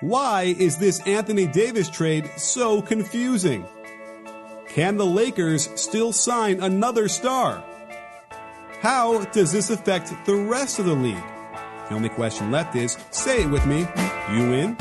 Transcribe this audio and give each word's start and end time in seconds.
Why 0.00 0.54
is 0.56 0.76
this 0.76 1.00
Anthony 1.08 1.48
Davis 1.48 1.90
trade 1.90 2.30
so 2.36 2.80
confusing? 2.80 3.66
Can 4.68 4.96
the 4.96 5.04
Lakers 5.04 5.68
still 5.74 6.12
sign 6.12 6.60
another 6.60 7.08
star? 7.08 7.64
How 8.80 9.24
does 9.24 9.50
this 9.50 9.70
affect 9.70 10.14
the 10.24 10.36
rest 10.36 10.78
of 10.78 10.84
the 10.84 10.94
league? 10.94 11.16
The 11.88 11.94
only 11.96 12.10
question 12.10 12.52
left 12.52 12.76
is 12.76 12.96
say 13.10 13.42
it 13.42 13.50
with 13.50 13.66
me. 13.66 13.88
You 14.30 14.52
in? 14.52 14.76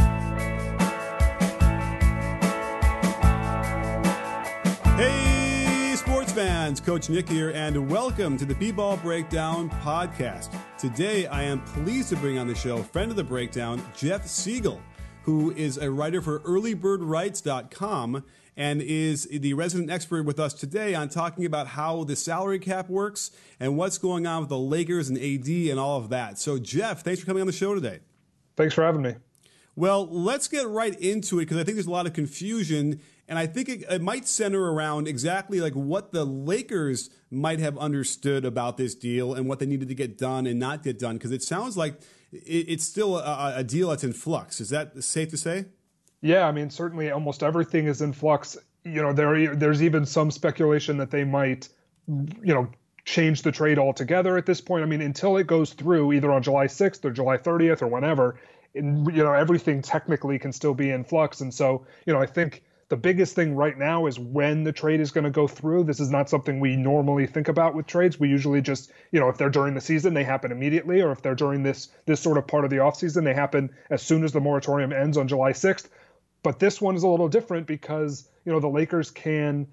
Hey, 4.98 5.96
sports 5.96 6.32
fans, 6.32 6.80
Coach 6.80 7.10
Nick 7.10 7.28
here, 7.28 7.50
and 7.56 7.90
welcome 7.90 8.38
to 8.38 8.46
the 8.46 8.54
B 8.54 8.72
Ball 8.72 8.98
Breakdown 8.98 9.72
podcast. 9.82 10.56
Today, 10.78 11.26
I 11.26 11.42
am 11.42 11.62
pleased 11.62 12.10
to 12.10 12.18
bring 12.18 12.38
on 12.38 12.46
the 12.46 12.54
show 12.54 12.84
friend 12.84 13.10
of 13.10 13.18
the 13.18 13.24
breakdown, 13.24 13.82
Jeff 13.96 14.28
Siegel 14.28 14.80
who 15.28 15.52
is 15.52 15.78
a 15.78 15.92
writer 15.92 16.22
for 16.22 16.40
earlybirdrights.com 16.40 18.24
and 18.56 18.82
is 18.82 19.26
the 19.26 19.54
resident 19.56 19.92
expert 19.92 20.24
with 20.24 20.40
us 20.40 20.54
today 20.54 20.96
on 20.96 21.10
talking 21.10 21.46
about 21.46 21.68
how 21.68 22.06
the 22.06 22.16
salary 22.16 22.60
cap 22.60 22.90
works 22.90 23.32
and 23.60 23.76
what's 23.76 23.98
going 23.98 24.26
on 24.26 24.40
with 24.40 24.48
the 24.48 24.58
Lakers 24.58 25.10
and 25.10 25.18
AD 25.18 25.50
and 25.50 25.78
all 25.78 25.98
of 25.98 26.08
that. 26.10 26.40
So, 26.40 26.58
Jeff, 26.58 27.04
thanks 27.04 27.20
for 27.20 27.26
coming 27.26 27.42
on 27.42 27.48
the 27.48 27.52
show 27.52 27.76
today. 27.76 28.00
Thanks 28.56 28.74
for 28.74 28.86
having 28.86 29.02
me. 29.02 29.16
Well, 29.76 30.08
let's 30.10 30.48
get 30.48 30.66
right 30.66 30.98
into 30.98 31.40
it 31.40 31.42
because 31.42 31.58
I 31.58 31.66
think 31.66 31.76
there's 31.76 31.88
a 31.88 31.92
lot 31.92 32.08
of 32.08 32.14
confusion, 32.14 33.02
and 33.28 33.38
I 33.38 33.48
think 33.48 33.68
it, 33.68 33.84
it, 33.90 34.02
might 34.02 34.30
center 34.30 34.72
around 34.72 35.10
exactly 35.10 35.60
like 35.60 35.74
what 35.74 36.14
the 36.14 36.24
Lakers 36.24 37.10
might 37.30 37.60
have 37.60 37.78
understood 37.78 38.46
about 38.46 38.78
this 38.78 38.96
deal 38.96 39.34
and 39.34 39.46
what 39.50 39.60
they 39.60 39.66
needed 39.66 39.90
to 39.90 39.94
get 39.94 40.18
done 40.18 40.48
and 40.48 40.58
not 40.58 40.84
get 40.84 40.98
done. 40.98 41.18
Because 41.18 41.32
it 41.32 41.44
sounds 41.44 41.76
like 41.76 42.00
it's 42.32 42.84
still 42.84 43.18
a, 43.18 43.54
a 43.58 43.64
deal 43.64 43.90
that's 43.90 44.04
in 44.04 44.14
flux. 44.14 44.60
Is 44.60 44.70
that 44.70 45.02
safe 45.04 45.30
to 45.30 45.38
say? 45.38 45.66
Yeah, 46.22 46.48
I 46.48 46.52
mean, 46.52 46.70
certainly 46.70 47.12
almost 47.12 47.44
everything 47.44 47.88
is 47.88 48.02
in 48.02 48.14
flux. 48.14 48.58
You 48.84 49.02
know, 49.02 49.14
there 49.14 49.56
there's 49.56 49.84
even 49.84 50.06
some 50.06 50.32
speculation 50.32 50.98
that 50.98 51.12
they 51.12 51.24
might, 51.24 51.70
you 52.08 52.54
know, 52.54 52.70
change 53.06 53.42
the 53.42 53.52
trade 53.52 53.80
altogether 53.80 54.38
at 54.38 54.46
this 54.46 54.60
point. 54.60 54.84
I 54.84 54.88
mean, 54.88 55.02
until 55.02 55.38
it 55.38 55.48
goes 55.48 55.74
through 55.74 56.14
either 56.14 56.32
on 56.32 56.44
July 56.44 56.66
6th 56.66 57.06
or 57.06 57.12
July 57.12 57.38
30th 57.38 57.82
or 57.82 57.88
whenever, 57.88 58.40
and, 58.76 59.08
you 59.08 59.24
know, 59.24 59.34
everything 59.34 59.82
technically 59.82 60.38
can 60.38 60.52
still 60.52 60.74
be 60.74 60.90
in 60.90 61.04
flux. 61.04 61.42
And 61.42 61.54
so, 61.54 61.86
you 62.06 62.14
know, 62.14 62.22
I 62.22 62.26
think 62.26 62.64
the 62.90 62.98
biggest 62.98 63.36
thing 63.36 63.54
right 63.54 63.78
now 63.78 64.06
is 64.06 64.18
when 64.18 64.64
the 64.64 64.72
trade 64.72 65.02
is 65.02 65.12
going 65.12 65.26
to 65.26 65.30
go 65.30 65.46
through. 65.48 65.84
This 65.84 66.00
is 66.00 66.10
not 66.10 66.30
something 66.30 66.60
we 66.60 66.78
normally 66.78 67.28
think 67.28 67.50
about 67.50 67.76
with 67.76 67.86
trades. 67.86 68.20
We 68.20 68.30
usually 68.30 68.62
just, 68.62 68.92
you 69.12 69.20
know, 69.20 69.28
if 69.28 69.38
they're 69.38 69.50
during 69.50 69.74
the 69.74 69.82
season, 69.82 70.14
they 70.14 70.24
happen 70.24 70.52
immediately, 70.54 71.02
or 71.02 71.12
if 71.12 71.22
they're 71.22 71.36
during 71.36 71.64
this 71.64 71.90
this 72.06 72.22
sort 72.22 72.38
of 72.38 72.48
part 72.48 72.64
of 72.64 72.70
the 72.70 72.78
offseason, 72.78 73.26
they 73.26 73.34
happen 73.34 73.70
as 73.90 74.02
soon 74.02 74.24
as 74.24 74.32
the 74.32 74.40
moratorium 74.40 74.94
ends 74.94 75.18
on 75.18 75.28
July 75.28 75.52
6th. 75.52 75.90
But 76.44 76.60
this 76.60 76.80
one 76.80 76.96
is 76.96 77.04
a 77.04 77.08
little 77.08 77.28
different 77.28 77.68
because, 77.68 78.30
you 78.46 78.54
know, 78.54 78.60
the 78.62 78.70
Lakers 78.70 79.12
can 79.12 79.68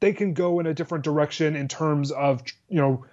they 0.00 0.14
can 0.14 0.32
go 0.32 0.60
in 0.60 0.66
a 0.66 0.72
different 0.72 1.04
direction 1.04 1.56
in 1.56 1.68
terms 1.68 2.10
of, 2.10 2.42
you 2.70 2.80
know, 2.80 3.04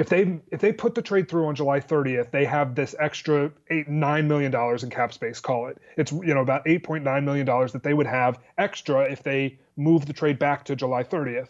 if 0.00 0.08
they 0.08 0.40
if 0.50 0.62
they 0.62 0.72
put 0.72 0.94
the 0.94 1.02
trade 1.02 1.28
through 1.28 1.46
on 1.46 1.54
July 1.54 1.78
30th, 1.78 2.30
they 2.30 2.46
have 2.46 2.74
this 2.74 2.94
extra 2.98 3.52
eight 3.68 3.86
nine 3.86 4.26
million 4.26 4.50
dollars 4.50 4.82
in 4.82 4.88
cap 4.88 5.12
space. 5.12 5.40
Call 5.40 5.66
it 5.66 5.76
it's 5.98 6.10
you 6.10 6.32
know 6.32 6.40
about 6.40 6.64
8.9 6.64 7.22
million 7.22 7.44
dollars 7.44 7.72
that 7.72 7.82
they 7.82 7.92
would 7.92 8.06
have 8.06 8.40
extra 8.56 9.02
if 9.02 9.22
they 9.22 9.58
move 9.76 10.06
the 10.06 10.14
trade 10.14 10.38
back 10.38 10.64
to 10.64 10.74
July 10.74 11.04
30th. 11.04 11.48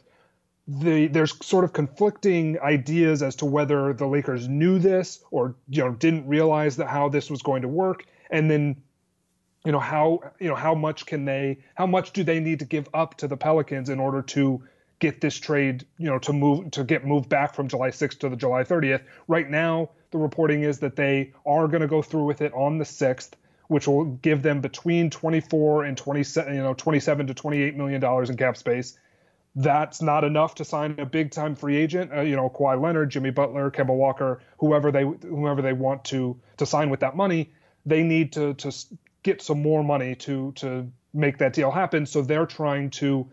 The, 0.66 1.06
there's 1.06 1.34
sort 1.44 1.62
of 1.64 1.72
conflicting 1.72 2.58
ideas 2.60 3.22
as 3.22 3.36
to 3.36 3.46
whether 3.46 3.92
the 3.92 4.06
Lakers 4.06 4.48
knew 4.48 4.80
this 4.80 5.20
or 5.30 5.54
you 5.68 5.84
know 5.84 5.92
didn't 5.92 6.26
realize 6.26 6.76
that 6.78 6.88
how 6.88 7.08
this 7.08 7.30
was 7.30 7.42
going 7.42 7.62
to 7.62 7.68
work, 7.68 8.04
and 8.32 8.50
then 8.50 8.82
you 9.64 9.70
know 9.70 9.78
how 9.78 10.32
you 10.40 10.48
know 10.48 10.56
how 10.56 10.74
much 10.74 11.06
can 11.06 11.24
they 11.24 11.58
how 11.76 11.86
much 11.86 12.12
do 12.12 12.24
they 12.24 12.40
need 12.40 12.58
to 12.58 12.64
give 12.64 12.88
up 12.94 13.16
to 13.18 13.28
the 13.28 13.36
Pelicans 13.36 13.88
in 13.88 14.00
order 14.00 14.22
to 14.22 14.60
get 15.00 15.20
this 15.20 15.36
trade, 15.36 15.86
you 15.98 16.08
know, 16.08 16.18
to 16.20 16.32
move 16.32 16.70
to 16.70 16.84
get 16.84 17.04
moved 17.04 17.28
back 17.28 17.54
from 17.54 17.66
July 17.66 17.88
6th 17.88 18.18
to 18.20 18.28
the 18.28 18.36
July 18.36 18.62
30th. 18.62 19.02
Right 19.26 19.48
now, 19.50 19.90
the 20.12 20.18
reporting 20.18 20.62
is 20.62 20.78
that 20.80 20.94
they 20.94 21.32
are 21.44 21.66
going 21.66 21.80
to 21.80 21.88
go 21.88 22.02
through 22.02 22.24
with 22.24 22.42
it 22.42 22.52
on 22.52 22.78
the 22.78 22.84
6th, 22.84 23.30
which 23.68 23.88
will 23.88 24.04
give 24.04 24.42
them 24.42 24.60
between 24.60 25.10
24 25.10 25.84
and 25.84 25.96
27, 25.96 26.54
you 26.54 26.62
know, 26.62 26.74
27 26.74 27.26
to 27.26 27.34
28 27.34 27.76
million 27.76 28.00
dollars 28.00 28.30
in 28.30 28.36
cap 28.36 28.56
space. 28.56 28.98
That's 29.56 30.00
not 30.00 30.22
enough 30.22 30.54
to 30.56 30.64
sign 30.64 30.94
a 30.98 31.06
big 31.06 31.32
time 31.32 31.56
free 31.56 31.76
agent, 31.76 32.12
uh, 32.12 32.20
you 32.20 32.36
know, 32.36 32.48
Kawhi 32.48 32.80
Leonard, 32.80 33.10
Jimmy 33.10 33.30
Butler, 33.30 33.70
Kemba 33.70 33.94
Walker, 33.94 34.40
whoever 34.58 34.92
they 34.92 35.02
whoever 35.02 35.62
they 35.62 35.72
want 35.72 36.04
to 36.06 36.38
to 36.58 36.66
sign 36.66 36.90
with 36.90 37.00
that 37.00 37.16
money. 37.16 37.52
They 37.86 38.02
need 38.02 38.34
to 38.34 38.54
to 38.54 38.72
get 39.22 39.42
some 39.42 39.62
more 39.62 39.82
money 39.82 40.14
to 40.16 40.52
to 40.56 40.86
make 41.12 41.38
that 41.38 41.54
deal 41.54 41.70
happen. 41.70 42.06
So 42.06 42.22
they're 42.22 42.46
trying 42.46 42.90
to 42.90 43.28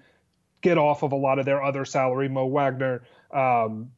get 0.61 0.77
off 0.77 1.03
of 1.03 1.11
a 1.11 1.15
lot 1.15 1.39
of 1.39 1.45
their 1.45 1.63
other 1.63 1.85
salary, 1.85 2.29
Mo 2.29 2.45
Wagner, 2.45 3.03
um, 3.31 3.91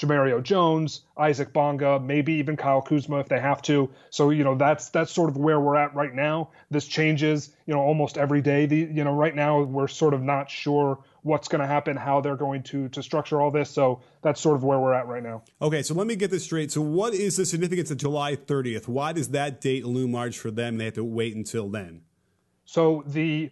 Jemerrio 0.00 0.42
Jones, 0.42 1.02
Isaac 1.18 1.52
Bonga, 1.52 2.00
maybe 2.00 2.32
even 2.34 2.56
Kyle 2.56 2.80
Kuzma 2.80 3.20
if 3.20 3.28
they 3.28 3.38
have 3.38 3.60
to. 3.62 3.90
So 4.08 4.30
you 4.30 4.44
know 4.44 4.54
that's 4.54 4.88
that's 4.88 5.12
sort 5.12 5.28
of 5.28 5.36
where 5.36 5.60
we're 5.60 5.76
at 5.76 5.94
right 5.94 6.14
now. 6.14 6.50
This 6.70 6.86
changes 6.86 7.50
you 7.66 7.74
know 7.74 7.80
almost 7.80 8.16
every 8.16 8.40
day. 8.40 8.64
The 8.64 8.76
you 8.76 9.04
know 9.04 9.12
right 9.12 9.34
now 9.34 9.62
we're 9.62 9.88
sort 9.88 10.14
of 10.14 10.22
not 10.22 10.50
sure 10.50 11.00
what's 11.22 11.48
going 11.48 11.60
to 11.60 11.66
happen, 11.66 11.98
how 11.98 12.22
they're 12.22 12.36
going 12.36 12.62
to 12.62 12.88
to 12.88 13.02
structure 13.02 13.42
all 13.42 13.50
this. 13.50 13.68
So 13.68 14.00
that's 14.22 14.40
sort 14.40 14.56
of 14.56 14.64
where 14.64 14.78
we're 14.78 14.94
at 14.94 15.06
right 15.06 15.22
now. 15.22 15.42
Okay, 15.60 15.82
so 15.82 15.92
let 15.92 16.06
me 16.06 16.16
get 16.16 16.30
this 16.30 16.44
straight. 16.44 16.72
So 16.72 16.80
what 16.80 17.12
is 17.12 17.36
the 17.36 17.44
significance 17.44 17.90
of 17.90 17.98
July 17.98 18.36
30th? 18.36 18.88
Why 18.88 19.12
does 19.12 19.28
that 19.28 19.60
date 19.60 19.84
loom 19.84 20.12
large 20.12 20.38
for 20.38 20.50
them? 20.50 20.78
They 20.78 20.86
have 20.86 20.94
to 20.94 21.04
wait 21.04 21.36
until 21.36 21.68
then. 21.68 22.02
So 22.64 23.04
the 23.06 23.50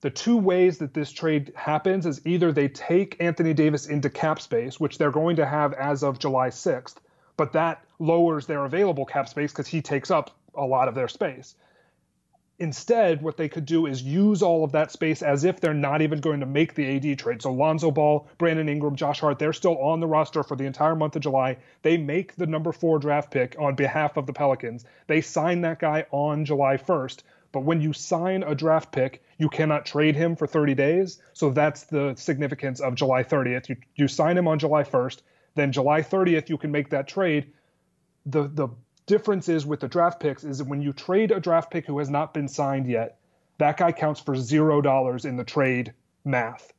the 0.00 0.10
two 0.10 0.36
ways 0.36 0.78
that 0.78 0.94
this 0.94 1.12
trade 1.12 1.52
happens 1.54 2.06
is 2.06 2.26
either 2.26 2.52
they 2.52 2.68
take 2.68 3.16
Anthony 3.20 3.52
Davis 3.52 3.86
into 3.86 4.08
cap 4.08 4.40
space, 4.40 4.80
which 4.80 4.96
they're 4.96 5.10
going 5.10 5.36
to 5.36 5.46
have 5.46 5.74
as 5.74 6.02
of 6.02 6.18
July 6.18 6.48
6th, 6.48 6.96
but 7.36 7.52
that 7.52 7.84
lowers 7.98 8.46
their 8.46 8.64
available 8.64 9.04
cap 9.04 9.28
space 9.28 9.52
because 9.52 9.66
he 9.66 9.82
takes 9.82 10.10
up 10.10 10.30
a 10.54 10.64
lot 10.64 10.88
of 10.88 10.94
their 10.94 11.08
space. 11.08 11.54
Instead, 12.58 13.22
what 13.22 13.38
they 13.38 13.48
could 13.48 13.64
do 13.64 13.86
is 13.86 14.02
use 14.02 14.42
all 14.42 14.64
of 14.64 14.72
that 14.72 14.90
space 14.90 15.22
as 15.22 15.44
if 15.44 15.60
they're 15.60 15.72
not 15.72 16.02
even 16.02 16.20
going 16.20 16.40
to 16.40 16.46
make 16.46 16.74
the 16.74 16.96
AD 16.96 17.18
trade. 17.18 17.40
So 17.40 17.52
Lonzo 17.52 17.90
Ball, 17.90 18.28
Brandon 18.36 18.68
Ingram, 18.68 18.96
Josh 18.96 19.20
Hart, 19.20 19.38
they're 19.38 19.54
still 19.54 19.78
on 19.78 20.00
the 20.00 20.06
roster 20.06 20.42
for 20.42 20.56
the 20.56 20.66
entire 20.66 20.94
month 20.94 21.16
of 21.16 21.22
July. 21.22 21.56
They 21.80 21.96
make 21.96 22.36
the 22.36 22.46
number 22.46 22.72
four 22.72 22.98
draft 22.98 23.30
pick 23.30 23.56
on 23.58 23.76
behalf 23.76 24.18
of 24.18 24.26
the 24.26 24.34
Pelicans. 24.34 24.84
They 25.06 25.22
sign 25.22 25.62
that 25.62 25.78
guy 25.78 26.04
on 26.10 26.44
July 26.44 26.76
1st. 26.76 27.22
But 27.52 27.60
when 27.60 27.80
you 27.80 27.94
sign 27.94 28.42
a 28.42 28.54
draft 28.54 28.92
pick, 28.92 29.22
you 29.40 29.48
cannot 29.48 29.86
trade 29.86 30.14
him 30.14 30.36
for 30.36 30.46
30 30.46 30.74
days. 30.74 31.18
So 31.32 31.48
that's 31.48 31.84
the 31.84 32.14
significance 32.14 32.78
of 32.78 32.94
July 32.94 33.24
30th. 33.24 33.70
You, 33.70 33.76
you 33.96 34.06
sign 34.06 34.36
him 34.36 34.46
on 34.46 34.58
July 34.58 34.84
1st, 34.84 35.22
then 35.54 35.72
July 35.72 36.02
30th, 36.02 36.50
you 36.50 36.58
can 36.58 36.70
make 36.70 36.90
that 36.90 37.08
trade. 37.08 37.50
The, 38.26 38.48
the 38.48 38.68
difference 39.06 39.48
is 39.48 39.64
with 39.64 39.80
the 39.80 39.88
draft 39.88 40.20
picks 40.20 40.44
is 40.44 40.58
that 40.58 40.66
when 40.66 40.82
you 40.82 40.92
trade 40.92 41.32
a 41.32 41.40
draft 41.40 41.70
pick 41.70 41.86
who 41.86 41.98
has 42.00 42.10
not 42.10 42.34
been 42.34 42.48
signed 42.48 42.86
yet, 42.86 43.18
that 43.56 43.78
guy 43.78 43.92
counts 43.92 44.20
for 44.20 44.36
zero 44.36 44.82
dollars 44.82 45.24
in 45.24 45.38
the 45.38 45.44
trade 45.44 45.94
math. 46.22 46.74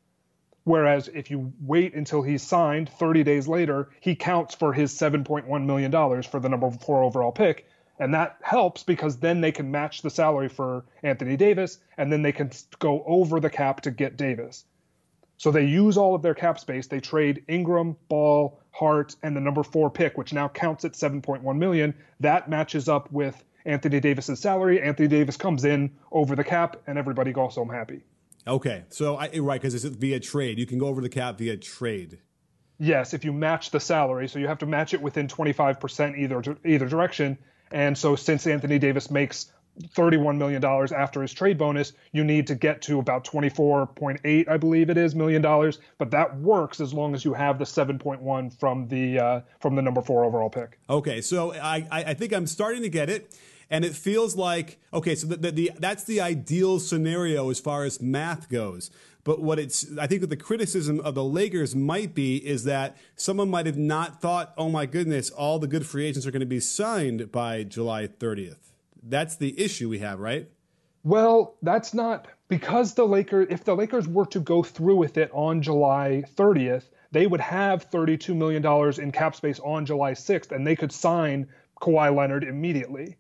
Whereas 0.64 1.08
if 1.08 1.32
you 1.32 1.52
wait 1.62 1.96
until 1.96 2.22
he's 2.22 2.44
signed 2.44 2.90
30 2.90 3.24
days 3.24 3.48
later, 3.48 3.90
he 4.02 4.16
counts 4.16 4.54
for 4.54 4.72
his 4.72 4.94
$7.1 4.94 5.66
million 5.66 5.92
for 6.22 6.40
the 6.40 6.48
number 6.48 6.70
four 6.70 7.04
overall 7.04 7.32
pick. 7.32 7.68
And 8.02 8.16
that 8.16 8.38
helps 8.42 8.82
because 8.82 9.18
then 9.18 9.42
they 9.42 9.52
can 9.52 9.70
match 9.70 10.02
the 10.02 10.10
salary 10.10 10.50
for 10.50 10.84
Anthony 11.04 11.38
Davis 11.38 11.78
and 12.00 12.12
then 12.12 12.24
they 12.24 12.32
can 12.32 12.50
go 12.80 13.04
over 13.06 13.40
the 13.40 13.50
cap 13.50 13.82
to 13.82 13.92
get 13.92 14.18
Davis. 14.18 14.66
So 15.38 15.52
they 15.52 15.66
use 15.66 15.98
all 15.98 16.16
of 16.16 16.24
their 16.24 16.34
cap 16.34 16.60
space. 16.60 16.88
They 16.88 17.00
trade 17.00 17.44
Ingram, 17.48 17.96
Ball, 18.10 18.60
Hart, 18.72 19.16
and 19.22 19.36
the 19.38 19.40
number 19.40 19.62
four 19.62 19.92
pick, 19.92 20.18
which 20.18 20.34
now 20.34 20.48
counts 20.48 20.84
at 20.84 20.94
7.1 20.94 21.56
million. 21.58 21.94
That 22.20 22.50
matches 22.50 22.90
up 22.90 23.12
with 23.12 23.44
Anthony 23.66 24.00
Davis's 24.00 24.40
salary. 24.40 24.82
Anthony 24.82 25.08
Davis 25.08 25.38
comes 25.38 25.64
in 25.64 25.92
over 26.12 26.36
the 26.36 26.44
cap, 26.44 26.82
and 26.88 26.98
everybody 26.98 27.32
goes 27.32 27.54
home 27.54 27.70
happy. 27.70 28.02
Okay, 28.48 28.84
so 28.90 29.18
I, 29.18 29.30
right 29.38 29.62
because 29.62 29.76
it's 29.76 29.96
via 29.96 30.20
trade. 30.20 30.58
You 30.58 30.66
can 30.66 30.80
go 30.80 30.88
over 30.88 31.02
the 31.02 31.10
cap 31.10 31.38
via 31.38 31.56
trade. 31.56 32.18
yes, 32.80 33.14
if 33.14 33.24
you 33.24 33.32
match 33.32 33.70
the 33.70 33.80
salary, 33.80 34.28
so 34.28 34.40
you 34.40 34.48
have 34.48 34.58
to 34.58 34.66
match 34.66 34.96
it 34.96 35.02
within 35.04 35.28
25% 35.28 36.18
either 36.18 36.58
either 36.66 36.88
direction. 36.88 37.38
And 37.72 37.98
so 37.98 38.16
since 38.16 38.48
Anthony 38.48 38.80
Davis 38.80 39.10
makes 39.10 39.52
$31 39.80 40.38
million 40.38 40.64
after 40.66 41.22
his 41.22 41.34
trade 41.34 41.58
bonus, 41.58 41.94
you 42.12 42.24
need 42.24 42.48
to 42.48 42.56
get 42.56 42.82
to 42.84 43.00
about 43.00 43.24
24.8, 43.24 44.50
I 44.50 44.58
believe 44.58 44.90
it 44.90 44.98
is, 44.98 45.16
million 45.16 45.42
dollars. 45.42 45.80
But 45.98 46.12
that 46.12 46.38
works 46.38 46.82
as 46.82 46.94
long 46.94 47.16
as 47.16 47.24
you 47.24 47.34
have 47.34 47.58
the 47.58 47.66
7.1 47.66 48.60
from 48.60 48.88
the 48.88 49.20
uh, 49.20 49.42
from 49.60 49.76
the 49.76 49.82
number 49.82 50.02
four 50.02 50.26
overall 50.26 50.50
pick. 50.50 50.78
Okay, 50.90 51.22
so 51.22 51.54
I 51.54 51.88
I 51.90 52.14
think 52.14 52.34
I'm 52.34 52.48
starting 52.48 52.82
to 52.84 52.90
get 52.90 53.10
it. 53.10 53.34
And 53.70 53.86
it 53.86 53.96
feels 53.96 54.36
like 54.36 54.80
okay, 54.94 55.16
so 55.16 55.28
the, 55.28 55.38
the, 55.38 55.52
the 55.52 55.72
that's 55.80 56.04
the 56.04 56.20
ideal 56.20 56.78
scenario 56.80 57.50
as 57.50 57.62
far 57.62 57.86
as 57.86 58.02
math 58.02 58.50
goes. 58.50 58.92
But 59.24 59.42
what 59.42 59.60
it's, 59.60 59.86
I 60.00 60.08
think, 60.08 60.22
what 60.22 60.30
the 60.30 60.38
criticism 60.38 61.00
of 61.00 61.16
the 61.16 61.24
Lakers 61.24 61.76
might 61.76 62.16
be 62.16 62.38
is 62.38 62.64
that 62.64 62.98
someone 63.16 63.50
might 63.50 63.66
have 63.66 63.78
not 63.78 64.22
thought, 64.22 64.54
oh 64.58 64.70
my 64.70 64.86
goodness, 64.86 65.30
all 65.30 65.60
the 65.60 65.68
good 65.68 65.86
free 65.86 66.06
agents 66.06 66.26
are 66.26 66.32
going 66.32 66.40
to 66.42 66.46
be 66.46 66.60
signed 66.60 67.32
by 67.32 67.64
July 67.64 68.08
30th. 68.08 68.72
That's 69.04 69.36
the 69.36 69.60
issue 69.60 69.90
we 69.90 70.00
have, 70.00 70.20
right? 70.20 70.50
Well, 71.04 71.56
that's 71.62 71.94
not 71.94 72.28
because 72.48 72.94
the 72.94 73.08
Lakers, 73.08 73.48
if 73.50 73.64
the 73.64 73.76
Lakers 73.76 74.08
were 74.08 74.26
to 74.28 74.40
go 74.40 74.62
through 74.62 74.98
with 74.98 75.18
it 75.18 75.32
on 75.34 75.62
July 75.62 76.24
30th, 76.36 76.84
they 77.12 77.28
would 77.28 77.42
have 77.42 77.90
$32 77.90 78.36
million 78.36 78.66
in 79.02 79.12
cap 79.12 79.36
space 79.36 79.60
on 79.60 79.86
July 79.86 80.14
6th, 80.14 80.52
and 80.52 80.66
they 80.66 80.76
could 80.76 80.92
sign 80.92 81.48
Kawhi 81.82 82.16
Leonard 82.16 82.44
immediately. 82.44 83.18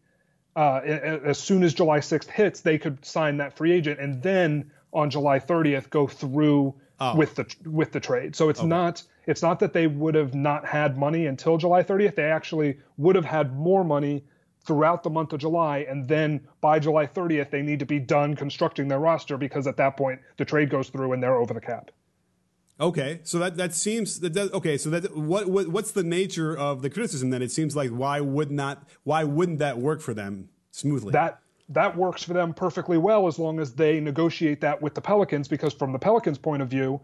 Uh, 0.56 0.81
as 0.83 1.38
soon 1.38 1.63
as 1.63 1.74
July 1.74 2.00
6th 2.00 2.27
hits, 2.27 2.62
they 2.62 2.77
could 2.77 3.03
sign 3.06 3.38
that 3.38 3.56
free 3.56 3.71
agent, 3.71 4.00
and 4.00 4.21
then 4.21 4.71
on 4.93 5.09
July 5.09 5.39
30th 5.39 5.89
go 5.89 6.07
through 6.07 6.75
oh. 6.99 7.15
with 7.15 7.35
the 7.35 7.45
with 7.65 7.91
the 7.91 7.99
trade. 7.99 8.35
So 8.35 8.49
it's 8.49 8.59
okay. 8.59 8.67
not 8.67 9.03
it's 9.27 9.41
not 9.41 9.59
that 9.59 9.73
they 9.73 9.88
would 9.88 10.15
have 10.15 10.33
not 10.33 10.65
had 10.65 10.97
money 10.97 11.25
until 11.25 11.57
July 11.57 11.83
30th. 11.83 12.15
They 12.15 12.23
actually 12.23 12.77
would 12.97 13.15
have 13.15 13.25
had 13.25 13.55
more 13.55 13.83
money 13.83 14.23
throughout 14.65 15.03
the 15.03 15.09
month 15.09 15.33
of 15.33 15.39
July, 15.39 15.79
and 15.89 16.07
then 16.07 16.47
by 16.61 16.77
July 16.77 17.07
30th, 17.07 17.49
they 17.49 17.63
need 17.63 17.79
to 17.79 17.85
be 17.85 17.99
done 17.99 18.35
constructing 18.35 18.88
their 18.88 18.99
roster 18.99 19.38
because 19.38 19.65
at 19.65 19.77
that 19.77 19.97
point 19.97 20.19
the 20.38 20.45
trade 20.45 20.69
goes 20.69 20.89
through 20.89 21.13
and 21.13 21.23
they're 21.23 21.35
over 21.35 21.53
the 21.53 21.61
cap. 21.61 21.89
Okay, 22.79 23.19
so 23.23 23.38
that 23.39 23.57
that 23.57 23.75
seems 23.75 24.19
that 24.21 24.33
does, 24.33 24.51
okay. 24.53 24.77
So 24.77 24.89
that 24.89 25.15
what, 25.15 25.47
what 25.47 25.67
what's 25.67 25.91
the 25.91 26.03
nature 26.03 26.57
of 26.57 26.81
the 26.81 26.89
criticism 26.89 27.29
then? 27.29 27.41
It 27.43 27.51
seems 27.51 27.75
like 27.75 27.91
why 27.91 28.21
would 28.21 28.49
not 28.49 28.88
why 29.03 29.23
wouldn't 29.23 29.59
that 29.59 29.77
work 29.77 30.01
for 30.01 30.15
them 30.15 30.49
smoothly? 30.71 31.11
That 31.11 31.40
that 31.73 31.95
works 31.95 32.23
for 32.23 32.33
them 32.33 32.53
perfectly 32.53 32.97
well 32.97 33.27
as 33.27 33.39
long 33.39 33.59
as 33.59 33.73
they 33.73 34.00
negotiate 34.00 34.62
that 34.62 34.81
with 34.81 34.94
the 34.94 35.01
Pelicans 35.01 35.47
because 35.47 35.73
from 35.73 35.91
the 35.91 36.00
Pelicans 36.00 36.38
point 36.38 36.62
of 36.62 36.68
view, 36.68 37.00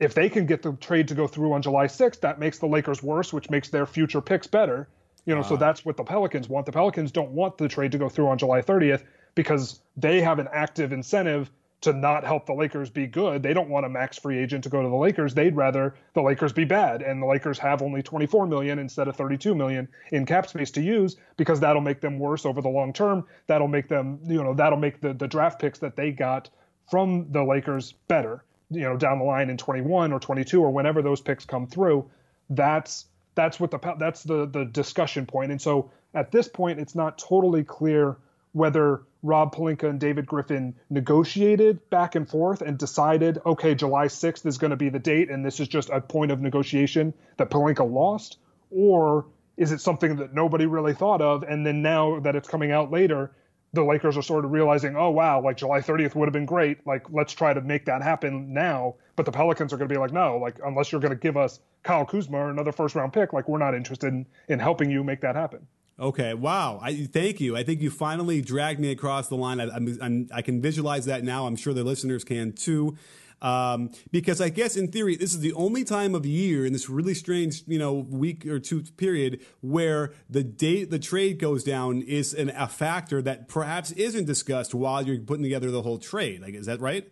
if 0.00 0.14
they 0.14 0.28
can 0.28 0.46
get 0.46 0.62
the 0.62 0.72
trade 0.74 1.08
to 1.08 1.14
go 1.14 1.26
through 1.26 1.52
on 1.52 1.62
July 1.62 1.86
6th, 1.86 2.20
that 2.20 2.38
makes 2.38 2.58
the 2.58 2.66
Lakers 2.66 3.02
worse, 3.02 3.32
which 3.32 3.50
makes 3.50 3.68
their 3.68 3.86
future 3.86 4.20
picks 4.20 4.46
better. 4.46 4.88
You 5.26 5.34
know, 5.34 5.40
uh, 5.40 5.44
so 5.44 5.56
that's 5.56 5.84
what 5.84 5.96
the 5.96 6.04
Pelicans 6.04 6.48
want. 6.48 6.66
The 6.66 6.72
Pelicans 6.72 7.12
don't 7.12 7.30
want 7.30 7.58
the 7.58 7.68
trade 7.68 7.92
to 7.92 7.98
go 7.98 8.08
through 8.08 8.28
on 8.28 8.38
July 8.38 8.62
30th 8.62 9.04
because 9.34 9.80
they 9.96 10.20
have 10.20 10.38
an 10.38 10.48
active 10.52 10.92
incentive 10.92 11.50
to 11.82 11.92
not 11.92 12.24
help 12.24 12.46
the 12.46 12.54
Lakers 12.54 12.90
be 12.90 13.06
good. 13.06 13.42
They 13.42 13.52
don't 13.52 13.68
want 13.68 13.84
a 13.84 13.88
max 13.88 14.16
free 14.16 14.38
agent 14.38 14.64
to 14.64 14.70
go 14.70 14.82
to 14.82 14.88
the 14.88 14.94
Lakers. 14.94 15.34
They'd 15.34 15.56
rather 15.56 15.94
the 16.14 16.22
Lakers 16.22 16.52
be 16.52 16.64
bad 16.64 17.02
and 17.02 17.20
the 17.20 17.26
Lakers 17.26 17.58
have 17.58 17.82
only 17.82 18.02
24 18.02 18.46
million 18.46 18.78
instead 18.78 19.08
of 19.08 19.16
32 19.16 19.54
million 19.54 19.88
in 20.12 20.24
cap 20.24 20.48
space 20.48 20.70
to 20.72 20.80
use 20.80 21.16
because 21.36 21.58
that'll 21.60 21.82
make 21.82 22.00
them 22.00 22.18
worse 22.18 22.46
over 22.46 22.62
the 22.62 22.68
long 22.68 22.92
term. 22.92 23.26
That'll 23.48 23.68
make 23.68 23.88
them, 23.88 24.20
you 24.24 24.42
know, 24.42 24.54
that'll 24.54 24.78
make 24.78 25.00
the 25.00 25.12
the 25.12 25.26
draft 25.26 25.60
picks 25.60 25.80
that 25.80 25.96
they 25.96 26.12
got 26.12 26.48
from 26.88 27.30
the 27.32 27.42
Lakers 27.42 27.92
better, 28.06 28.44
you 28.70 28.82
know, 28.82 28.96
down 28.96 29.18
the 29.18 29.24
line 29.24 29.50
in 29.50 29.56
21 29.56 30.12
or 30.12 30.20
22 30.20 30.62
or 30.62 30.70
whenever 30.70 31.02
those 31.02 31.20
picks 31.20 31.44
come 31.44 31.66
through. 31.66 32.08
That's 32.48 33.06
that's 33.34 33.58
what 33.58 33.72
the 33.72 33.96
that's 33.98 34.22
the 34.22 34.46
the 34.46 34.64
discussion 34.66 35.26
point. 35.26 35.50
And 35.50 35.60
so 35.60 35.90
at 36.14 36.30
this 36.30 36.46
point 36.46 36.78
it's 36.78 36.94
not 36.94 37.18
totally 37.18 37.64
clear 37.64 38.18
whether 38.52 39.02
Rob 39.22 39.54
Pelinka 39.54 39.88
and 39.88 40.00
David 40.00 40.26
Griffin 40.26 40.74
negotiated 40.90 41.88
back 41.90 42.14
and 42.14 42.28
forth 42.28 42.60
and 42.60 42.76
decided, 42.76 43.40
okay, 43.46 43.74
July 43.74 44.06
6th 44.06 44.44
is 44.46 44.58
going 44.58 44.72
to 44.72 44.76
be 44.76 44.88
the 44.88 44.98
date, 44.98 45.30
and 45.30 45.44
this 45.44 45.60
is 45.60 45.68
just 45.68 45.90
a 45.90 46.00
point 46.00 46.32
of 46.32 46.40
negotiation 46.40 47.14
that 47.36 47.50
Pelinka 47.50 47.88
lost? 47.88 48.38
Or 48.70 49.26
is 49.56 49.70
it 49.70 49.80
something 49.80 50.16
that 50.16 50.34
nobody 50.34 50.66
really 50.66 50.94
thought 50.94 51.22
of? 51.22 51.44
And 51.44 51.64
then 51.64 51.82
now 51.82 52.20
that 52.20 52.34
it's 52.34 52.48
coming 52.48 52.72
out 52.72 52.90
later, 52.90 53.30
the 53.72 53.84
Lakers 53.84 54.16
are 54.16 54.22
sort 54.22 54.44
of 54.44 54.50
realizing, 54.50 54.96
oh, 54.96 55.10
wow, 55.10 55.40
like 55.40 55.56
July 55.56 55.80
30th 55.80 56.14
would 56.14 56.26
have 56.26 56.32
been 56.32 56.46
great. 56.46 56.86
Like, 56.86 57.06
let's 57.10 57.32
try 57.32 57.54
to 57.54 57.60
make 57.60 57.86
that 57.86 58.02
happen 58.02 58.52
now. 58.52 58.96
But 59.16 59.26
the 59.26 59.32
Pelicans 59.32 59.72
are 59.72 59.76
going 59.76 59.88
to 59.88 59.94
be 59.94 59.98
like, 59.98 60.12
no, 60.12 60.38
like, 60.38 60.56
unless 60.64 60.90
you're 60.90 61.00
going 61.00 61.12
to 61.12 61.18
give 61.18 61.36
us 61.36 61.60
Kyle 61.82 62.04
Kuzma 62.04 62.36
or 62.38 62.50
another 62.50 62.72
first 62.72 62.94
round 62.94 63.12
pick, 63.12 63.32
like, 63.32 63.48
we're 63.48 63.58
not 63.58 63.74
interested 63.74 64.08
in, 64.08 64.26
in 64.48 64.58
helping 64.58 64.90
you 64.90 65.04
make 65.04 65.20
that 65.22 65.36
happen. 65.36 65.66
Okay. 65.98 66.34
Wow. 66.34 66.80
I 66.82 67.04
thank 67.04 67.40
you. 67.40 67.56
I 67.56 67.62
think 67.62 67.80
you 67.80 67.90
finally 67.90 68.40
dragged 68.40 68.80
me 68.80 68.90
across 68.90 69.28
the 69.28 69.36
line. 69.36 69.60
I, 69.60 69.68
I'm, 69.68 69.98
I'm, 70.00 70.28
i 70.32 70.42
can 70.42 70.60
visualize 70.60 71.04
that 71.06 71.22
now. 71.22 71.46
I'm 71.46 71.56
sure 71.56 71.74
the 71.74 71.84
listeners 71.84 72.24
can 72.24 72.52
too. 72.52 72.96
Um, 73.42 73.90
because 74.12 74.40
I 74.40 74.50
guess 74.50 74.76
in 74.76 74.88
theory, 74.88 75.16
this 75.16 75.34
is 75.34 75.40
the 75.40 75.52
only 75.54 75.82
time 75.82 76.14
of 76.14 76.24
year 76.24 76.64
in 76.64 76.72
this 76.72 76.88
really 76.88 77.12
strange, 77.12 77.64
you 77.66 77.78
know, 77.78 77.94
week 77.94 78.46
or 78.46 78.60
two 78.60 78.82
period 78.96 79.44
where 79.60 80.12
the 80.30 80.44
date 80.44 80.90
the 80.90 81.00
trade 81.00 81.40
goes 81.40 81.64
down 81.64 82.02
is 82.02 82.32
an, 82.34 82.50
a 82.50 82.68
factor 82.68 83.20
that 83.20 83.48
perhaps 83.48 83.90
isn't 83.92 84.26
discussed 84.26 84.74
while 84.74 85.02
you're 85.02 85.18
putting 85.18 85.42
together 85.42 85.72
the 85.72 85.82
whole 85.82 85.98
trade. 85.98 86.40
Like, 86.40 86.54
is 86.54 86.66
that 86.66 86.80
right? 86.80 87.10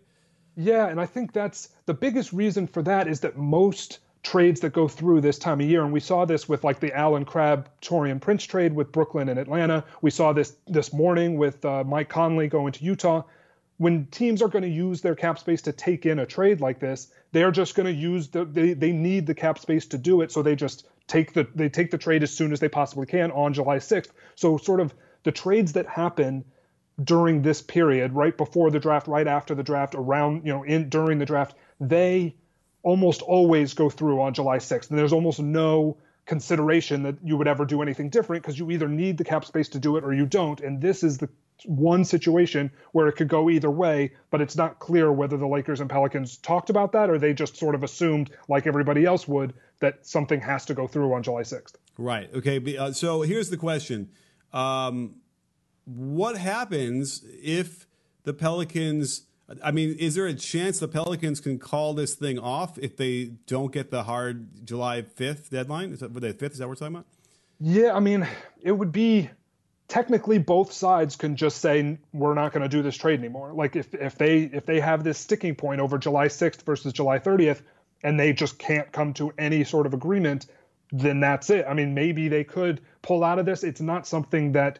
Yeah, 0.55 0.87
and 0.87 1.01
I 1.01 1.05
think 1.05 1.33
that's 1.33 1.69
the 1.85 1.93
biggest 1.93 2.31
reason 2.31 2.65
for 2.65 2.81
that 2.83 3.09
is 3.09 3.19
that 3.21 3.37
most 3.37 3.99
trades 4.23 4.59
that 4.59 4.73
go 4.73 4.87
through 4.87 5.21
this 5.21 5.39
time 5.39 5.59
of 5.59 5.67
year. 5.67 5.83
And 5.83 5.91
we 5.91 5.99
saw 5.99 6.25
this 6.25 6.47
with 6.47 6.63
like 6.63 6.79
the 6.79 6.95
Allen 6.95 7.25
Crabbe 7.25 7.67
Taurean 7.81 8.21
Prince 8.21 8.43
trade 8.43 8.73
with 8.73 8.91
Brooklyn 8.91 9.29
and 9.29 9.39
Atlanta. 9.39 9.83
We 10.01 10.11
saw 10.11 10.33
this 10.33 10.55
this 10.67 10.93
morning 10.93 11.37
with 11.37 11.63
uh, 11.65 11.83
Mike 11.83 12.09
Conley 12.09 12.47
going 12.47 12.73
to 12.73 12.83
Utah. 12.83 13.23
When 13.77 14.05
teams 14.07 14.43
are 14.43 14.47
going 14.47 14.63
to 14.63 14.69
use 14.69 15.01
their 15.01 15.15
cap 15.15 15.39
space 15.39 15.63
to 15.63 15.71
take 15.71 16.05
in 16.05 16.19
a 16.19 16.25
trade 16.25 16.61
like 16.61 16.79
this, 16.79 17.07
they're 17.31 17.51
just 17.51 17.73
going 17.73 17.87
to 17.87 17.99
use 17.99 18.27
the 18.27 18.45
they, 18.45 18.73
they 18.73 18.91
need 18.91 19.25
the 19.25 19.33
cap 19.33 19.57
space 19.57 19.87
to 19.87 19.97
do 19.97 20.21
it. 20.21 20.31
So 20.31 20.43
they 20.43 20.55
just 20.55 20.87
take 21.07 21.33
the 21.33 21.47
they 21.55 21.69
take 21.69 21.89
the 21.89 21.97
trade 21.97 22.21
as 22.21 22.31
soon 22.31 22.51
as 22.51 22.59
they 22.59 22.69
possibly 22.69 23.07
can 23.07 23.31
on 23.31 23.53
July 23.53 23.77
6th. 23.77 24.09
So 24.35 24.57
sort 24.57 24.79
of 24.79 24.93
the 25.23 25.31
trades 25.31 25.73
that 25.73 25.87
happen 25.87 26.45
during 27.03 27.41
this 27.41 27.61
period, 27.61 28.13
right 28.13 28.37
before 28.37 28.69
the 28.69 28.79
draft, 28.79 29.07
right 29.07 29.27
after 29.27 29.55
the 29.55 29.63
draft, 29.63 29.95
around, 29.95 30.45
you 30.45 30.53
know, 30.53 30.63
in 30.63 30.89
during 30.89 31.17
the 31.17 31.25
draft, 31.25 31.55
they 31.79 32.35
almost 32.83 33.21
always 33.21 33.73
go 33.73 33.89
through 33.89 34.21
on 34.21 34.33
July 34.33 34.57
6th. 34.57 34.89
And 34.89 34.97
there's 34.97 35.13
almost 35.13 35.39
no 35.39 35.97
consideration 36.25 37.03
that 37.03 37.15
you 37.23 37.37
would 37.37 37.47
ever 37.47 37.65
do 37.65 37.81
anything 37.81 38.09
different 38.09 38.43
because 38.43 38.57
you 38.57 38.69
either 38.71 38.87
need 38.87 39.17
the 39.17 39.23
cap 39.23 39.43
space 39.45 39.69
to 39.69 39.79
do 39.79 39.97
it 39.97 40.03
or 40.03 40.13
you 40.13 40.25
don't. 40.25 40.61
And 40.61 40.81
this 40.81 41.03
is 41.03 41.17
the 41.17 41.29
one 41.65 42.03
situation 42.03 42.71
where 42.91 43.07
it 43.07 43.13
could 43.13 43.27
go 43.27 43.49
either 43.49 43.69
way, 43.69 44.13
but 44.29 44.41
it's 44.41 44.55
not 44.55 44.79
clear 44.79 45.11
whether 45.11 45.37
the 45.37 45.47
Lakers 45.47 45.79
and 45.79 45.89
Pelicans 45.89 46.37
talked 46.37 46.69
about 46.69 46.91
that 46.93 47.09
or 47.09 47.19
they 47.19 47.33
just 47.33 47.57
sort 47.57 47.75
of 47.75 47.83
assumed, 47.83 48.31
like 48.47 48.65
everybody 48.65 49.05
else 49.05 49.27
would, 49.27 49.53
that 49.79 50.05
something 50.05 50.39
has 50.41 50.65
to 50.65 50.73
go 50.73 50.87
through 50.87 51.13
on 51.13 51.23
July 51.23 51.41
6th. 51.41 51.75
Right. 51.97 52.33
Okay. 52.33 52.77
Uh, 52.77 52.91
so 52.91 53.21
here's 53.21 53.49
the 53.49 53.57
question 53.57 54.09
um, 54.53 55.15
What 55.85 56.37
happens 56.37 57.23
if 57.43 57.87
the 58.23 58.33
Pelicans 58.33 59.23
I 59.63 59.71
mean, 59.71 59.95
is 59.99 60.15
there 60.15 60.27
a 60.27 60.33
chance 60.33 60.79
the 60.79 60.87
Pelicans 60.87 61.39
can 61.39 61.59
call 61.59 61.93
this 61.93 62.15
thing 62.15 62.39
off 62.39 62.77
if 62.77 62.97
they 62.97 63.31
don't 63.47 63.71
get 63.71 63.91
the 63.91 64.03
hard 64.03 64.65
July 64.65 65.01
5th 65.01 65.49
deadline? 65.49 65.91
Is 65.91 65.99
that 65.99 66.13
the 66.13 66.19
5th? 66.33 66.51
Is 66.51 66.57
that 66.57 66.67
what 66.67 66.69
we're 66.69 66.75
talking 66.75 66.95
about? 66.95 67.07
Yeah, 67.59 67.93
I 67.93 67.99
mean, 67.99 68.27
it 68.61 68.71
would 68.71 68.91
be 68.91 69.29
technically 69.87 70.37
both 70.37 70.71
sides 70.71 71.15
can 71.15 71.35
just 71.35 71.57
say 71.57 71.97
we're 72.13 72.33
not 72.33 72.53
going 72.53 72.63
to 72.63 72.69
do 72.69 72.81
this 72.81 72.95
trade 72.95 73.19
anymore. 73.19 73.51
Like 73.53 73.75
if 73.75 73.93
if 73.93 74.17
they 74.17 74.43
if 74.43 74.65
they 74.65 74.79
have 74.79 75.03
this 75.03 75.17
sticking 75.17 75.53
point 75.53 75.81
over 75.81 75.97
July 75.97 76.27
6th 76.27 76.63
versus 76.63 76.93
July 76.93 77.19
30th 77.19 77.61
and 78.01 78.19
they 78.19 78.33
just 78.33 78.57
can't 78.57 78.91
come 78.91 79.13
to 79.15 79.33
any 79.37 79.63
sort 79.63 79.85
of 79.85 79.93
agreement, 79.93 80.47
then 80.91 81.19
that's 81.19 81.49
it. 81.49 81.65
I 81.67 81.73
mean, 81.73 81.93
maybe 81.93 82.29
they 82.29 82.43
could 82.43 82.81
pull 83.01 83.23
out 83.23 83.37
of 83.37 83.45
this. 83.45 83.63
It's 83.63 83.81
not 83.81 84.07
something 84.07 84.53
that 84.53 84.79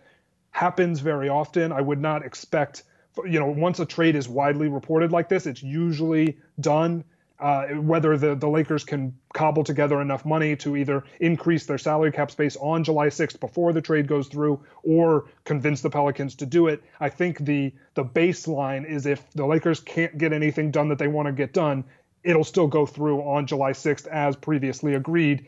happens 0.51 1.01
very 1.01 1.29
often. 1.29 1.71
I 1.71 1.81
would 1.81 2.01
not 2.01 2.25
expect 2.25 2.83
you 3.17 3.39
know, 3.39 3.47
once 3.47 3.79
a 3.79 3.85
trade 3.85 4.15
is 4.15 4.27
widely 4.27 4.67
reported 4.67 5.11
like 5.11 5.29
this, 5.29 5.45
it's 5.45 5.63
usually 5.63 6.37
done. 6.59 7.03
Uh, 7.39 7.69
whether 7.69 8.19
the, 8.19 8.35
the 8.35 8.47
Lakers 8.47 8.83
can 8.83 9.17
cobble 9.33 9.63
together 9.63 9.99
enough 9.99 10.23
money 10.25 10.55
to 10.55 10.77
either 10.77 11.03
increase 11.19 11.65
their 11.65 11.79
salary 11.79 12.11
cap 12.11 12.29
space 12.29 12.55
on 12.57 12.83
July 12.83 13.07
6th 13.07 13.39
before 13.39 13.73
the 13.73 13.81
trade 13.81 14.07
goes 14.07 14.27
through 14.27 14.63
or 14.83 15.25
convince 15.43 15.81
the 15.81 15.89
Pelicans 15.89 16.35
to 16.35 16.45
do 16.45 16.67
it. 16.67 16.83
I 16.99 17.09
think 17.09 17.39
the 17.39 17.73
the 17.95 18.05
baseline 18.05 18.87
is 18.87 19.07
if 19.07 19.27
the 19.31 19.47
Lakers 19.47 19.79
can't 19.79 20.15
get 20.19 20.33
anything 20.33 20.69
done 20.69 20.89
that 20.89 20.99
they 20.99 21.07
want 21.07 21.29
to 21.29 21.31
get 21.31 21.51
done, 21.51 21.83
it'll 22.23 22.43
still 22.43 22.67
go 22.67 22.85
through 22.85 23.21
on 23.21 23.47
July 23.47 23.71
6th 23.71 24.05
as 24.05 24.35
previously 24.35 24.93
agreed. 24.93 25.47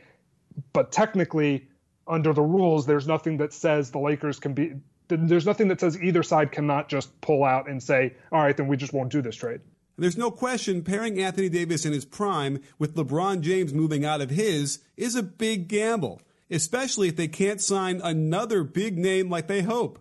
But 0.73 0.91
technically, 0.91 1.67
under 2.07 2.33
the 2.33 2.41
rules, 2.41 2.87
there's 2.87 3.07
nothing 3.07 3.37
that 3.37 3.53
says 3.53 3.91
the 3.91 3.99
Lakers 3.99 4.39
can 4.39 4.53
be 4.53 4.73
there's 5.15 5.45
nothing 5.45 5.67
that 5.69 5.79
says 5.79 6.01
either 6.01 6.23
side 6.23 6.51
cannot 6.51 6.89
just 6.89 7.19
pull 7.21 7.43
out 7.43 7.69
and 7.69 7.81
say, 7.81 8.15
all 8.31 8.41
right, 8.41 8.55
then 8.55 8.67
we 8.67 8.77
just 8.77 8.93
won't 8.93 9.11
do 9.11 9.21
this 9.21 9.35
trade. 9.35 9.61
There's 9.97 10.17
no 10.17 10.31
question 10.31 10.83
pairing 10.83 11.19
Anthony 11.19 11.49
Davis 11.49 11.85
in 11.85 11.93
his 11.93 12.05
prime 12.05 12.61
with 12.79 12.95
LeBron 12.95 13.41
James 13.41 13.73
moving 13.73 14.03
out 14.03 14.21
of 14.21 14.31
his 14.31 14.79
is 14.97 15.15
a 15.15 15.21
big 15.21 15.67
gamble, 15.67 16.21
especially 16.49 17.09
if 17.09 17.15
they 17.15 17.27
can't 17.27 17.61
sign 17.61 18.01
another 18.01 18.63
big 18.63 18.97
name 18.97 19.29
like 19.29 19.47
they 19.47 19.61
hope. 19.61 19.99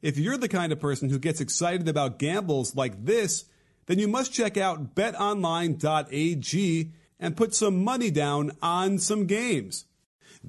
If 0.00 0.16
you're 0.18 0.38
the 0.38 0.48
kind 0.48 0.72
of 0.72 0.80
person 0.80 1.10
who 1.10 1.18
gets 1.18 1.40
excited 1.40 1.88
about 1.88 2.18
gambles 2.18 2.74
like 2.76 3.04
this, 3.04 3.44
then 3.86 3.98
you 3.98 4.08
must 4.08 4.32
check 4.32 4.56
out 4.56 4.94
betonline.ag 4.94 6.92
and 7.18 7.36
put 7.36 7.54
some 7.54 7.84
money 7.84 8.10
down 8.10 8.52
on 8.62 8.98
some 8.98 9.26
games. 9.26 9.84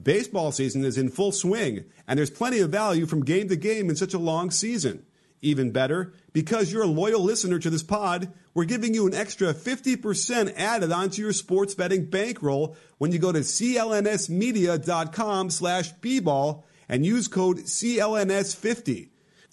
Baseball 0.01 0.51
season 0.51 0.83
is 0.85 0.97
in 0.97 1.09
full 1.09 1.31
swing, 1.31 1.85
and 2.07 2.19
there's 2.19 2.29
plenty 2.29 2.59
of 2.59 2.69
value 2.69 3.07
from 3.07 3.25
game 3.25 3.49
to 3.49 3.55
game 3.55 3.89
in 3.89 3.95
such 3.95 4.13
a 4.13 4.19
long 4.19 4.51
season. 4.51 5.03
Even 5.41 5.71
better, 5.71 6.13
because 6.33 6.71
you're 6.71 6.83
a 6.83 6.87
loyal 6.87 7.21
listener 7.21 7.57
to 7.59 7.69
this 7.69 7.83
pod, 7.83 8.33
we're 8.53 8.63
giving 8.65 8.93
you 8.93 9.07
an 9.07 9.13
extra 9.13 9.53
50% 9.53 10.53
added 10.55 10.91
onto 10.91 11.21
your 11.21 11.31
sports 11.33 11.75
betting 11.75 12.05
bankroll 12.05 12.75
when 12.97 13.11
you 13.11 13.19
go 13.19 13.31
to 13.31 13.39
clnsmedia.com 13.39 15.49
slash 15.51 15.93
bball 15.95 16.63
and 16.89 17.05
use 17.05 17.27
code 17.27 17.57
CLNS50. 17.57 19.09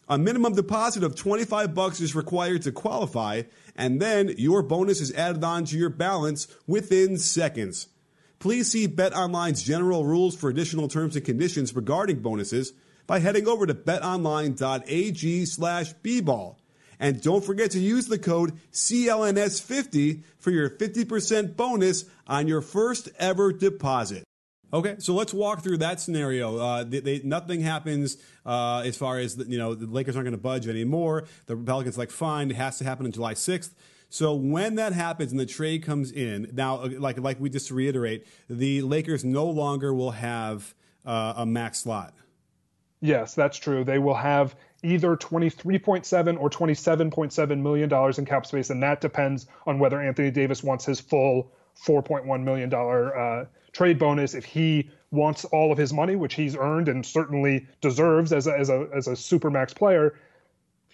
A 0.08 0.18
minimum 0.18 0.54
deposit 0.54 1.02
of 1.02 1.16
25 1.16 1.74
bucks 1.74 2.00
is 2.00 2.14
required 2.14 2.62
to 2.62 2.72
qualify, 2.72 3.42
and 3.76 4.00
then 4.00 4.32
your 4.36 4.62
bonus 4.62 5.00
is 5.00 5.12
added 5.12 5.44
on 5.44 5.64
to 5.66 5.78
your 5.78 5.90
balance 5.90 6.48
within 6.66 7.18
seconds. 7.18 7.88
Please 8.44 8.70
see 8.70 8.86
BetOnline's 8.86 9.62
general 9.62 10.04
rules 10.04 10.36
for 10.36 10.50
additional 10.50 10.86
terms 10.86 11.16
and 11.16 11.24
conditions 11.24 11.74
regarding 11.74 12.18
bonuses 12.20 12.74
by 13.06 13.18
heading 13.18 13.48
over 13.48 13.64
to 13.64 13.72
betonline.ag 13.72 15.46
slash 15.46 15.94
bball. 16.04 16.56
And 17.00 17.22
don't 17.22 17.42
forget 17.42 17.70
to 17.70 17.78
use 17.78 18.06
the 18.06 18.18
code 18.18 18.52
CLNS50 18.70 20.24
for 20.38 20.50
your 20.50 20.68
50% 20.68 21.56
bonus 21.56 22.04
on 22.26 22.46
your 22.46 22.60
first 22.60 23.08
ever 23.18 23.50
deposit. 23.50 24.24
Okay, 24.74 24.96
so 24.98 25.14
let's 25.14 25.32
walk 25.32 25.62
through 25.62 25.78
that 25.78 26.02
scenario. 26.02 26.58
Uh, 26.58 26.84
they, 26.84 27.00
they, 27.00 27.20
nothing 27.24 27.62
happens 27.62 28.18
uh, 28.44 28.82
as 28.84 28.94
far 28.94 29.20
as 29.20 29.38
you 29.38 29.56
know 29.56 29.74
the 29.74 29.86
Lakers 29.86 30.16
aren't 30.16 30.26
going 30.26 30.36
to 30.36 30.42
budge 30.42 30.68
anymore. 30.68 31.24
The 31.46 31.56
Pelicans 31.56 31.96
like 31.96 32.10
fine, 32.10 32.50
it 32.50 32.56
has 32.56 32.76
to 32.76 32.84
happen 32.84 33.06
on 33.06 33.12
July 33.12 33.32
sixth. 33.32 33.74
So 34.08 34.34
when 34.34 34.76
that 34.76 34.92
happens 34.92 35.32
and 35.32 35.40
the 35.40 35.46
trade 35.46 35.82
comes 35.82 36.12
in, 36.12 36.50
now 36.52 36.76
uh, 36.76 36.90
like 36.98 37.18
like 37.18 37.40
we 37.40 37.50
just 37.50 37.70
reiterate, 37.70 38.26
the 38.48 38.82
Lakers 38.82 39.24
no 39.24 39.46
longer 39.46 39.92
will 39.92 40.12
have 40.12 40.74
uh, 41.04 41.34
a 41.36 41.46
max 41.46 41.80
slot. 41.80 42.14
Yes, 43.00 43.34
that's 43.34 43.58
true. 43.58 43.84
They 43.84 43.98
will 43.98 44.14
have 44.14 44.56
either 44.82 45.16
23.7 45.16 46.40
or 46.40 46.48
27.7 46.48 47.58
million 47.60 47.88
dollars 47.88 48.18
in 48.18 48.24
cap 48.24 48.46
space, 48.46 48.70
and 48.70 48.82
that 48.82 49.00
depends 49.00 49.46
on 49.66 49.78
whether 49.78 50.00
Anthony 50.00 50.30
Davis 50.30 50.62
wants 50.62 50.84
his 50.84 51.00
full 51.00 51.52
4.1 51.84 52.42
million 52.44 52.68
dollar 52.68 53.16
uh, 53.18 53.46
trade 53.72 53.98
bonus. 53.98 54.34
If 54.34 54.44
he 54.44 54.90
wants 55.10 55.44
all 55.46 55.72
of 55.72 55.78
his 55.78 55.92
money, 55.92 56.16
which 56.16 56.34
he's 56.34 56.56
earned 56.56 56.88
and 56.88 57.04
certainly 57.04 57.66
deserves 57.80 58.32
as 58.32 58.46
a, 58.46 58.56
as 58.58 58.70
a 58.70 58.88
as 58.94 59.08
a 59.08 59.12
supermax 59.12 59.74
player, 59.74 60.14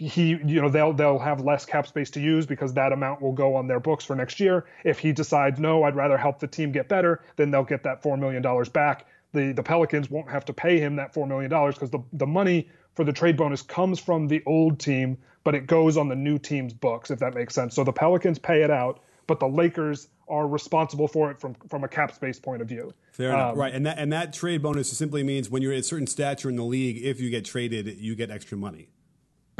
he 0.07 0.29
you 0.45 0.61
know 0.61 0.69
they'll 0.69 0.93
they'll 0.93 1.19
have 1.19 1.41
less 1.41 1.67
cap 1.67 1.87
space 1.87 2.11
to 2.11 2.21
use 2.21 2.47
because 2.47 2.73
that 2.75 2.93
amount 2.93 3.21
will 3.21 3.33
go 3.33 3.55
on 3.55 3.67
their 3.67 3.81
books 3.81 4.05
for 4.05 4.17
next 4.17 4.41
year. 4.41 4.67
If 4.85 4.99
he 4.99 5.13
decides 5.13 5.61
no, 5.61 5.83
I'd 5.83 5.97
rather 5.97 6.17
help 6.17 6.39
the 6.39 6.47
team 6.47 6.73
get 6.73 6.89
better, 6.89 7.23
then 7.37 7.51
they'll 7.51 7.65
get 7.65 7.83
that 7.85 8.03
four 8.03 8.17
million 8.17 8.43
dollars 8.43 8.69
back 8.69 9.07
the 9.33 9.53
the 9.53 9.63
Pelicans 9.63 10.11
won't 10.11 10.31
have 10.31 10.45
to 10.47 10.53
pay 10.53 10.79
him 10.79 10.97
that 10.97 11.15
four 11.15 11.27
million 11.27 11.51
dollars 11.51 11.75
because 11.75 11.91
the 11.91 12.01
the 12.13 12.27
money 12.27 12.69
for 12.95 13.05
the 13.05 13.13
trade 13.13 13.37
bonus 13.37 13.63
comes 13.63 14.01
from 14.01 14.27
the 14.27 14.43
old 14.47 14.81
team, 14.81 15.17
but 15.45 15.55
it 15.55 15.67
goes 15.67 15.97
on 15.97 16.09
the 16.09 16.17
new 16.17 16.39
team's 16.39 16.73
books, 16.73 17.11
if 17.11 17.19
that 17.21 17.35
makes 17.35 17.55
sense. 17.55 17.75
So 17.75 17.85
the 17.85 17.93
Pelicans 17.93 18.39
pay 18.39 18.63
it 18.63 18.71
out, 18.71 19.01
but 19.27 19.39
the 19.39 19.49
Lakers 19.49 20.09
are 20.29 20.47
responsible 20.49 21.09
for 21.09 21.31
it 21.31 21.41
from 21.41 21.55
from 21.69 21.85
a 21.85 21.89
cap 21.89 22.13
space 22.15 22.39
point 22.39 22.63
of 22.63 22.69
view. 22.69 22.93
Fair 23.13 23.31
enough, 23.31 23.53
um, 23.53 23.59
right? 23.59 23.75
And 23.75 23.87
that 23.87 23.99
and 23.99 24.13
that 24.13 24.33
trade 24.33 24.63
bonus 24.63 24.91
simply 24.97 25.23
means 25.23 25.49
when 25.49 25.63
you're 25.63 25.73
at 25.73 25.81
a 25.81 25.85
certain 25.85 26.07
stature 26.07 26.49
in 26.49 26.57
the 26.57 26.65
league, 26.65 27.03
if 27.03 27.21
you 27.21 27.31
get 27.31 27.45
traded, 27.45 27.99
you 27.99 28.15
get 28.15 28.31
extra 28.31 28.59
money. 28.59 28.89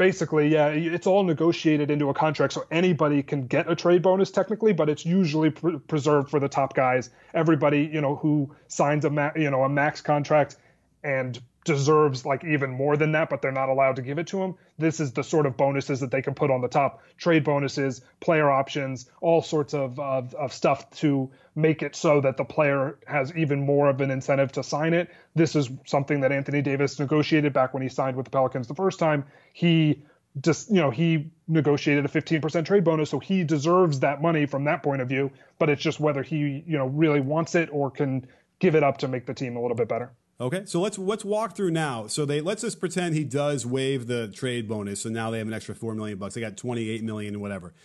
Basically, 0.01 0.47
yeah, 0.47 0.69
it's 0.69 1.05
all 1.05 1.21
negotiated 1.23 1.91
into 1.91 2.09
a 2.09 2.13
contract, 2.15 2.53
so 2.53 2.65
anybody 2.71 3.21
can 3.21 3.45
get 3.45 3.69
a 3.69 3.75
trade 3.75 4.01
bonus 4.01 4.31
technically, 4.31 4.73
but 4.73 4.89
it's 4.89 5.05
usually 5.05 5.51
pre- 5.51 5.77
preserved 5.77 6.31
for 6.31 6.39
the 6.39 6.49
top 6.49 6.73
guys. 6.73 7.11
Everybody, 7.35 7.87
you 7.93 8.01
know, 8.01 8.15
who 8.15 8.49
signs 8.67 9.05
a 9.05 9.11
ma- 9.11 9.29
you 9.35 9.51
know 9.51 9.63
a 9.63 9.69
max 9.69 10.01
contract 10.01 10.55
and 11.03 11.39
deserves 11.63 12.25
like 12.25 12.43
even 12.43 12.71
more 12.71 12.97
than 12.97 13.11
that, 13.11 13.29
but 13.29 13.41
they're 13.41 13.51
not 13.51 13.69
allowed 13.69 13.97
to 13.97 14.01
give 14.01 14.17
it 14.17 14.27
to 14.27 14.41
him. 14.41 14.55
This 14.77 14.99
is 14.99 15.11
the 15.13 15.23
sort 15.23 15.45
of 15.45 15.57
bonuses 15.57 15.99
that 15.99 16.11
they 16.11 16.21
can 16.21 16.33
put 16.33 16.49
on 16.49 16.61
the 16.61 16.67
top: 16.67 17.01
trade 17.17 17.43
bonuses, 17.43 18.01
player 18.19 18.49
options, 18.49 19.09
all 19.21 19.41
sorts 19.41 19.73
of 19.73 19.99
of, 19.99 20.33
of 20.35 20.53
stuff 20.53 20.89
to 20.97 21.29
make 21.55 21.83
it 21.83 21.95
so 21.95 22.21
that 22.21 22.37
the 22.37 22.45
player 22.45 22.97
has 23.05 23.35
even 23.35 23.65
more 23.65 23.89
of 23.89 24.01
an 24.01 24.11
incentive 24.11 24.51
to 24.53 24.63
sign 24.63 24.93
it. 24.93 25.09
This 25.35 25.55
is 25.55 25.69
something 25.85 26.21
that 26.21 26.31
Anthony 26.31 26.61
Davis 26.61 26.99
negotiated 26.99 27.53
back 27.53 27.73
when 27.73 27.83
he 27.83 27.89
signed 27.89 28.17
with 28.17 28.25
the 28.25 28.31
Pelicans 28.31 28.67
the 28.67 28.75
first 28.75 28.99
time. 28.99 29.25
He 29.53 30.03
just 30.39 30.69
you 30.69 30.77
know 30.77 30.89
he 30.89 31.29
negotiated 31.47 32.05
a 32.05 32.07
15% 32.07 32.65
trade 32.65 32.85
bonus 32.85 33.09
so 33.09 33.19
he 33.19 33.43
deserves 33.43 33.99
that 33.99 34.21
money 34.21 34.45
from 34.45 34.63
that 34.63 34.81
point 34.81 35.01
of 35.01 35.09
view 35.09 35.29
but 35.59 35.69
it's 35.69 35.81
just 35.81 35.99
whether 35.99 36.23
he 36.23 36.63
you 36.65 36.77
know 36.77 36.85
really 36.87 37.19
wants 37.19 37.53
it 37.53 37.67
or 37.71 37.91
can 37.91 38.25
give 38.59 38.75
it 38.75 38.83
up 38.83 38.99
to 38.99 39.09
make 39.09 39.25
the 39.25 39.33
team 39.33 39.57
a 39.57 39.61
little 39.61 39.75
bit 39.75 39.89
better 39.89 40.13
Okay, 40.41 40.63
so 40.65 40.81
let's 40.81 40.97
let's 40.97 41.23
walk 41.23 41.55
through 41.55 41.69
now. 41.69 42.07
So 42.07 42.25
they 42.25 42.41
let's 42.41 42.63
just 42.63 42.79
pretend 42.79 43.13
he 43.13 43.23
does 43.23 43.63
waive 43.63 44.07
the 44.07 44.27
trade 44.29 44.67
bonus, 44.67 45.01
so 45.01 45.09
now 45.09 45.29
they 45.29 45.37
have 45.37 45.47
an 45.47 45.53
extra 45.53 45.75
four 45.75 45.93
million 45.93 46.17
bucks. 46.17 46.33
They 46.33 46.41
got 46.41 46.57
twenty 46.57 46.89
eight 46.89 47.03
million, 47.03 47.39
whatever. 47.39 47.75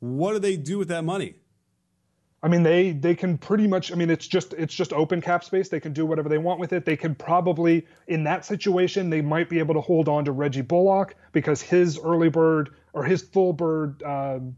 What 0.00 0.32
do 0.32 0.38
they 0.38 0.56
do 0.56 0.78
with 0.78 0.88
that 0.88 1.04
money? 1.04 1.34
I 2.42 2.48
mean, 2.48 2.62
they 2.62 2.92
they 2.92 3.14
can 3.14 3.36
pretty 3.36 3.66
much. 3.66 3.92
I 3.92 3.96
mean, 3.96 4.08
it's 4.08 4.26
just 4.26 4.54
it's 4.54 4.74
just 4.74 4.94
open 4.94 5.20
cap 5.20 5.44
space. 5.44 5.68
They 5.68 5.80
can 5.80 5.92
do 5.92 6.06
whatever 6.06 6.30
they 6.30 6.38
want 6.38 6.58
with 6.58 6.72
it. 6.72 6.86
They 6.86 6.96
can 6.96 7.14
probably, 7.14 7.86
in 8.06 8.24
that 8.24 8.46
situation, 8.46 9.10
they 9.10 9.20
might 9.20 9.50
be 9.50 9.58
able 9.58 9.74
to 9.74 9.82
hold 9.82 10.08
on 10.08 10.24
to 10.24 10.32
Reggie 10.32 10.62
Bullock 10.62 11.16
because 11.32 11.60
his 11.60 11.98
early 12.02 12.30
bird 12.30 12.70
or 12.94 13.04
his 13.04 13.20
full 13.20 13.52
bird. 13.52 14.02
Um, 14.02 14.56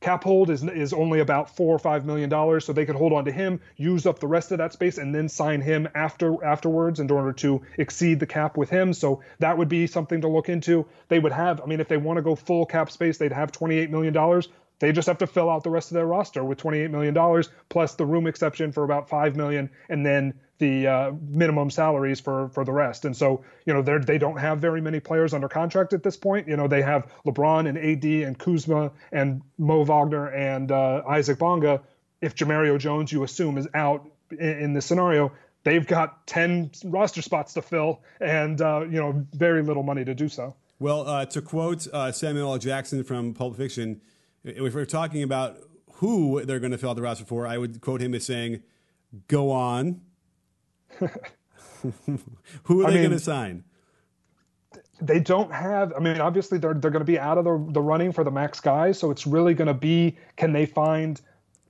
cap 0.00 0.24
hold 0.24 0.50
is 0.50 0.64
is 0.64 0.92
only 0.92 1.20
about 1.20 1.54
four 1.54 1.74
or 1.74 1.78
five 1.78 2.04
million 2.04 2.30
dollars, 2.30 2.64
so 2.64 2.72
they 2.72 2.86
could 2.86 2.96
hold 2.96 3.12
on 3.12 3.24
to 3.26 3.32
him, 3.32 3.60
use 3.76 4.06
up 4.06 4.18
the 4.18 4.26
rest 4.26 4.50
of 4.52 4.58
that 4.58 4.72
space, 4.72 4.98
and 4.98 5.14
then 5.14 5.28
sign 5.28 5.60
him 5.60 5.88
after 5.94 6.42
afterwards 6.44 7.00
in 7.00 7.10
order 7.10 7.32
to 7.32 7.62
exceed 7.78 8.18
the 8.20 8.26
cap 8.26 8.56
with 8.56 8.70
him. 8.70 8.92
So 8.92 9.22
that 9.38 9.58
would 9.58 9.68
be 9.68 9.86
something 9.86 10.22
to 10.22 10.28
look 10.28 10.48
into. 10.48 10.86
They 11.08 11.18
would 11.18 11.32
have, 11.32 11.60
I 11.60 11.66
mean, 11.66 11.80
if 11.80 11.88
they 11.88 11.96
want 11.96 12.16
to 12.16 12.22
go 12.22 12.34
full 12.34 12.66
cap 12.66 12.90
space, 12.90 13.18
they'd 13.18 13.32
have 13.32 13.52
twenty 13.52 13.76
eight 13.76 13.90
million 13.90 14.12
dollars. 14.12 14.48
They 14.78 14.92
just 14.92 15.08
have 15.08 15.18
to 15.18 15.26
fill 15.26 15.50
out 15.50 15.62
the 15.62 15.70
rest 15.70 15.90
of 15.90 15.96
their 15.96 16.06
roster 16.06 16.42
with 16.42 16.58
twenty 16.58 16.78
eight 16.78 16.90
million 16.90 17.12
dollars 17.12 17.50
plus 17.68 17.94
the 17.94 18.06
room 18.06 18.26
exception 18.26 18.72
for 18.72 18.84
about 18.84 19.08
five 19.08 19.36
million, 19.36 19.70
and 19.88 20.04
then 20.04 20.34
the 20.60 20.86
uh, 20.86 21.12
minimum 21.28 21.70
salaries 21.70 22.20
for 22.20 22.48
for 22.50 22.64
the 22.64 22.72
rest. 22.72 23.04
And 23.04 23.16
so, 23.16 23.42
you 23.66 23.74
know, 23.74 23.82
they 23.82 24.18
don't 24.18 24.36
have 24.36 24.60
very 24.60 24.80
many 24.80 25.00
players 25.00 25.34
under 25.34 25.48
contract 25.48 25.92
at 25.92 26.04
this 26.04 26.16
point. 26.16 26.46
You 26.46 26.56
know, 26.56 26.68
they 26.68 26.82
have 26.82 27.12
LeBron 27.26 27.68
and 27.68 27.76
AD 27.76 28.04
and 28.04 28.38
Kuzma 28.38 28.92
and 29.10 29.42
Mo 29.58 29.84
Wagner 29.84 30.28
and 30.28 30.70
uh, 30.70 31.02
Isaac 31.08 31.38
Bonga. 31.38 31.82
If 32.20 32.36
Jemerrio 32.36 32.78
Jones, 32.78 33.10
you 33.10 33.24
assume, 33.24 33.58
is 33.58 33.66
out 33.74 34.06
in, 34.30 34.38
in 34.38 34.72
this 34.74 34.86
scenario, 34.86 35.32
they've 35.64 35.86
got 35.86 36.26
10 36.26 36.70
roster 36.84 37.22
spots 37.22 37.54
to 37.54 37.62
fill 37.62 38.02
and, 38.20 38.60
uh, 38.60 38.82
you 38.82 39.00
know, 39.00 39.26
very 39.32 39.62
little 39.62 39.82
money 39.82 40.04
to 40.04 40.14
do 40.14 40.28
so. 40.28 40.54
Well, 40.78 41.08
uh, 41.08 41.24
to 41.26 41.42
quote 41.42 41.86
uh, 41.92 42.12
Samuel 42.12 42.52
L. 42.52 42.58
Jackson 42.58 43.02
from 43.04 43.32
Pulp 43.32 43.56
Fiction, 43.56 44.02
if 44.44 44.74
we're 44.74 44.84
talking 44.84 45.22
about 45.22 45.58
who 45.94 46.44
they're 46.44 46.60
going 46.60 46.72
to 46.72 46.78
fill 46.78 46.90
out 46.90 46.96
the 46.96 47.02
roster 47.02 47.24
for, 47.24 47.46
I 47.46 47.56
would 47.56 47.80
quote 47.80 48.02
him 48.02 48.14
as 48.14 48.24
saying, 48.24 48.62
go 49.28 49.50
on 49.50 50.02
Who 52.64 52.84
are 52.84 52.90
they 52.90 52.98
going 52.98 53.10
to 53.10 53.18
sign? 53.18 53.64
They 55.00 55.18
don't 55.18 55.50
have. 55.50 55.94
I 55.96 55.98
mean, 55.98 56.20
obviously 56.20 56.58
they're 56.58 56.74
they're 56.74 56.90
going 56.90 57.00
to 57.00 57.10
be 57.10 57.18
out 57.18 57.38
of 57.38 57.44
the 57.44 57.72
the 57.72 57.80
running 57.80 58.12
for 58.12 58.22
the 58.22 58.30
max 58.30 58.60
guys. 58.60 58.98
So 58.98 59.10
it's 59.10 59.26
really 59.26 59.54
going 59.54 59.68
to 59.68 59.74
be 59.74 60.16
can 60.36 60.52
they 60.52 60.66
find 60.66 61.20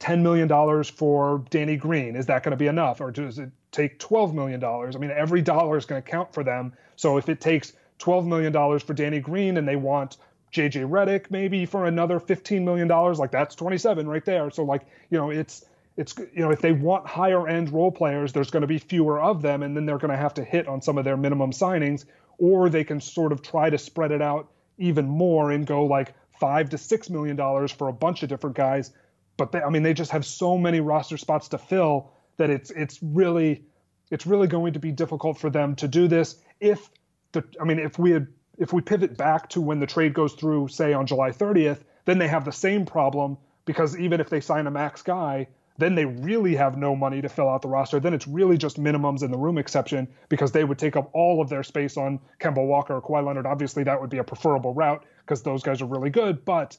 ten 0.00 0.22
million 0.22 0.48
dollars 0.48 0.88
for 0.88 1.44
Danny 1.50 1.76
Green? 1.76 2.16
Is 2.16 2.26
that 2.26 2.42
going 2.42 2.50
to 2.50 2.56
be 2.56 2.66
enough, 2.66 3.00
or 3.00 3.12
does 3.12 3.38
it 3.38 3.50
take 3.70 3.98
twelve 4.00 4.34
million 4.34 4.58
dollars? 4.58 4.96
I 4.96 4.98
mean, 4.98 5.12
every 5.12 5.42
dollar 5.42 5.76
is 5.76 5.84
going 5.84 6.02
to 6.02 6.08
count 6.08 6.34
for 6.34 6.42
them. 6.42 6.72
So 6.96 7.18
if 7.18 7.28
it 7.28 7.40
takes 7.40 7.72
twelve 7.98 8.26
million 8.26 8.52
dollars 8.52 8.82
for 8.82 8.94
Danny 8.94 9.20
Green 9.20 9.56
and 9.58 9.68
they 9.68 9.76
want 9.76 10.16
JJ 10.52 10.88
Redick 10.90 11.30
maybe 11.30 11.64
for 11.66 11.86
another 11.86 12.18
fifteen 12.18 12.64
million 12.64 12.88
dollars, 12.88 13.20
like 13.20 13.30
that's 13.30 13.54
twenty 13.54 13.78
seven 13.78 14.08
right 14.08 14.24
there. 14.24 14.50
So 14.50 14.64
like 14.64 14.82
you 15.10 15.18
know 15.18 15.30
it's 15.30 15.66
it's 16.00 16.16
you 16.16 16.42
know 16.42 16.50
if 16.50 16.62
they 16.62 16.72
want 16.72 17.06
higher 17.06 17.46
end 17.46 17.70
role 17.70 17.92
players 17.92 18.32
there's 18.32 18.50
going 18.50 18.62
to 18.62 18.66
be 18.66 18.78
fewer 18.78 19.20
of 19.20 19.42
them 19.42 19.62
and 19.62 19.76
then 19.76 19.84
they're 19.84 19.98
going 19.98 20.10
to 20.10 20.16
have 20.16 20.32
to 20.32 20.42
hit 20.42 20.66
on 20.66 20.80
some 20.80 20.96
of 20.96 21.04
their 21.04 21.16
minimum 21.16 21.50
signings 21.50 22.06
or 22.38 22.70
they 22.70 22.82
can 22.82 22.98
sort 22.98 23.32
of 23.32 23.42
try 23.42 23.68
to 23.68 23.76
spread 23.76 24.10
it 24.10 24.22
out 24.22 24.50
even 24.78 25.06
more 25.06 25.50
and 25.50 25.66
go 25.66 25.84
like 25.84 26.14
5 26.40 26.70
to 26.70 26.78
6 26.78 27.10
million 27.10 27.36
dollars 27.36 27.70
for 27.70 27.88
a 27.88 27.92
bunch 27.92 28.22
of 28.22 28.30
different 28.30 28.56
guys. 28.56 28.92
But 29.36 29.52
they, 29.52 29.60
I 29.60 29.68
mean 29.68 29.82
they 29.82 29.92
just 29.92 30.10
have 30.10 30.24
so 30.24 30.56
many 30.56 30.80
roster 30.80 31.18
spots 31.18 31.48
to 31.48 31.58
fill 31.58 32.10
that 32.38 32.48
it's 32.48 32.70
it's 32.70 32.98
really 33.02 33.62
it's 34.10 34.26
really 34.26 34.48
going 34.48 34.72
to 34.72 34.78
be 34.78 34.92
difficult 34.92 35.38
for 35.38 35.50
them 35.50 35.76
to 35.76 35.86
do 35.86 36.08
this. 36.08 36.36
If 36.60 36.90
the 37.32 37.44
I 37.60 37.64
mean 37.64 37.78
if 37.78 37.98
we 37.98 38.12
had 38.12 38.26
if 38.56 38.72
we 38.72 38.80
pivot 38.80 39.18
back 39.18 39.50
to 39.50 39.60
when 39.60 39.80
the 39.80 39.86
trade 39.86 40.14
goes 40.14 40.32
through 40.32 40.68
say 40.68 40.94
on 40.94 41.06
July 41.06 41.30
30th 41.30 41.80
then 42.06 42.18
they 42.18 42.28
have 42.28 42.46
the 42.46 42.52
same 42.52 42.86
problem 42.86 43.36
because 43.66 43.98
even 43.98 44.18
if 44.18 44.30
they 44.30 44.40
sign 44.40 44.66
a 44.66 44.70
max 44.70 45.02
guy, 45.02 45.46
then 45.80 45.94
they 45.94 46.04
really 46.04 46.54
have 46.54 46.76
no 46.76 46.94
money 46.94 47.20
to 47.22 47.28
fill 47.28 47.48
out 47.48 47.62
the 47.62 47.68
roster. 47.68 47.98
Then 47.98 48.14
it's 48.14 48.28
really 48.28 48.56
just 48.58 48.78
minimums 48.78 49.22
in 49.22 49.30
the 49.30 49.38
room 49.38 49.58
exception 49.58 50.08
because 50.28 50.52
they 50.52 50.64
would 50.64 50.78
take 50.78 50.96
up 50.96 51.10
all 51.12 51.40
of 51.40 51.48
their 51.48 51.62
space 51.62 51.96
on 51.96 52.20
Kemba 52.40 52.64
Walker 52.64 52.94
or 52.94 53.02
Kawhi 53.02 53.24
Leonard. 53.24 53.46
Obviously, 53.46 53.82
that 53.84 54.00
would 54.00 54.10
be 54.10 54.18
a 54.18 54.24
preferable 54.24 54.74
route 54.74 55.04
because 55.20 55.42
those 55.42 55.62
guys 55.62 55.80
are 55.82 55.86
really 55.86 56.10
good, 56.10 56.44
but 56.44 56.76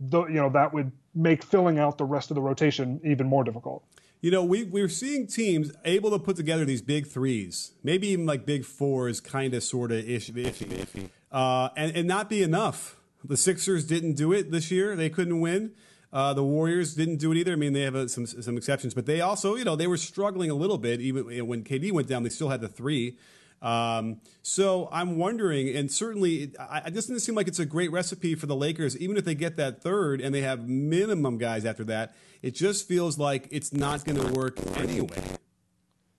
the, 0.00 0.24
you 0.26 0.34
know 0.34 0.50
that 0.50 0.72
would 0.72 0.92
make 1.14 1.42
filling 1.42 1.78
out 1.78 1.98
the 1.98 2.04
rest 2.04 2.30
of 2.30 2.34
the 2.34 2.40
rotation 2.40 3.00
even 3.04 3.26
more 3.26 3.44
difficult. 3.44 3.82
You 4.20 4.30
know, 4.30 4.44
we 4.44 4.64
we're 4.64 4.88
seeing 4.88 5.26
teams 5.26 5.72
able 5.84 6.10
to 6.10 6.18
put 6.18 6.36
together 6.36 6.64
these 6.64 6.82
big 6.82 7.06
threes, 7.06 7.72
maybe 7.82 8.08
even 8.08 8.26
like 8.26 8.46
big 8.46 8.64
fours, 8.64 9.20
kind 9.20 9.54
of, 9.54 9.62
sort 9.62 9.92
of 9.92 10.08
ish, 10.08 10.30
iffy, 10.30 10.66
iffy, 10.66 11.10
uh, 11.32 11.70
and 11.76 11.96
and 11.96 12.08
not 12.08 12.28
be 12.28 12.42
enough. 12.42 12.96
The 13.24 13.36
Sixers 13.36 13.84
didn't 13.84 14.14
do 14.14 14.32
it 14.32 14.50
this 14.50 14.70
year; 14.70 14.96
they 14.96 15.10
couldn't 15.10 15.40
win. 15.40 15.72
Uh, 16.12 16.32
the 16.32 16.44
Warriors 16.44 16.94
didn't 16.94 17.16
do 17.16 17.32
it 17.32 17.38
either. 17.38 17.52
I 17.52 17.56
mean, 17.56 17.72
they 17.72 17.82
have 17.82 17.96
uh, 17.96 18.08
some 18.08 18.26
some 18.26 18.56
exceptions, 18.56 18.94
but 18.94 19.06
they 19.06 19.20
also, 19.20 19.56
you 19.56 19.64
know, 19.64 19.76
they 19.76 19.86
were 19.86 19.96
struggling 19.96 20.50
a 20.50 20.54
little 20.54 20.78
bit. 20.78 21.00
Even 21.00 21.46
when 21.46 21.62
KD 21.62 21.92
went 21.92 22.08
down, 22.08 22.22
they 22.22 22.28
still 22.30 22.48
had 22.48 22.60
the 22.60 22.68
three. 22.68 23.16
Um, 23.62 24.20
so 24.42 24.88
I'm 24.92 25.16
wondering, 25.16 25.74
and 25.74 25.90
certainly, 25.90 26.52
I, 26.58 26.82
it 26.86 26.94
doesn't 26.94 27.20
seem 27.20 27.34
like 27.34 27.48
it's 27.48 27.58
a 27.58 27.66
great 27.66 27.90
recipe 27.90 28.34
for 28.34 28.46
the 28.46 28.54
Lakers. 28.54 28.96
Even 28.98 29.16
if 29.16 29.24
they 29.24 29.34
get 29.34 29.56
that 29.56 29.82
third 29.82 30.20
and 30.20 30.34
they 30.34 30.42
have 30.42 30.68
minimum 30.68 31.38
guys 31.38 31.64
after 31.64 31.84
that, 31.84 32.14
it 32.42 32.54
just 32.54 32.86
feels 32.86 33.18
like 33.18 33.48
it's 33.50 33.72
not 33.72 34.04
going 34.04 34.20
to 34.20 34.32
work 34.32 34.58
anyway. 34.76 35.22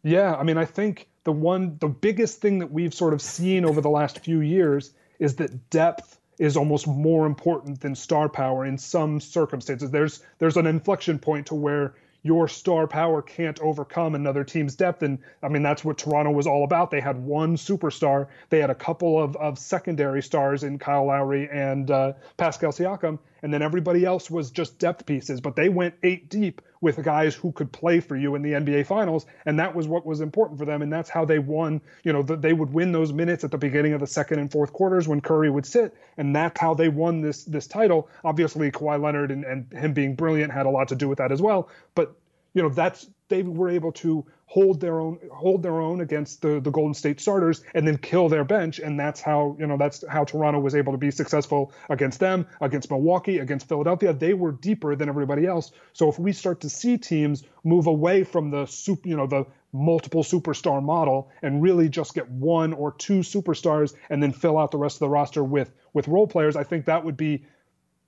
Yeah, 0.04 0.36
I 0.36 0.44
mean, 0.44 0.58
I 0.58 0.66
think 0.66 1.08
the 1.24 1.32
one, 1.32 1.78
the 1.80 1.88
biggest 1.88 2.42
thing 2.42 2.60
that 2.60 2.72
we've 2.72 2.94
sort 2.94 3.14
of 3.14 3.22
seen 3.22 3.66
over 3.66 3.82
the 3.82 3.90
last 3.90 4.20
few 4.20 4.42
years 4.42 4.94
is 5.20 5.36
that 5.36 5.70
depth 5.70 6.20
is 6.40 6.58
almost 6.58 6.88
more 6.88 7.26
important 7.26 7.82
than 7.82 7.96
star 7.96 8.30
power 8.30 8.66
in 8.66 8.78
some 8.78 9.20
circumstances. 9.20 9.92
There's 9.92 10.22
there's 10.40 10.58
an 10.58 10.68
inflection 10.68 11.20
point 11.20 11.48
to 11.48 11.56
where 11.56 11.96
your 12.24 12.48
star 12.48 12.88
power 12.88 13.22
can't 13.22 13.60
overcome 13.62 14.14
another 14.14 14.44
team's 14.44 14.76
depth. 14.76 15.02
And 15.02 15.18
I 15.42 15.48
mean, 15.48 15.64
that's 15.64 15.86
what 15.86 15.98
Toronto 15.98 16.32
was 16.32 16.46
all 16.46 16.64
about. 16.64 16.92
They 16.92 17.00
had 17.00 17.18
one 17.24 17.56
superstar, 17.56 18.28
they 18.50 18.60
had 18.60 18.70
a 18.70 18.76
couple 18.76 19.22
of, 19.22 19.36
of 19.38 19.58
secondary 19.58 20.22
stars 20.22 20.64
in 20.64 20.78
Kyle 20.78 21.06
Lowry 21.06 21.48
and 21.50 21.90
uh, 21.90 22.14
Pascal 22.36 22.72
Siakam, 22.72 23.18
and 23.42 23.54
then 23.54 23.62
everybody 23.62 24.06
else 24.06 24.30
was 24.30 24.52
just 24.52 24.80
depth 24.80 25.06
pieces. 25.06 25.42
But 25.42 25.56
they 25.56 25.70
went 25.70 25.96
eight 26.04 26.30
deep 26.30 26.62
with 26.82 27.02
guys 27.04 27.34
who 27.34 27.52
could 27.52 27.72
play 27.72 28.00
for 28.00 28.16
you 28.16 28.36
in 28.36 28.42
the 28.42 28.52
NBA 28.52 28.86
Finals, 28.86 29.26
and 29.46 29.60
that 29.60 29.76
was 29.76 29.88
what 29.88 30.06
was 30.06 30.22
important 30.22 30.60
for 30.60 30.66
them. 30.66 30.82
And 30.82 30.92
that's 30.92 31.10
how 31.10 31.26
they 31.26 31.40
won. 31.40 31.82
You 32.04 32.14
know, 32.14 32.22
they 32.22 32.54
would 32.54 32.74
win 32.74 32.92
those 32.92 33.14
minutes 33.14 33.44
at 33.44 33.52
the 33.52 33.58
beginning 33.58 33.94
of 33.94 34.00
the 34.00 34.08
second 34.08 34.40
and 34.40 34.52
fourth 34.52 34.74
quarters 34.74 35.08
when 35.08 35.22
Curry 35.22 35.50
would 35.50 35.66
sit, 35.66 35.94
and 36.18 36.36
that's 36.36 36.60
how 36.60 36.74
they 36.74 36.90
won 36.90 37.22
this 37.22 37.44
this 37.44 37.68
title. 37.68 38.10
Obviously, 38.24 38.72
Kawhi 38.72 39.02
Leonard 39.02 39.32
and, 39.32 39.44
and 39.46 39.72
him 39.74 39.94
being 39.94 40.16
brilliant 40.16 40.52
had 40.52 40.66
a 40.66 40.70
lot 40.70 40.88
to 40.90 40.96
do 40.96 41.08
with 41.08 41.18
that 41.18 41.32
as 41.32 41.42
well. 41.42 41.70
But 41.96 42.16
you 42.54 42.62
know, 42.62 42.70
that's 42.70 43.08
they 43.30 43.44
were 43.44 43.70
able 43.70 43.92
to 43.92 44.26
hold 44.48 44.80
their 44.80 45.00
own 45.00 45.20
hold 45.32 45.62
their 45.62 45.80
own 45.80 46.02
against 46.02 46.42
the 46.42 46.60
the 46.60 46.72
Golden 46.72 46.94
State 46.94 47.20
starters 47.20 47.64
and 47.76 47.88
then 47.88 47.98
kill 47.98 48.30
their 48.30 48.44
bench. 48.44 48.80
And 48.80 49.00
that's 49.00 49.22
how 49.22 49.56
you 49.60 49.68
know 49.68 49.78
that's 49.78 50.04
how 50.08 50.24
Toronto 50.24 50.60
was 50.60 50.74
able 50.74 50.94
to 50.94 50.98
be 50.98 51.12
successful 51.12 51.74
against 51.90 52.20
them 52.20 52.48
against 52.62 52.90
Milwaukee 52.90 53.38
against 53.38 53.68
Philadelphia. 53.68 54.14
They 54.14 54.34
were 54.34 54.54
deeper 54.54 54.96
than 54.96 55.10
everybody 55.10 55.46
else. 55.46 55.72
So 55.94 56.10
if 56.10 56.18
we 56.18 56.32
start 56.32 56.62
to 56.62 56.70
see 56.70 56.98
teams 56.98 57.44
move 57.64 57.88
away 57.88 58.24
from 58.24 58.50
the 58.50 58.66
super 58.66 59.08
you 59.08 59.18
know 59.18 59.28
the 59.28 59.46
multiple 59.74 60.24
superstar 60.24 60.82
model 60.82 61.30
and 61.42 61.62
really 61.62 61.90
just 61.90 62.14
get 62.14 62.30
one 62.30 62.72
or 62.72 62.94
two 62.94 63.20
superstars 63.20 63.94
and 64.10 64.24
then 64.24 64.32
fill 64.32 64.58
out 64.58 64.72
the 64.72 64.78
rest 64.78 64.96
of 64.96 65.00
the 65.02 65.10
roster 65.10 65.44
with 65.44 65.72
with 65.94 66.08
role 66.08 66.26
players 66.26 66.56
I 66.56 66.64
think 66.64 66.86
that 66.86 67.04
would 67.04 67.18
be 67.18 67.46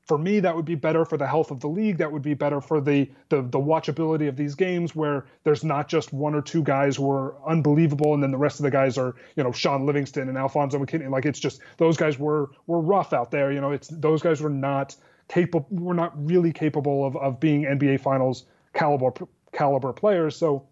for 0.09 0.17
me, 0.17 0.39
that 0.39 0.55
would 0.55 0.65
be 0.65 0.73
better 0.73 1.05
for 1.05 1.17
the 1.17 1.27
health 1.27 1.51
of 1.51 1.59
the 1.59 1.67
league. 1.67 1.99
That 1.99 2.11
would 2.11 2.23
be 2.23 2.33
better 2.33 2.59
for 2.59 2.81
the, 2.81 3.07
the 3.29 3.43
the 3.43 3.59
watchability 3.59 4.27
of 4.27 4.35
these 4.35 4.55
games, 4.55 4.95
where 4.95 5.27
there's 5.43 5.63
not 5.63 5.87
just 5.87 6.11
one 6.11 6.33
or 6.33 6.41
two 6.41 6.63
guys 6.63 6.95
who 6.95 7.11
are 7.11 7.35
unbelievable, 7.47 8.15
and 8.15 8.23
then 8.23 8.31
the 8.31 8.37
rest 8.37 8.59
of 8.59 8.63
the 8.63 8.71
guys 8.71 8.97
are, 8.97 9.15
you 9.35 9.43
know, 9.43 9.51
Shaun 9.51 9.85
Livingston 9.85 10.27
and 10.27 10.35
Alfonzo 10.35 10.79
McKinnie. 10.79 11.11
Like 11.11 11.27
it's 11.27 11.39
just 11.39 11.61
those 11.77 11.95
guys 11.95 12.17
were 12.17 12.49
were 12.65 12.81
rough 12.81 13.13
out 13.13 13.29
there. 13.29 13.51
You 13.51 13.61
know, 13.61 13.71
it's 13.71 13.87
those 13.87 14.23
guys 14.23 14.41
were 14.41 14.49
not 14.49 14.95
capable, 15.27 15.67
were 15.69 15.93
not 15.93 16.11
really 16.25 16.51
capable 16.51 17.05
of 17.05 17.15
of 17.15 17.39
being 17.39 17.65
NBA 17.65 18.01
Finals 18.01 18.45
caliber 18.73 19.13
caliber 19.51 19.93
players. 19.93 20.35
So, 20.35 20.65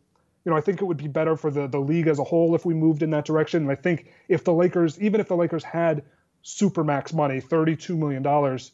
you 0.45 0.51
know, 0.51 0.57
I 0.57 0.61
think 0.61 0.81
it 0.81 0.85
would 0.85 0.97
be 0.97 1.07
better 1.07 1.35
for 1.35 1.51
the 1.51 1.67
the 1.67 1.79
league 1.79 2.07
as 2.07 2.17
a 2.17 2.23
whole 2.23 2.55
if 2.55 2.65
we 2.65 2.73
moved 2.73 3.03
in 3.03 3.11
that 3.11 3.25
direction. 3.25 3.61
And 3.61 3.71
I 3.71 3.75
think 3.75 4.11
if 4.29 4.43
the 4.43 4.53
Lakers, 4.53 4.99
even 4.99 5.21
if 5.21 5.27
the 5.27 5.37
Lakers 5.37 5.63
had 5.63 6.01
supermax 6.47 7.13
money, 7.13 7.41
$32 7.41 7.97
million 7.97 8.23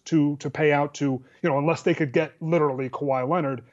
to 0.05 0.38
to 0.38 0.49
pay 0.49 0.71
out 0.71 0.93
to, 0.93 1.05
you 1.41 1.49
know, 1.49 1.57
unless 1.57 1.81
they 1.81 1.95
could 1.95 2.13
get 2.13 2.33
literally 2.39 2.88
Kawhi 2.88 3.27
Leonard, 3.27 3.63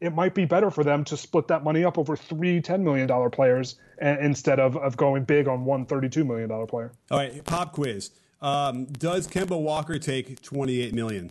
it 0.00 0.14
might 0.14 0.34
be 0.34 0.46
better 0.46 0.70
for 0.70 0.82
them 0.82 1.04
to 1.04 1.16
split 1.16 1.46
that 1.48 1.62
money 1.62 1.84
up 1.84 1.98
over 1.98 2.16
three 2.16 2.62
$10 2.62 2.80
million 2.80 3.30
players 3.30 3.76
instead 4.00 4.58
of, 4.58 4.78
of 4.78 4.96
going 4.96 5.24
big 5.24 5.46
on 5.46 5.66
one 5.66 5.84
$32 5.84 6.26
million 6.26 6.48
player. 6.66 6.90
All 7.10 7.18
right, 7.18 7.44
pop 7.44 7.72
quiz. 7.72 8.10
Um, 8.40 8.86
does 8.86 9.28
Kemba 9.28 9.60
Walker 9.60 9.98
take 9.98 10.40
28 10.40 10.94
million? 10.94 11.30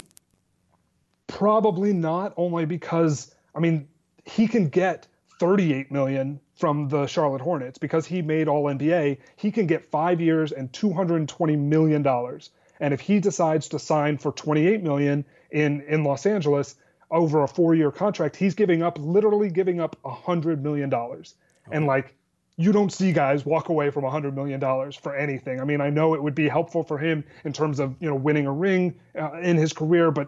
Probably 1.25 1.93
not, 1.93 2.33
only 2.37 2.65
because, 2.65 3.33
I 3.55 3.59
mean, 3.59 3.87
he 4.23 4.47
can 4.47 4.69
get 4.69 5.07
38 5.39 5.91
million 5.91 6.39
from 6.59 6.89
the 6.89 7.07
Charlotte 7.07 7.41
Hornets 7.41 7.77
because 7.77 8.05
he 8.05 8.21
made 8.21 8.49
all 8.49 8.65
NBA. 8.65 9.17
He 9.37 9.49
can 9.49 9.65
get 9.65 9.89
five 9.89 10.19
years 10.19 10.51
and 10.51 10.71
220 10.73 11.55
million 11.55 12.01
dollars. 12.01 12.49
And 12.81 12.93
if 12.93 12.99
he 12.99 13.19
decides 13.19 13.69
to 13.69 13.79
sign 13.79 14.17
for 14.17 14.33
28 14.33 14.83
million 14.83 15.23
in 15.51 15.81
in 15.81 16.03
Los 16.03 16.25
Angeles 16.25 16.75
over 17.11 17.43
a 17.43 17.47
four 17.47 17.75
year 17.75 17.91
contract, 17.91 18.35
he's 18.35 18.55
giving 18.55 18.83
up 18.83 18.97
literally 18.99 19.49
giving 19.49 19.79
up 19.79 19.95
a 20.03 20.11
hundred 20.11 20.61
million 20.61 20.89
dollars. 20.89 21.35
Okay. 21.67 21.77
And 21.77 21.87
like 21.87 22.13
you 22.57 22.73
don't 22.73 22.91
see 22.91 23.13
guys 23.13 23.45
walk 23.45 23.69
away 23.69 23.89
from 23.89 24.03
a 24.03 24.11
hundred 24.11 24.35
million 24.35 24.59
dollars 24.59 24.97
for 24.97 25.15
anything. 25.15 25.61
I 25.61 25.63
mean, 25.63 25.79
I 25.79 25.89
know 25.89 26.13
it 26.13 26.21
would 26.21 26.35
be 26.35 26.49
helpful 26.49 26.83
for 26.83 26.97
him 26.97 27.23
in 27.45 27.53
terms 27.53 27.79
of 27.79 27.95
you 28.01 28.09
know 28.09 28.15
winning 28.15 28.47
a 28.47 28.51
ring 28.51 28.99
uh, 29.17 29.39
in 29.39 29.55
his 29.55 29.71
career, 29.71 30.11
but 30.11 30.27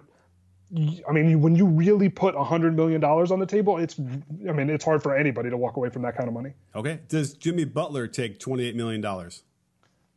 I 0.74 1.12
mean, 1.12 1.42
when 1.42 1.56
you 1.56 1.66
really 1.66 2.08
put 2.08 2.34
a 2.36 2.44
hundred 2.44 2.76
million 2.76 3.02
dollars 3.02 3.32
on 3.32 3.40
the 3.40 3.46
table, 3.46 3.78
it's 3.78 4.00
I 4.00 4.52
mean, 4.54 4.70
it's 4.70 4.86
hard 4.86 5.04
for 5.04 5.16
anybody 5.16 5.50
to 5.50 5.58
walk 5.58 5.76
away 5.76 5.90
from 5.90 6.02
that 6.04 6.16
kind 6.16 6.30
of 6.30 6.34
money. 6.34 6.54
Okay. 6.76 7.00
Does 7.10 7.34
Jimmy 7.34 7.66
Butler 7.66 8.08
take 8.08 8.40
twenty 8.40 8.66
eight 8.66 8.76
million 8.76 9.02
dollars? 9.02 9.44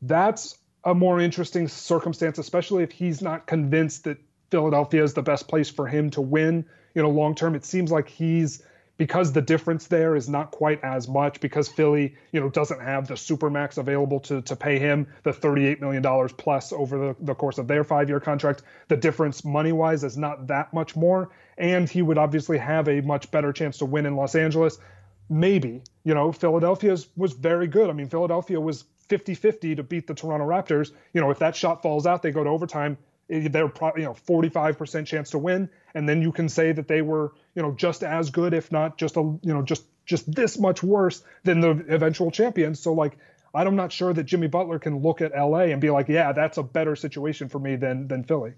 That's 0.03 0.59
a 0.85 0.95
more 0.95 1.21
interesting 1.21 1.67
circumstance, 1.67 2.39
especially 2.39 2.83
if 2.85 2.93
he's 2.93 3.21
not 3.21 3.47
convinced 3.47 4.05
that 4.05 4.19
Philadelphia 4.51 5.03
is 5.03 5.15
the 5.15 5.23
best 5.23 5.49
place 5.49 5.71
for 5.71 5.89
him 5.89 6.11
to 6.11 6.21
win. 6.21 6.65
You 6.95 7.03
know, 7.03 7.11
long 7.11 7.35
term, 7.35 7.57
it 7.57 7.65
seems 7.65 7.91
like 7.91 8.09
he's 8.09 8.63
because 8.97 9.33
the 9.33 9.43
difference 9.43 9.87
there 9.89 10.15
is 10.15 10.29
not 10.29 10.51
quite 10.51 10.83
as 10.85 11.09
much 11.09 11.41
because 11.41 11.69
Philly, 11.69 12.15
you 12.33 12.41
know, 12.41 12.49
doesn't 12.49 12.81
have 12.81 13.09
the 13.09 13.15
supermax 13.15 13.79
available 13.79 14.21
to 14.21 14.43
to 14.43 14.57
pay 14.57 14.79
him 14.79 15.07
the 15.23 15.33
38 15.33 15.81
million 15.81 16.03
dollars 16.03 16.33
plus 16.33 16.73
over 16.73 16.99
the, 16.99 17.17
the 17.21 17.35
course 17.35 17.59
of 17.59 17.67
their 17.67 17.85
five-year 17.85 18.21
contract. 18.21 18.63
The 18.89 18.97
difference 18.97 19.45
money-wise 19.45 20.05
is 20.05 20.17
not 20.17 20.47
that 20.47 20.73
much 20.73 20.95
more, 20.95 21.31
and 21.59 21.89
he 21.89 22.03
would 22.03 22.19
obviously 22.19 22.59
have 22.59 22.89
a 22.89 23.01
much 23.01 23.31
better 23.31 23.53
chance 23.53 23.79
to 23.79 23.85
win 23.85 24.07
in 24.07 24.17
Los 24.17 24.35
Angeles. 24.35 24.79
Maybe, 25.29 25.83
you 26.05 26.15
know, 26.15 26.33
Philadelphia 26.33 26.97
was 27.17 27.33
very 27.33 27.67
good. 27.67 27.91
I 27.91 27.95
mean, 27.95 28.09
Philadelphia 28.09 28.61
was 28.61 28.85
50-50 29.09 29.77
to 29.77 29.83
beat 29.83 30.07
the 30.07 30.15
Toronto 30.15 30.47
Raptors. 30.47 30.93
You 31.13 31.21
know, 31.21 31.31
if 31.31 31.39
that 31.39 31.57
shot 31.57 31.83
falls 31.83 32.07
out, 32.07 32.23
they 32.23 32.31
go 32.31 32.45
to 32.45 32.51
overtime 32.51 32.99
they're 33.29 33.69
probably 33.69 34.03
you 34.03 34.09
know 34.09 34.15
45% 34.15 35.07
chance 35.07 35.31
to 35.31 35.39
win 35.39 35.69
and 35.95 36.09
then 36.09 36.23
you 36.23 36.33
can 36.33 36.49
say 36.49 36.73
that 36.73 36.89
they 36.89 37.03
were 37.03 37.33
you 37.55 37.63
know 37.63 37.73
just 37.73 38.03
as 38.03 38.31
good 38.31 38.55
if 38.55 38.71
not 38.71 38.99
just 38.99 39.17
a 39.17 39.21
you 39.21 39.55
know 39.55 39.63
just 39.63 39.85
just 40.05 40.33
this 40.33 40.59
much 40.59 40.83
worse 40.83 41.23
than 41.45 41.61
the 41.61 41.71
eventual 41.89 42.31
champions 42.31 42.81
so 42.81 42.93
like 42.93 43.17
i'm 43.55 43.77
not 43.77 43.93
sure 43.93 44.13
that 44.13 44.25
jimmy 44.25 44.47
butler 44.47 44.79
can 44.79 45.01
look 45.01 45.21
at 45.21 45.33
la 45.33 45.61
and 45.61 45.81
be 45.81 45.91
like 45.91 46.09
yeah 46.09 46.33
that's 46.33 46.59
a 46.59 46.63
better 46.63 46.97
situation 46.97 47.49
for 47.49 47.59
me 47.59 47.77
than 47.77 48.09
than 48.09 48.25
philly 48.25 48.53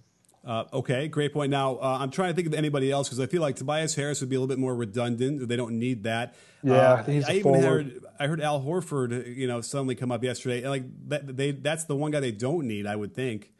uh, 0.47 0.65
okay, 0.73 1.09
great 1.09 1.33
point. 1.33 1.51
Now 1.51 1.75
uh, 1.79 1.99
I'm 2.01 2.13
trying 2.13 2.31
to 2.31 2.37
think 2.37 2.47
of 2.47 2.55
anybody 2.55 2.93
else 2.93 3.09
because 3.09 3.19
I 3.19 3.27
feel 3.27 3.43
like 3.43 3.57
Tobias 3.57 3.97
Harris 3.97 4.21
would 4.21 4.31
be 4.31 4.37
a 4.37 4.39
little 4.39 4.47
bit 4.47 4.61
more 4.61 4.77
redundant. 4.77 5.49
They 5.49 5.57
don't 5.57 5.77
need 5.77 6.05
that. 6.05 6.37
Yeah, 6.63 6.73
uh, 6.73 7.05
I 7.09 7.11
even 7.11 7.43
forward. 7.43 7.63
heard 7.63 8.05
I 8.21 8.27
heard 8.29 8.41
Al 8.41 8.63
Horford, 8.63 9.37
you 9.37 9.49
know, 9.49 9.61
suddenly 9.61 9.97
come 9.97 10.13
up 10.13 10.23
yesterday. 10.23 10.67
Like 10.69 10.85
that, 11.09 11.37
they 11.37 11.51
that's 11.51 11.85
the 11.85 11.97
one 11.97 12.13
guy 12.13 12.21
they 12.21 12.31
don't 12.31 12.69
need, 12.69 12.87
I 12.87 12.95
would 12.95 13.13
think. 13.13 13.51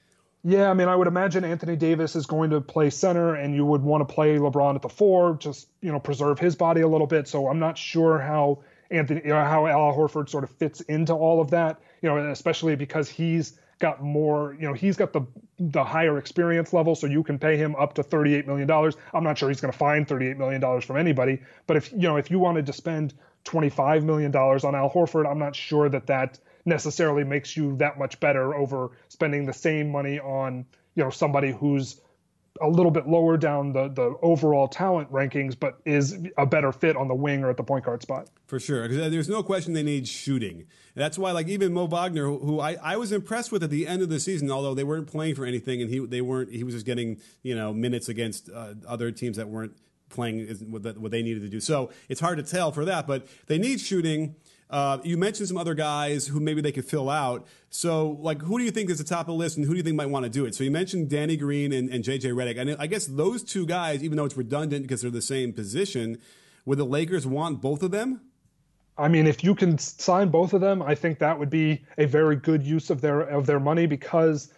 Yeah, 0.49 0.71
I 0.71 0.75
mean, 0.75 0.87
I 0.87 0.95
would 0.95 1.09
imagine 1.09 1.43
Anthony 1.43 1.75
Davis 1.75 2.15
is 2.15 2.27
going 2.27 2.51
to 2.51 2.61
play 2.61 2.89
center, 2.91 3.35
and 3.35 3.53
you 3.53 3.67
would 3.67 3.83
want 3.83 4.07
to 4.07 4.15
play 4.15 4.37
LeBron 4.37 4.77
at 4.77 4.83
the 4.83 4.89
four, 4.89 5.35
just 5.35 5.67
you 5.81 5.91
know, 5.91 5.99
preserve 5.99 6.39
his 6.39 6.55
body 6.55 6.83
a 6.83 6.89
little 6.89 7.09
bit. 7.09 7.27
So 7.27 7.49
I'm 7.49 7.59
not 7.59 7.77
sure 7.77 8.21
how 8.21 8.61
Anthony, 8.89 9.23
you 9.25 9.31
know, 9.31 9.45
how 9.45 9.67
Al 9.67 9.93
Horford 9.93 10.29
sort 10.29 10.45
of 10.45 10.51
fits 10.51 10.83
into 10.83 11.15
all 11.15 11.41
of 11.41 11.51
that. 11.51 11.81
You 12.01 12.11
know, 12.11 12.31
especially 12.31 12.77
because 12.77 13.09
he's 13.09 13.59
got 13.81 14.05
more, 14.05 14.55
you 14.55 14.69
know, 14.69 14.73
he's 14.73 14.97
got 14.97 15.13
the 15.13 15.23
the 15.59 15.83
higher 15.83 16.17
experience 16.17 16.73
level, 16.73 16.95
so 16.95 17.09
you 17.09 17.25
can 17.25 17.41
pay 17.41 17.57
him 17.57 17.75
up 17.75 17.95
to 17.95 18.05
38 18.05 18.47
million 18.47 18.69
dollars. 18.69 18.97
I'm 19.13 19.25
not 19.25 19.39
sure 19.39 19.49
he's 19.49 19.61
going 19.61 19.73
to 19.73 19.79
find 19.79 20.07
38 20.07 20.39
million 20.39 20.61
dollars 20.61 20.85
from 20.85 20.97
anybody, 20.97 21.43
but 21.67 21.77
if 21.77 21.91
you 21.91 22.03
know, 22.03 22.19
if 22.19 22.31
you 22.31 22.39
wanted 22.39 22.67
to 22.67 22.73
spend 22.73 23.15
25 23.43 24.05
million 24.05 24.31
dollars 24.31 24.63
on 24.63 24.77
Al 24.77 24.91
Horford, 24.91 25.29
I'm 25.29 25.41
not 25.41 25.57
sure 25.57 25.89
that 25.89 26.07
that 26.07 26.39
necessarily 26.67 27.25
makes 27.25 27.57
you 27.57 27.77
that 27.77 27.99
much 27.99 28.21
better 28.21 28.55
over 28.55 28.91
spending 29.09 29.47
the 29.47 29.53
same 29.53 29.91
money 29.91 30.19
on 30.21 30.67
you 30.95 31.05
know 31.05 31.11
somebody 31.11 31.53
who's 31.53 32.01
a 32.61 32.69
little 32.69 32.91
bit 32.91 33.07
lower 33.07 33.37
down 33.37 33.73
the 33.73 33.89
the 33.89 34.15
overall 34.23 34.69
talent 34.69 35.11
rankings, 35.13 35.59
but 35.59 35.79
is 35.85 36.17
a 36.37 36.47
better 36.47 36.73
fit 36.73 36.97
on 36.97 37.09
the 37.09 37.15
wing 37.15 37.45
or 37.45 37.51
at 37.51 37.57
the 37.57 37.63
point 37.63 37.85
guard 37.85 38.03
spot. 38.03 38.29
For 38.47 38.61
sure, 38.61 38.89
there's 38.89 39.29
no 39.29 39.43
question 39.43 39.73
they 39.73 39.83
need 39.83 40.09
shooting. 40.09 40.67
That's 40.95 41.19
why, 41.19 41.33
like 41.33 41.49
even 41.49 41.73
Mo 41.73 41.87
Wagner, 41.87 42.25
who, 42.25 42.39
who 42.39 42.61
I, 42.61 42.77
I 42.83 42.97
was 42.97 43.13
impressed 43.13 43.53
with 43.53 43.63
at 43.63 43.71
the 43.71 43.87
end 43.87 44.03
of 44.03 44.09
the 44.09 44.21
season, 44.21 44.51
although 44.51 44.75
they 44.75 44.85
weren't 44.85 45.07
playing 45.07 45.35
for 45.35 45.45
anything, 45.45 45.83
and 45.83 45.91
he 45.91 45.99
they 45.99 46.21
weren't 46.21 46.53
he 46.53 46.65
was 46.65 46.75
just 46.75 46.87
getting 46.87 47.21
you 47.43 47.55
know 47.55 47.73
minutes 47.73 48.09
against 48.09 48.51
uh, 48.51 48.75
other 48.87 49.11
teams 49.11 49.37
that 49.37 49.49
weren't 49.49 49.77
playing 50.09 50.47
what 50.71 51.11
they 51.11 51.23
needed 51.23 51.43
to 51.43 51.49
do. 51.49 51.61
So 51.61 51.91
it's 52.09 52.21
hard 52.21 52.39
to 52.39 52.45
tell 52.45 52.71
for 52.73 52.85
that, 52.85 53.07
but 53.07 53.27
they 53.47 53.59
need 53.59 53.81
shooting. 53.81 54.37
Uh, 54.69 54.99
you 55.05 55.17
mentioned 55.17 55.49
some 55.49 55.57
other 55.57 55.75
guys 55.75 56.27
who 56.27 56.41
maybe 56.41 56.61
they 56.61 56.73
could 56.73 56.85
fill 56.85 57.09
out. 57.09 57.47
So, 57.71 58.19
like, 58.21 58.43
who 58.43 58.59
do 58.59 58.65
you 58.65 58.71
think 58.71 58.91
is 58.91 58.99
the 58.99 59.05
top 59.05 59.21
of 59.21 59.27
the 59.27 59.35
list, 59.35 59.57
and 59.57 59.65
who 59.65 59.73
do 59.73 59.77
you 59.77 59.83
think 59.83 59.97
might 59.97 60.11
want 60.11 60.25
to 60.25 60.31
do 60.31 60.45
it? 60.45 60.55
So, 60.55 60.65
you 60.65 60.71
mentioned 60.71 61.09
Danny 61.09 61.37
Green 61.37 61.73
and, 61.73 61.89
and 61.89 62.03
JJ 62.03 62.33
Redick, 62.35 62.59
and 62.59 62.77
I 62.79 62.87
guess 62.87 63.07
those 63.07 63.43
two 63.45 63.65
guys, 63.67 64.03
even 64.03 64.17
though 64.17 64.25
it's 64.25 64.37
redundant 64.37 64.83
because 64.83 65.03
they're 65.03 65.11
the 65.11 65.23
same 65.23 65.53
position, 65.53 66.19
would 66.65 66.79
the 66.79 66.85
Lakers 66.85 67.27
want 67.27 67.61
both 67.61 67.83
of 67.83 67.93
them? 67.93 68.21
I 68.99 69.09
mean, 69.09 69.27
if 69.27 69.45
you 69.45 69.55
can 69.55 69.79
sign 69.79 70.31
both 70.31 70.55
of 70.55 70.61
them, 70.61 70.83
I 70.83 70.95
think 70.95 71.19
that 71.19 71.39
would 71.39 71.51
be 71.51 71.85
a 71.99 72.07
very 72.07 72.37
good 72.37 72.63
use 72.63 72.89
of 72.91 73.01
their 73.01 73.21
of 73.21 73.47
their 73.47 73.61
money 73.61 73.87
because 73.87 74.53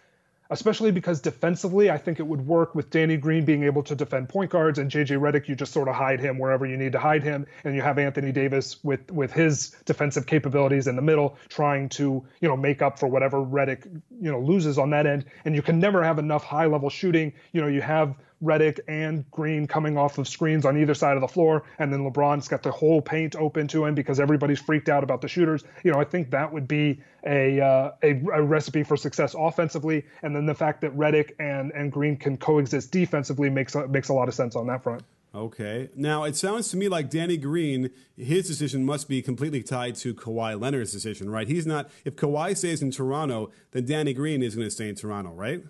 especially 0.49 0.91
because 0.91 1.21
defensively, 1.21 1.91
I 1.91 1.97
think 1.97 2.19
it 2.19 2.27
would 2.27 2.45
work 2.45 2.73
with 2.73 2.89
Danny 2.89 3.17
Green 3.17 3.45
being 3.45 3.63
able 3.63 3.83
to 3.83 3.95
defend 3.95 4.29
point 4.29 4.49
guards 4.51 4.79
and 4.79 4.89
JJ 4.89 5.19
Redick, 5.19 5.47
you 5.47 5.55
just 5.55 5.71
sort 5.71 5.87
of 5.87 5.95
hide 5.95 6.19
him 6.19 6.39
wherever 6.39 6.65
you 6.65 6.75
need 6.77 6.91
to 6.93 6.99
hide 6.99 7.23
him, 7.23 7.45
and 7.63 7.75
you 7.75 7.81
have 7.81 7.97
Anthony 7.97 8.31
Davis 8.31 8.83
with 8.83 9.11
with 9.11 9.31
his 9.31 9.75
defensive 9.85 10.25
capabilities 10.25 10.87
in 10.87 10.95
the 10.95 11.01
middle, 11.01 11.37
trying 11.49 11.89
to 11.89 12.23
you 12.41 12.47
know 12.47 12.57
make 12.57 12.81
up 12.81 12.97
for 12.97 13.07
whatever 13.07 13.37
Redick 13.37 13.85
you 14.21 14.31
know 14.31 14.39
loses 14.39 14.77
on 14.77 14.89
that 14.91 15.05
end, 15.05 15.25
and 15.45 15.55
you 15.55 15.61
can 15.61 15.79
never 15.79 16.03
have 16.03 16.19
enough 16.19 16.43
high 16.43 16.65
level 16.65 16.89
shooting. 16.89 17.31
You 17.51 17.61
know, 17.61 17.67
you 17.67 17.81
have 17.81 18.15
Redick 18.43 18.79
and 18.87 19.29
Green 19.31 19.67
coming 19.67 19.97
off 19.97 20.17
of 20.17 20.27
screens 20.27 20.65
on 20.65 20.77
either 20.77 20.93
side 20.93 21.15
of 21.15 21.21
the 21.21 21.27
floor, 21.27 21.63
and 21.77 21.91
then 21.91 22.09
LeBron's 22.09 22.47
got 22.47 22.63
the 22.63 22.71
whole 22.71 23.01
paint 23.01 23.35
open 23.35 23.67
to 23.69 23.85
him 23.85 23.95
because 23.95 24.19
everybody's 24.19 24.59
freaked 24.59 24.89
out 24.89 25.03
about 25.03 25.21
the 25.21 25.27
shooters. 25.27 25.63
You 25.83 25.91
know, 25.91 25.99
I 25.99 26.05
think 26.05 26.31
that 26.31 26.51
would 26.51 26.67
be 26.67 27.01
a 27.25 27.59
uh, 27.59 27.91
a, 28.01 28.21
a, 28.33 28.41
recipe 28.41 28.83
for 28.83 28.95
success 28.95 29.35
offensively, 29.37 30.05
and 30.23 30.35
then 30.35 30.45
the 30.45 30.55
fact 30.55 30.81
that 30.81 30.95
Redick 30.95 31.31
and 31.39 31.71
and 31.71 31.91
Green 31.91 32.17
can 32.17 32.37
coexist 32.37 32.91
defensively 32.91 33.49
makes 33.49 33.75
makes 33.89 34.09
a 34.09 34.13
lot 34.13 34.27
of 34.27 34.33
sense 34.33 34.55
on 34.55 34.67
that 34.67 34.83
front. 34.83 35.03
Okay. 35.33 35.89
Now 35.95 36.23
it 36.23 36.35
sounds 36.35 36.69
to 36.69 36.77
me 36.77 36.89
like 36.89 37.09
Danny 37.09 37.37
Green, 37.37 37.91
his 38.17 38.47
decision 38.47 38.83
must 38.83 39.07
be 39.07 39.21
completely 39.21 39.61
tied 39.61 39.95
to 39.95 40.13
Kawhi 40.15 40.59
Leonard's 40.59 40.91
decision, 40.91 41.29
right? 41.29 41.47
He's 41.47 41.67
not. 41.67 41.89
If 42.03 42.15
Kawhi 42.15 42.57
stays 42.57 42.81
in 42.81 42.89
Toronto, 42.89 43.51
then 43.71 43.85
Danny 43.85 44.13
Green 44.13 44.41
is 44.41 44.55
going 44.55 44.67
to 44.67 44.71
stay 44.71 44.89
in 44.89 44.95
Toronto, 44.95 45.31
right? 45.31 45.63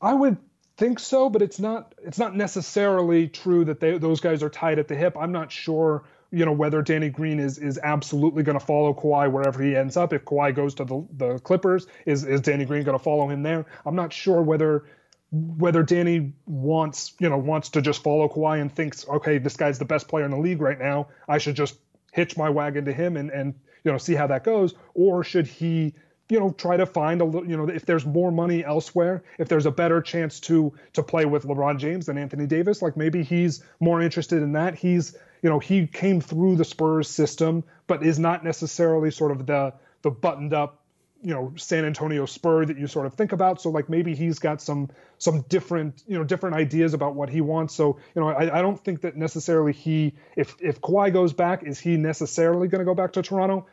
I 0.00 0.14
would 0.14 0.38
think 0.80 0.98
so, 0.98 1.28
but 1.28 1.42
it's 1.42 1.60
not 1.60 1.94
it's 2.02 2.18
not 2.18 2.34
necessarily 2.34 3.28
true 3.28 3.64
that 3.66 3.78
they, 3.78 3.98
those 3.98 4.20
guys 4.20 4.42
are 4.42 4.48
tied 4.48 4.78
at 4.78 4.88
the 4.88 4.96
hip. 4.96 5.14
I'm 5.16 5.30
not 5.30 5.52
sure, 5.52 6.04
you 6.32 6.46
know, 6.46 6.52
whether 6.52 6.80
Danny 6.80 7.10
Green 7.10 7.38
is 7.38 7.58
is 7.58 7.78
absolutely 7.78 8.42
going 8.42 8.58
to 8.58 8.64
follow 8.64 8.94
Kawhi 8.94 9.30
wherever 9.30 9.62
he 9.62 9.76
ends 9.76 9.96
up. 9.98 10.12
If 10.14 10.24
Kawhi 10.24 10.56
goes 10.56 10.74
to 10.76 10.84
the, 10.84 11.06
the 11.16 11.38
Clippers, 11.40 11.86
is 12.06 12.24
is 12.24 12.40
Danny 12.40 12.64
Green 12.64 12.82
going 12.82 12.98
to 12.98 13.04
follow 13.04 13.28
him 13.28 13.42
there? 13.42 13.66
I'm 13.84 13.94
not 13.94 14.12
sure 14.12 14.42
whether 14.42 14.86
whether 15.30 15.84
Danny 15.84 16.32
wants, 16.46 17.12
you 17.20 17.28
know, 17.28 17.38
wants 17.38 17.68
to 17.70 17.82
just 17.82 18.02
follow 18.02 18.28
Kawhi 18.28 18.60
and 18.60 18.74
thinks, 18.74 19.06
okay, 19.06 19.38
this 19.38 19.56
guy's 19.56 19.78
the 19.78 19.84
best 19.84 20.08
player 20.08 20.24
in 20.24 20.32
the 20.32 20.38
league 20.38 20.60
right 20.60 20.78
now. 20.78 21.08
I 21.28 21.38
should 21.38 21.54
just 21.54 21.76
hitch 22.10 22.36
my 22.36 22.48
wagon 22.48 22.86
to 22.86 22.92
him 22.92 23.16
and 23.16 23.30
and 23.30 23.54
you 23.84 23.92
know 23.92 23.98
see 23.98 24.14
how 24.14 24.28
that 24.28 24.44
goes, 24.44 24.74
or 24.94 25.22
should 25.22 25.46
he 25.46 25.94
you 26.30 26.38
know 26.38 26.52
try 26.52 26.76
to 26.76 26.86
find 26.86 27.20
a 27.20 27.24
little 27.24 27.48
you 27.48 27.56
know 27.56 27.68
if 27.68 27.86
there's 27.86 28.06
more 28.06 28.30
money 28.30 28.64
elsewhere 28.64 29.22
if 29.38 29.48
there's 29.48 29.66
a 29.66 29.70
better 29.70 30.00
chance 30.00 30.40
to 30.40 30.72
to 30.92 31.02
play 31.02 31.24
with 31.24 31.44
LeBron 31.44 31.78
James 31.78 32.06
than 32.06 32.16
Anthony 32.16 32.46
Davis 32.46 32.82
like 32.82 32.96
maybe 32.96 33.22
he's 33.22 33.62
more 33.80 34.00
interested 34.00 34.42
in 34.42 34.52
that. 34.52 34.74
He's 34.74 35.16
you 35.42 35.50
know 35.50 35.58
he 35.58 35.86
came 35.86 36.20
through 36.20 36.56
the 36.56 36.64
Spurs 36.64 37.08
system 37.08 37.64
but 37.86 38.04
is 38.04 38.18
not 38.18 38.44
necessarily 38.44 39.10
sort 39.10 39.32
of 39.32 39.46
the 39.46 39.72
the 40.02 40.10
buttoned 40.10 40.54
up 40.54 40.80
you 41.22 41.34
know 41.34 41.52
San 41.56 41.84
Antonio 41.84 42.24
Spur 42.26 42.64
that 42.64 42.78
you 42.78 42.86
sort 42.86 43.06
of 43.06 43.14
think 43.14 43.32
about. 43.32 43.60
So 43.60 43.70
like 43.70 43.88
maybe 43.88 44.14
he's 44.14 44.38
got 44.38 44.60
some 44.60 44.88
some 45.18 45.42
different 45.42 46.02
you 46.06 46.16
know 46.16 46.24
different 46.24 46.56
ideas 46.56 46.94
about 46.94 47.14
what 47.14 47.28
he 47.28 47.40
wants. 47.40 47.74
So 47.74 47.98
you 48.14 48.22
know 48.22 48.28
I, 48.28 48.58
I 48.58 48.62
don't 48.62 48.82
think 48.82 49.02
that 49.02 49.16
necessarily 49.16 49.72
he 49.72 50.14
if 50.36 50.56
if 50.60 50.80
Kawhi 50.80 51.12
goes 51.12 51.32
back 51.32 51.62
is 51.62 51.78
he 51.78 51.96
necessarily 51.96 52.68
going 52.68 52.80
to 52.80 52.84
go 52.84 52.94
back 52.94 53.12
to 53.14 53.22
Toronto 53.22 53.66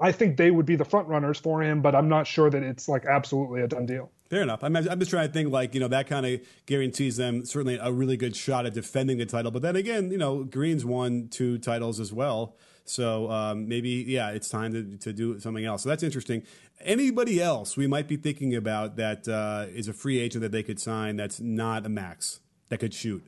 I 0.00 0.12
think 0.12 0.38
they 0.38 0.50
would 0.50 0.66
be 0.66 0.76
the 0.76 0.84
front 0.84 1.08
runners 1.08 1.38
for 1.38 1.62
him, 1.62 1.82
but 1.82 1.94
I'm 1.94 2.08
not 2.08 2.26
sure 2.26 2.48
that 2.48 2.62
it's 2.62 2.88
like 2.88 3.04
absolutely 3.04 3.60
a 3.60 3.68
done 3.68 3.84
deal. 3.84 4.10
Fair 4.30 4.42
enough. 4.42 4.64
I'm, 4.64 4.74
I'm 4.74 4.98
just 4.98 5.10
trying 5.10 5.26
to 5.26 5.32
think 5.32 5.50
like, 5.50 5.74
you 5.74 5.80
know, 5.80 5.88
that 5.88 6.06
kind 6.06 6.24
of 6.24 6.40
guarantees 6.66 7.16
them 7.16 7.44
certainly 7.44 7.76
a 7.76 7.92
really 7.92 8.16
good 8.16 8.34
shot 8.34 8.64
at 8.64 8.72
defending 8.72 9.18
the 9.18 9.26
title. 9.26 9.50
But 9.50 9.62
then 9.62 9.76
again, 9.76 10.10
you 10.10 10.18
know, 10.18 10.44
Green's 10.44 10.84
won 10.84 11.28
two 11.28 11.58
titles 11.58 12.00
as 12.00 12.12
well. 12.12 12.56
So 12.84 13.30
um, 13.30 13.68
maybe, 13.68 14.04
yeah, 14.06 14.30
it's 14.30 14.48
time 14.48 14.72
to, 14.72 14.96
to 14.98 15.12
do 15.12 15.38
something 15.38 15.64
else. 15.64 15.82
So 15.82 15.88
that's 15.90 16.02
interesting. 16.02 16.44
Anybody 16.80 17.42
else 17.42 17.76
we 17.76 17.86
might 17.86 18.08
be 18.08 18.16
thinking 18.16 18.54
about 18.54 18.96
that 18.96 19.28
uh, 19.28 19.66
is 19.68 19.86
a 19.86 19.92
free 19.92 20.18
agent 20.18 20.42
that 20.42 20.52
they 20.52 20.62
could 20.62 20.80
sign 20.80 21.16
that's 21.16 21.40
not 21.40 21.84
a 21.84 21.88
max 21.88 22.40
that 22.68 22.78
could 22.78 22.94
shoot? 22.94 23.26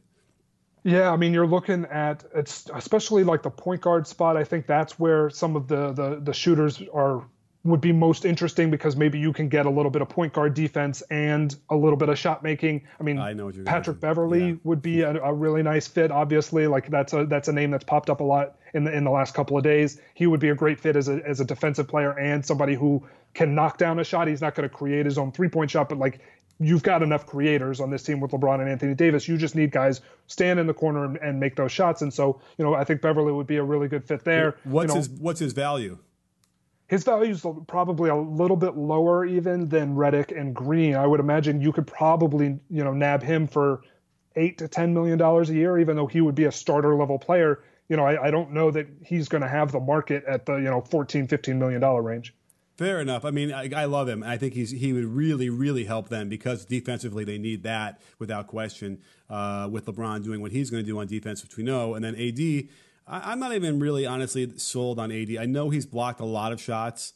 Yeah, 0.84 1.12
I 1.12 1.16
mean, 1.16 1.32
you're 1.32 1.46
looking 1.46 1.84
at 1.86 2.24
it's 2.34 2.68
especially 2.74 3.24
like 3.24 3.42
the 3.42 3.50
point 3.50 3.80
guard 3.80 4.06
spot. 4.06 4.36
I 4.36 4.44
think 4.44 4.66
that's 4.66 4.98
where 4.98 5.30
some 5.30 5.56
of 5.56 5.68
the 5.68 5.92
the, 5.92 6.20
the 6.22 6.32
shooters 6.32 6.82
are 6.92 7.24
would 7.64 7.80
be 7.80 7.92
most 7.92 8.24
interesting 8.24 8.70
because 8.70 8.96
maybe 8.96 9.18
you 9.18 9.32
can 9.32 9.48
get 9.48 9.66
a 9.66 9.70
little 9.70 9.90
bit 9.90 10.02
of 10.02 10.08
point 10.08 10.32
guard 10.32 10.54
defense 10.54 11.00
and 11.10 11.54
a 11.70 11.76
little 11.76 11.96
bit 11.96 12.08
of 12.08 12.18
shot 12.18 12.42
making. 12.42 12.82
I 12.98 13.04
mean, 13.04 13.18
I 13.18 13.32
know 13.32 13.52
Patrick 13.64 14.00
Beverley 14.00 14.48
yeah. 14.48 14.54
would 14.64 14.82
be 14.82 15.02
a, 15.02 15.22
a, 15.22 15.32
really 15.32 15.62
nice 15.62 15.86
fit. 15.86 16.10
Obviously, 16.10 16.66
like 16.66 16.90
that's 16.90 17.12
a 17.12 17.26
that's 17.26 17.46
a 17.46 17.52
name 17.52 17.70
that's 17.70 17.84
popped 17.84 18.10
up 18.10 18.20
a 18.20 18.24
lot 18.24 18.56
in 18.74 18.84
the 18.84 18.92
in 18.92 19.04
the 19.04 19.10
last 19.10 19.34
couple 19.34 19.56
of 19.56 19.62
days. 19.62 20.00
He 20.14 20.26
would 20.26 20.40
be 20.40 20.48
a 20.48 20.54
great 20.54 20.80
fit 20.80 20.96
as 20.96 21.08
a 21.08 21.20
as 21.24 21.38
a 21.38 21.44
defensive 21.44 21.86
player 21.86 22.18
and 22.18 22.44
somebody 22.44 22.74
who 22.74 23.06
can 23.34 23.54
knock 23.54 23.78
down 23.78 24.00
a 24.00 24.04
shot. 24.04 24.26
He's 24.26 24.40
not 24.40 24.56
going 24.56 24.68
to 24.68 24.74
create 24.74 25.06
his 25.06 25.16
own 25.16 25.30
three 25.30 25.48
point 25.48 25.70
shot, 25.70 25.88
but 25.88 25.98
like 25.98 26.20
you've 26.62 26.82
got 26.82 27.02
enough 27.02 27.26
creators 27.26 27.80
on 27.80 27.90
this 27.90 28.02
team 28.02 28.20
with 28.20 28.30
LeBron 28.30 28.60
and 28.60 28.68
Anthony 28.68 28.94
Davis. 28.94 29.28
You 29.28 29.36
just 29.36 29.54
need 29.54 29.70
guys 29.70 30.00
stand 30.26 30.60
in 30.60 30.66
the 30.66 30.74
corner 30.74 31.04
and, 31.04 31.16
and 31.18 31.40
make 31.40 31.56
those 31.56 31.72
shots. 31.72 32.02
And 32.02 32.12
so, 32.12 32.40
you 32.58 32.64
know, 32.64 32.74
I 32.74 32.84
think 32.84 33.00
Beverley 33.00 33.32
would 33.32 33.46
be 33.46 33.56
a 33.56 33.64
really 33.64 33.88
good 33.88 34.04
fit 34.04 34.24
there. 34.24 34.56
What's 34.64 34.88
you 34.88 34.94
know, 34.94 34.98
his 34.98 35.08
What's 35.08 35.40
his 35.40 35.52
value? 35.52 35.98
His 36.88 37.04
value 37.04 37.32
is 37.32 37.46
probably 37.68 38.10
a 38.10 38.16
little 38.16 38.56
bit 38.56 38.76
lower 38.76 39.24
even 39.24 39.68
than 39.68 39.96
Redick 39.96 40.38
and 40.38 40.54
Green. 40.54 40.94
I 40.94 41.06
would 41.06 41.20
imagine 41.20 41.60
you 41.60 41.72
could 41.72 41.86
probably, 41.86 42.58
you 42.68 42.84
know, 42.84 42.92
nab 42.92 43.22
him 43.22 43.46
for 43.46 43.80
eight 44.36 44.58
to 44.58 44.68
ten 44.68 44.92
million 44.92 45.18
dollars 45.18 45.48
a 45.48 45.54
year, 45.54 45.78
even 45.78 45.96
though 45.96 46.06
he 46.06 46.20
would 46.20 46.34
be 46.34 46.44
a 46.44 46.52
starter 46.52 46.94
level 46.94 47.18
player. 47.18 47.62
You 47.88 47.96
know, 47.96 48.04
I, 48.04 48.26
I 48.26 48.30
don't 48.30 48.52
know 48.52 48.70
that 48.70 48.88
he's 49.04 49.28
going 49.28 49.42
to 49.42 49.48
have 49.48 49.72
the 49.72 49.80
market 49.80 50.24
at 50.24 50.44
the 50.44 50.56
you 50.56 50.64
know 50.64 50.82
14, 50.82 51.26
15 51.26 51.58
million 51.58 51.80
dollar 51.80 52.02
range. 52.02 52.34
Fair 52.76 53.00
enough. 53.00 53.24
I 53.24 53.30
mean, 53.30 53.52
I, 53.52 53.68
I, 53.74 53.84
love 53.84 54.08
him. 54.08 54.22
I 54.22 54.38
think 54.38 54.54
he's 54.54 54.70
he 54.70 54.94
would 54.94 55.04
really, 55.04 55.50
really 55.50 55.84
help 55.84 56.08
them 56.08 56.30
because 56.30 56.64
defensively 56.64 57.22
they 57.22 57.36
need 57.36 57.64
that 57.64 58.00
without 58.18 58.46
question. 58.46 58.98
Uh, 59.28 59.68
with 59.70 59.86
LeBron 59.86 60.22
doing 60.24 60.40
what 60.40 60.52
he's 60.52 60.70
going 60.70 60.82
to 60.82 60.86
do 60.86 60.98
on 60.98 61.06
defense, 61.06 61.42
which 61.42 61.56
we 61.56 61.62
know, 61.62 61.94
and 61.94 62.04
then 62.04 62.14
AD, 62.14 62.68
I, 63.06 63.32
am 63.32 63.40
not 63.40 63.54
even 63.54 63.78
really 63.78 64.04
honestly 64.06 64.52
sold 64.58 64.98
on 64.98 65.10
AD. 65.10 65.36
I 65.38 65.46
know 65.46 65.70
he's 65.70 65.86
blocked 65.86 66.20
a 66.20 66.24
lot 66.24 66.52
of 66.52 66.60
shots. 66.60 67.14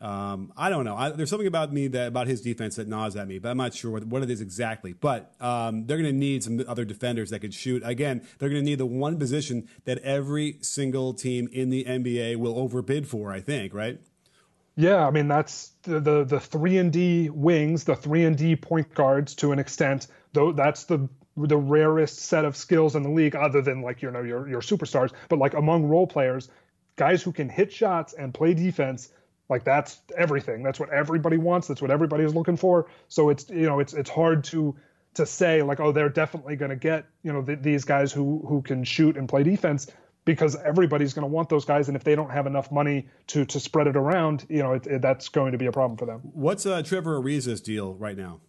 Um, 0.00 0.52
I 0.56 0.70
don't 0.70 0.84
know. 0.84 0.96
I, 0.96 1.10
there's 1.10 1.28
something 1.28 1.46
about 1.46 1.72
me 1.72 1.88
that 1.88 2.08
about 2.08 2.26
his 2.26 2.40
defense 2.40 2.76
that 2.76 2.86
gnaws 2.86 3.16
at 3.16 3.26
me, 3.26 3.38
but 3.38 3.50
I'm 3.50 3.56
not 3.56 3.74
sure 3.74 3.90
what, 3.90 4.04
what 4.04 4.22
it 4.22 4.30
is 4.30 4.40
exactly. 4.40 4.92
But 4.92 5.32
um, 5.40 5.86
they're 5.86 5.98
going 5.98 6.10
to 6.10 6.18
need 6.18 6.44
some 6.44 6.62
other 6.68 6.84
defenders 6.84 7.30
that 7.30 7.40
could 7.40 7.54
shoot. 7.54 7.82
Again, 7.84 8.26
they're 8.38 8.48
going 8.48 8.62
to 8.62 8.64
need 8.64 8.78
the 8.78 8.86
one 8.86 9.18
position 9.18 9.68
that 9.84 9.98
every 9.98 10.58
single 10.60 11.14
team 11.14 11.48
in 11.52 11.70
the 11.70 11.84
NBA 11.84 12.36
will 12.36 12.58
overbid 12.58 13.08
for. 13.08 13.32
I 13.32 13.40
think, 13.40 13.74
right? 13.74 13.98
Yeah, 14.78 15.04
I 15.04 15.10
mean 15.10 15.26
that's 15.26 15.72
the 15.82 15.98
the, 15.98 16.22
the 16.22 16.38
three 16.38 16.78
and 16.78 16.92
D 16.92 17.30
wings, 17.30 17.82
the 17.82 17.96
three 17.96 18.24
and 18.24 18.38
D 18.38 18.54
point 18.54 18.94
guards 18.94 19.34
to 19.36 19.50
an 19.50 19.58
extent. 19.58 20.06
Though 20.32 20.52
that's 20.52 20.84
the 20.84 21.08
the 21.36 21.56
rarest 21.56 22.20
set 22.20 22.44
of 22.44 22.56
skills 22.56 22.94
in 22.94 23.02
the 23.02 23.10
league, 23.10 23.34
other 23.34 23.60
than 23.60 23.82
like 23.82 24.02
you 24.02 24.10
know 24.12 24.22
your 24.22 24.48
your 24.48 24.60
superstars. 24.60 25.12
But 25.28 25.40
like 25.40 25.54
among 25.54 25.86
role 25.86 26.06
players, 26.06 26.48
guys 26.94 27.24
who 27.24 27.32
can 27.32 27.48
hit 27.48 27.72
shots 27.72 28.12
and 28.12 28.32
play 28.32 28.54
defense, 28.54 29.10
like 29.48 29.64
that's 29.64 29.98
everything. 30.16 30.62
That's 30.62 30.78
what 30.78 30.90
everybody 30.90 31.38
wants. 31.38 31.66
That's 31.66 31.82
what 31.82 31.90
everybody 31.90 32.22
is 32.22 32.32
looking 32.32 32.56
for. 32.56 32.86
So 33.08 33.30
it's 33.30 33.50
you 33.50 33.66
know 33.66 33.80
it's 33.80 33.94
it's 33.94 34.10
hard 34.10 34.44
to 34.44 34.76
to 35.14 35.26
say 35.26 35.60
like 35.60 35.80
oh 35.80 35.90
they're 35.90 36.08
definitely 36.08 36.54
going 36.54 36.70
to 36.70 36.76
get 36.76 37.04
you 37.24 37.32
know 37.32 37.42
th- 37.42 37.62
these 37.62 37.84
guys 37.84 38.12
who 38.12 38.44
who 38.46 38.62
can 38.62 38.84
shoot 38.84 39.16
and 39.16 39.28
play 39.28 39.42
defense 39.42 39.88
because 40.28 40.56
everybody's 40.56 41.14
going 41.14 41.22
to 41.22 41.34
want 41.34 41.48
those 41.48 41.64
guys, 41.64 41.88
and 41.88 41.96
if 41.96 42.04
they 42.04 42.14
don't 42.14 42.28
have 42.28 42.46
enough 42.46 42.70
money 42.70 43.06
to 43.28 43.46
to 43.46 43.58
spread 43.58 43.86
it 43.86 43.96
around, 43.96 44.44
you 44.50 44.62
know, 44.62 44.74
it, 44.74 44.86
it, 44.86 45.00
that's 45.00 45.30
going 45.30 45.52
to 45.52 45.58
be 45.58 45.64
a 45.64 45.72
problem 45.72 45.96
for 45.96 46.04
them. 46.04 46.20
What's 46.34 46.66
uh, 46.66 46.82
Trevor 46.82 47.18
Ariza's 47.18 47.62
deal 47.62 47.94
right 47.94 48.16
now? 48.16 48.40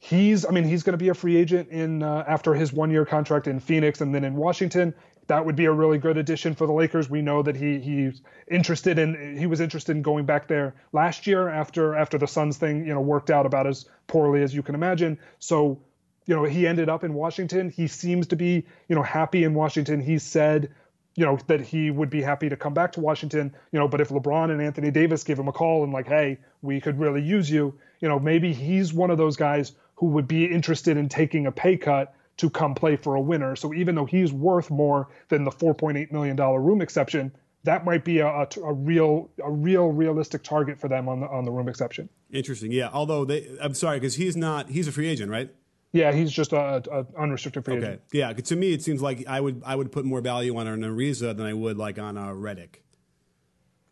He's, 0.00 0.46
I 0.46 0.50
mean, 0.50 0.62
he's 0.62 0.84
going 0.84 0.92
to 0.92 1.02
be 1.04 1.08
a 1.08 1.14
free 1.14 1.36
agent 1.36 1.70
in 1.70 2.04
uh, 2.04 2.22
after 2.28 2.54
his 2.54 2.72
one 2.72 2.92
year 2.92 3.04
contract 3.04 3.48
in 3.48 3.58
Phoenix 3.58 4.00
and 4.00 4.14
then 4.14 4.22
in 4.22 4.36
Washington. 4.36 4.94
That 5.26 5.44
would 5.44 5.56
be 5.56 5.64
a 5.64 5.72
really 5.72 5.98
good 5.98 6.18
addition 6.18 6.54
for 6.54 6.68
the 6.68 6.72
Lakers. 6.72 7.10
We 7.10 7.20
know 7.20 7.42
that 7.42 7.56
he 7.56 7.80
he's 7.80 8.22
interested 8.48 9.00
in 9.00 9.36
he 9.36 9.46
was 9.46 9.60
interested 9.60 9.96
in 9.96 10.02
going 10.02 10.24
back 10.24 10.46
there 10.46 10.76
last 10.92 11.26
year 11.26 11.48
after 11.48 11.96
after 11.96 12.16
the 12.16 12.28
Suns 12.28 12.58
thing 12.58 12.86
you 12.86 12.94
know 12.94 13.00
worked 13.00 13.30
out 13.30 13.44
about 13.44 13.66
as 13.66 13.86
poorly 14.06 14.44
as 14.44 14.54
you 14.54 14.62
can 14.62 14.76
imagine. 14.76 15.18
So 15.40 15.80
you 16.26 16.36
know, 16.36 16.44
he 16.44 16.66
ended 16.66 16.88
up 16.88 17.04
in 17.04 17.14
Washington. 17.14 17.70
He 17.70 17.88
seems 17.88 18.28
to 18.28 18.36
be, 18.36 18.64
you 18.88 18.94
know, 18.94 19.02
happy 19.02 19.44
in 19.44 19.54
Washington. 19.54 20.00
He 20.00 20.18
said, 20.18 20.72
you 21.14 21.24
know, 21.24 21.38
that 21.46 21.60
he 21.60 21.90
would 21.90 22.10
be 22.10 22.22
happy 22.22 22.48
to 22.48 22.56
come 22.56 22.74
back 22.74 22.92
to 22.92 23.00
Washington, 23.00 23.54
you 23.70 23.78
know, 23.78 23.86
but 23.86 24.00
if 24.00 24.08
LeBron 24.08 24.50
and 24.50 24.62
Anthony 24.62 24.90
Davis 24.90 25.24
give 25.24 25.38
him 25.38 25.48
a 25.48 25.52
call 25.52 25.84
and 25.84 25.92
like, 25.92 26.06
hey, 26.06 26.38
we 26.62 26.80
could 26.80 26.98
really 26.98 27.22
use 27.22 27.50
you, 27.50 27.74
you 28.00 28.08
know, 28.08 28.18
maybe 28.18 28.52
he's 28.52 28.92
one 28.92 29.10
of 29.10 29.18
those 29.18 29.36
guys 29.36 29.72
who 29.96 30.06
would 30.06 30.26
be 30.26 30.46
interested 30.46 30.96
in 30.96 31.08
taking 31.08 31.46
a 31.46 31.52
pay 31.52 31.76
cut 31.76 32.14
to 32.38 32.48
come 32.48 32.74
play 32.74 32.96
for 32.96 33.14
a 33.14 33.20
winner. 33.20 33.54
So 33.56 33.74
even 33.74 33.94
though 33.94 34.06
he's 34.06 34.32
worth 34.32 34.70
more 34.70 35.08
than 35.28 35.44
the 35.44 35.50
4.8 35.50 36.10
million 36.10 36.34
dollar 36.34 36.60
room 36.60 36.80
exception, 36.80 37.30
that 37.64 37.84
might 37.84 38.04
be 38.04 38.18
a, 38.18 38.26
a, 38.26 38.48
a, 38.64 38.72
real 38.72 39.30
a 39.42 39.50
real 39.50 39.88
realistic 39.88 40.42
target 40.42 40.80
for 40.80 40.88
them 40.88 41.08
on 41.08 41.20
the 41.20 41.28
on 41.28 41.44
the 41.44 41.50
room 41.50 41.68
exception. 41.68 42.08
Interesting, 42.32 42.72
yeah. 42.72 42.90
Although 42.92 43.24
they, 43.24 43.48
I'm 43.60 43.74
sorry 43.74 44.00
because 44.00 44.16
he's 44.16 44.36
not 44.36 44.70
he's 44.70 44.88
a 44.88 44.92
free 44.92 45.08
agent, 45.08 45.30
right? 45.30 45.50
Yeah, 45.92 46.12
he's 46.12 46.32
just 46.32 46.52
a, 46.52 46.82
a 46.90 47.06
unrestricted 47.18 47.64
free 47.64 47.76
okay. 47.76 47.86
agent. 47.86 48.02
Yeah, 48.12 48.32
to 48.32 48.56
me 48.56 48.72
it 48.72 48.82
seems 48.82 49.02
like 49.02 49.26
I 49.26 49.40
would 49.40 49.62
I 49.64 49.76
would 49.76 49.92
put 49.92 50.04
more 50.04 50.20
value 50.20 50.56
on 50.56 50.66
an 50.66 50.80
Ariza 50.80 51.36
than 51.36 51.46
I 51.46 51.52
would 51.52 51.76
like 51.76 51.98
on 51.98 52.16
a 52.16 52.32
Redick. 52.32 52.76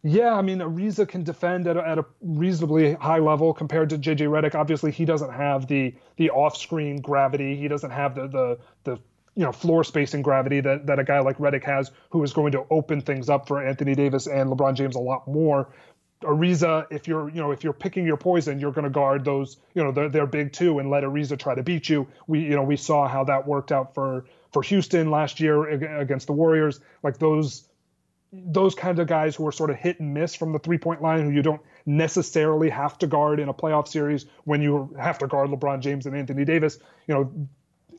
Yeah, 0.03 0.35
I 0.35 0.41
mean 0.41 0.59
Ariza 0.59 1.07
can 1.07 1.25
defend 1.25 1.67
at 1.67 1.77
a, 1.77 1.87
at 1.87 1.99
a 1.99 2.07
reasonably 2.23 2.95
high 2.95 3.19
level 3.19 3.53
compared 3.53 3.91
to 3.91 3.99
JJ 3.99 4.29
Redick. 4.29 4.55
Obviously, 4.55 4.93
he 4.93 5.05
doesn't 5.05 5.33
have 5.33 5.67
the 5.67 5.95
the 6.17 6.31
off-screen 6.31 7.03
gravity. 7.03 7.57
He 7.57 7.69
doesn't 7.69 7.91
have 7.91 8.15
the 8.15 8.27
the 8.29 8.59
the 8.85 8.93
you 9.35 9.45
know 9.45 9.53
floor 9.53 9.85
spacing 9.85 10.23
gravity 10.23 10.61
that, 10.61 10.87
that 10.87 10.99
a 10.99 11.05
guy 11.05 11.21
like 11.21 11.39
Redick 11.39 11.65
has, 11.65 11.91
who 12.11 12.23
is 12.23 12.33
going 12.33 12.53
to 12.53 12.65
open 12.71 13.03
things 13.03 13.29
up 13.29 13.47
for 13.47 13.65
Anthony 13.65 13.95
Davis 13.95 14.27
and 14.27 14.51
LeBron 14.51 14.75
James 14.75 14.97
a 14.97 15.01
lot 15.01 15.29
more. 15.29 15.73
Ariza, 16.23 16.87
if 16.91 17.09
you're 17.09 17.29
you 17.31 17.41
know 17.41 17.51
if 17.51 17.65
you're 17.65 17.73
picking 17.73 18.07
your 18.07 18.17
poison, 18.17 18.61
you're 18.61 18.73
going 18.73 18.85
to 18.85 18.91
guard 18.91 19.25
those 19.25 19.57
you 19.75 19.83
know 19.83 19.91
they're, 19.91 20.09
they're 20.09 20.27
big 20.27 20.53
too 20.53 20.79
and 20.79 20.91
let 20.91 21.03
Ariza 21.03 21.39
try 21.39 21.55
to 21.55 21.63
beat 21.63 21.89
you. 21.89 22.07
We 22.27 22.41
you 22.41 22.57
know 22.57 22.63
we 22.63 22.77
saw 22.77 23.09
how 23.09 23.25
that 23.25 23.47
worked 23.47 23.73
out 23.73 23.95
for 23.95 24.27
for 24.53 24.63
Houston 24.63 25.11
last 25.11 25.41
year 25.41 25.69
against 25.69 26.27
the 26.27 26.33
Warriors. 26.33 26.81
Like 27.03 27.19
those 27.19 27.69
those 28.33 28.75
kind 28.75 28.99
of 28.99 29.09
guys 29.09 29.35
who 29.35 29.47
are 29.47 29.53
sort 29.53 29.71
of 29.71 29.77
hit 29.77 29.99
and 29.99 30.15
miss 30.15 30.35
from 30.35 30.53
the 30.53 30.59
three 30.59 30.79
point 30.79 31.03
line, 31.03 31.25
who 31.25 31.31
you 31.31 31.43
don't 31.43 31.63
necessarily 31.87 32.69
have 32.69 32.99
to 32.99 33.07
guard 33.07 33.41
in 33.41 33.49
a 33.49 33.55
playoff 33.55 33.89
series 33.89 34.27
when 34.45 34.63
you 34.63 34.95
have 34.99 35.19
to 35.19 35.27
guard 35.27 35.51
LeBron 35.51 35.81
James 35.81 36.07
and 36.07 36.17
Anthony 36.17 36.45
Davis. 36.45 36.79
You 37.09 37.15
know, 37.15 37.49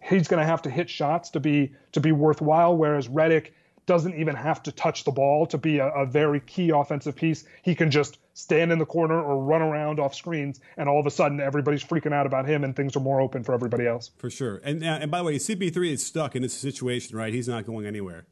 he's 0.01 0.27
going 0.27 0.41
to 0.41 0.45
have 0.45 0.61
to 0.63 0.69
hit 0.69 0.89
shots 0.89 1.31
to 1.31 1.39
be 1.39 1.73
to 1.93 1.99
be 1.99 2.11
worthwhile. 2.11 2.77
Whereas 2.77 3.07
Redick 3.07 3.51
doesn't 3.85 4.15
even 4.15 4.35
have 4.35 4.61
to 4.63 4.71
touch 4.71 5.03
the 5.03 5.11
ball 5.11 5.45
to 5.47 5.57
be 5.57 5.79
a, 5.79 5.87
a, 5.89 6.05
very 6.05 6.39
key 6.39 6.69
offensive 6.69 7.15
piece. 7.15 7.43
He 7.63 7.75
can 7.75 7.89
just 7.89 8.19
stand 8.33 8.71
in 8.71 8.79
the 8.79 8.85
corner 8.85 9.19
or 9.21 9.43
run 9.43 9.61
around 9.61 9.99
off 9.99 10.15
screens, 10.15 10.59
and 10.77 10.87
all 10.87 10.99
of 10.99 11.05
a 11.05 11.11
sudden 11.11 11.39
everybody's 11.39 11.83
freaking 11.83 12.13
out 12.13 12.25
about 12.25 12.47
him, 12.47 12.63
and 12.63 12.75
things 12.75 12.95
are 12.95 12.99
more 12.99 13.19
open 13.19 13.43
for 13.43 13.53
everybody 13.53 13.87
else. 13.87 14.11
For 14.17 14.29
sure. 14.29 14.61
And 14.63 14.83
uh, 14.83 14.99
and 15.01 15.11
by 15.11 15.19
the 15.19 15.23
way, 15.25 15.35
CP3 15.35 15.91
is 15.91 16.05
stuck 16.05 16.35
in 16.35 16.41
this 16.41 16.53
situation, 16.53 17.17
right? 17.17 17.33
He's 17.33 17.47
not 17.47 17.65
going 17.65 17.85
anywhere. 17.85 18.25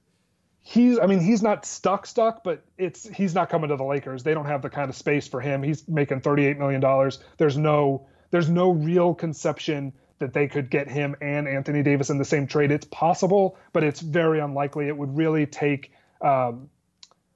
He's, 0.61 0.99
I 0.99 1.07
mean, 1.07 1.19
he's 1.19 1.41
not 1.41 1.65
stuck, 1.65 2.05
stuck, 2.05 2.43
but 2.43 2.63
it's 2.77 3.07
he's 3.09 3.33
not 3.33 3.49
coming 3.49 3.69
to 3.69 3.75
the 3.75 3.83
Lakers. 3.83 4.23
They 4.23 4.33
don't 4.33 4.45
have 4.45 4.61
the 4.61 4.69
kind 4.69 4.89
of 4.89 4.95
space 4.95 5.27
for 5.27 5.41
him. 5.41 5.63
He's 5.63 5.87
making 5.87 6.21
thirty-eight 6.21 6.59
million 6.59 6.79
dollars. 6.79 7.19
There's 7.37 7.57
no, 7.57 8.07
there's 8.29 8.49
no 8.49 8.71
real 8.71 9.15
conception 9.15 9.93
that 10.19 10.33
they 10.33 10.47
could 10.47 10.69
get 10.69 10.87
him 10.87 11.15
and 11.21 11.47
Anthony 11.47 11.81
Davis 11.81 12.09
in 12.09 12.17
the 12.17 12.25
same 12.25 12.47
trade. 12.47 12.71
It's 12.71 12.85
possible, 12.85 13.57
but 13.73 13.83
it's 13.83 14.01
very 14.01 14.39
unlikely. 14.39 14.87
It 14.87 14.97
would 14.97 15.15
really 15.15 15.45
take. 15.45 15.91
Um, 16.21 16.69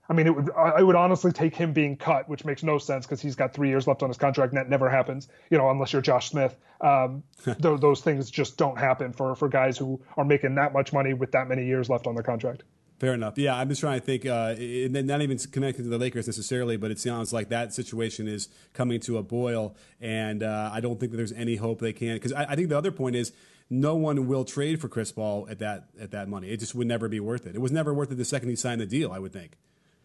I 0.10 0.14
mean, 0.14 0.28
it 0.28 0.36
would. 0.36 0.52
I 0.52 0.84
would 0.84 0.96
honestly 0.96 1.32
take 1.32 1.56
him 1.56 1.72
being 1.72 1.96
cut, 1.96 2.28
which 2.28 2.44
makes 2.44 2.62
no 2.62 2.78
sense 2.78 3.06
because 3.06 3.22
he's 3.22 3.36
got 3.36 3.54
three 3.54 3.70
years 3.70 3.88
left 3.88 4.04
on 4.04 4.10
his 4.10 4.18
contract, 4.18 4.52
and 4.52 4.58
that 4.58 4.70
never 4.70 4.90
happens. 4.90 5.30
You 5.50 5.58
know, 5.58 5.70
unless 5.70 5.94
you're 5.94 6.02
Josh 6.02 6.30
Smith. 6.30 6.56
Um, 6.82 7.24
th- 7.46 7.58
those 7.58 8.02
things 8.02 8.30
just 8.30 8.58
don't 8.58 8.78
happen 8.78 9.14
for 9.14 9.36
for 9.36 9.48
guys 9.48 9.78
who 9.78 10.02
are 10.18 10.26
making 10.26 10.56
that 10.56 10.74
much 10.74 10.92
money 10.92 11.14
with 11.14 11.32
that 11.32 11.48
many 11.48 11.66
years 11.66 11.90
left 11.90 12.06
on 12.06 12.16
their 12.16 12.24
contract. 12.24 12.64
Fair 13.00 13.14
enough. 13.14 13.38
Yeah, 13.38 13.56
I'm 13.56 13.68
just 13.70 13.82
trying 13.82 14.00
to 14.00 14.06
think, 14.06 14.26
uh, 14.26 14.56
and 14.58 14.94
not 15.08 15.22
even 15.22 15.38
connected 15.38 15.84
to 15.84 15.90
the 15.90 15.98
Lakers 15.98 16.28
necessarily, 16.28 16.78
but 16.78 16.92
it 16.92 17.00
sounds 17.00 17.34
like 17.34 17.50
that 17.50 17.74
situation 17.74 18.28
is 18.28 18.50
coming 18.74 19.00
to 19.02 19.18
a 19.18 19.24
boil, 19.24 19.76
and 20.00 20.44
uh, 20.44 20.70
I 20.72 20.80
don't 20.80 21.00
think 21.00 21.12
that 21.12 21.18
there's 21.18 21.34
any 21.34 21.56
hope 21.56 21.80
they 21.80 21.94
can. 21.94 22.16
Because 22.16 22.32
I, 22.32 22.44
I, 22.44 22.56
think 22.56 22.70
the 22.70 22.78
other 22.78 22.92
point 22.92 23.16
is 23.16 23.34
no 23.70 23.96
one 23.96 24.28
will 24.28 24.46
trade 24.46 24.80
for 24.80 24.88
Chris 24.88 25.12
Paul 25.12 25.48
at 25.50 25.60
that 25.60 25.90
at 26.00 26.12
that 26.12 26.30
money. 26.30 26.50
It 26.50 26.60
just 26.60 26.76
would 26.76 26.88
never 26.88 27.10
be 27.10 27.20
worth 27.20 27.46
it. 27.48 27.56
It 27.56 27.62
was 27.62 27.72
never 27.72 27.94
worth 27.94 28.12
it 28.12 28.16
the 28.16 28.26
second 28.26 28.50
he 28.50 28.56
signed 28.56 28.80
the 28.80 28.86
deal. 28.86 29.12
I 29.12 29.20
would 29.20 29.34
think. 29.34 29.58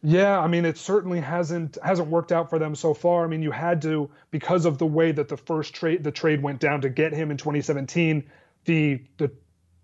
Yeah, 0.02 0.38
I 0.38 0.46
mean, 0.46 0.64
it 0.64 0.78
certainly 0.78 1.20
hasn't 1.20 1.76
hasn't 1.82 2.08
worked 2.08 2.30
out 2.30 2.50
for 2.50 2.58
them 2.58 2.74
so 2.74 2.94
far. 2.94 3.24
I 3.24 3.28
mean, 3.28 3.42
you 3.42 3.50
had 3.50 3.82
to 3.82 4.10
because 4.30 4.64
of 4.64 4.78
the 4.78 4.86
way 4.86 5.12
that 5.12 5.28
the 5.28 5.36
first 5.36 5.74
trade 5.74 6.04
the 6.04 6.12
trade 6.12 6.42
went 6.42 6.60
down 6.60 6.80
to 6.82 6.88
get 6.88 7.12
him 7.12 7.30
in 7.30 7.36
2017. 7.36 8.24
The 8.64 9.02
the 9.16 9.30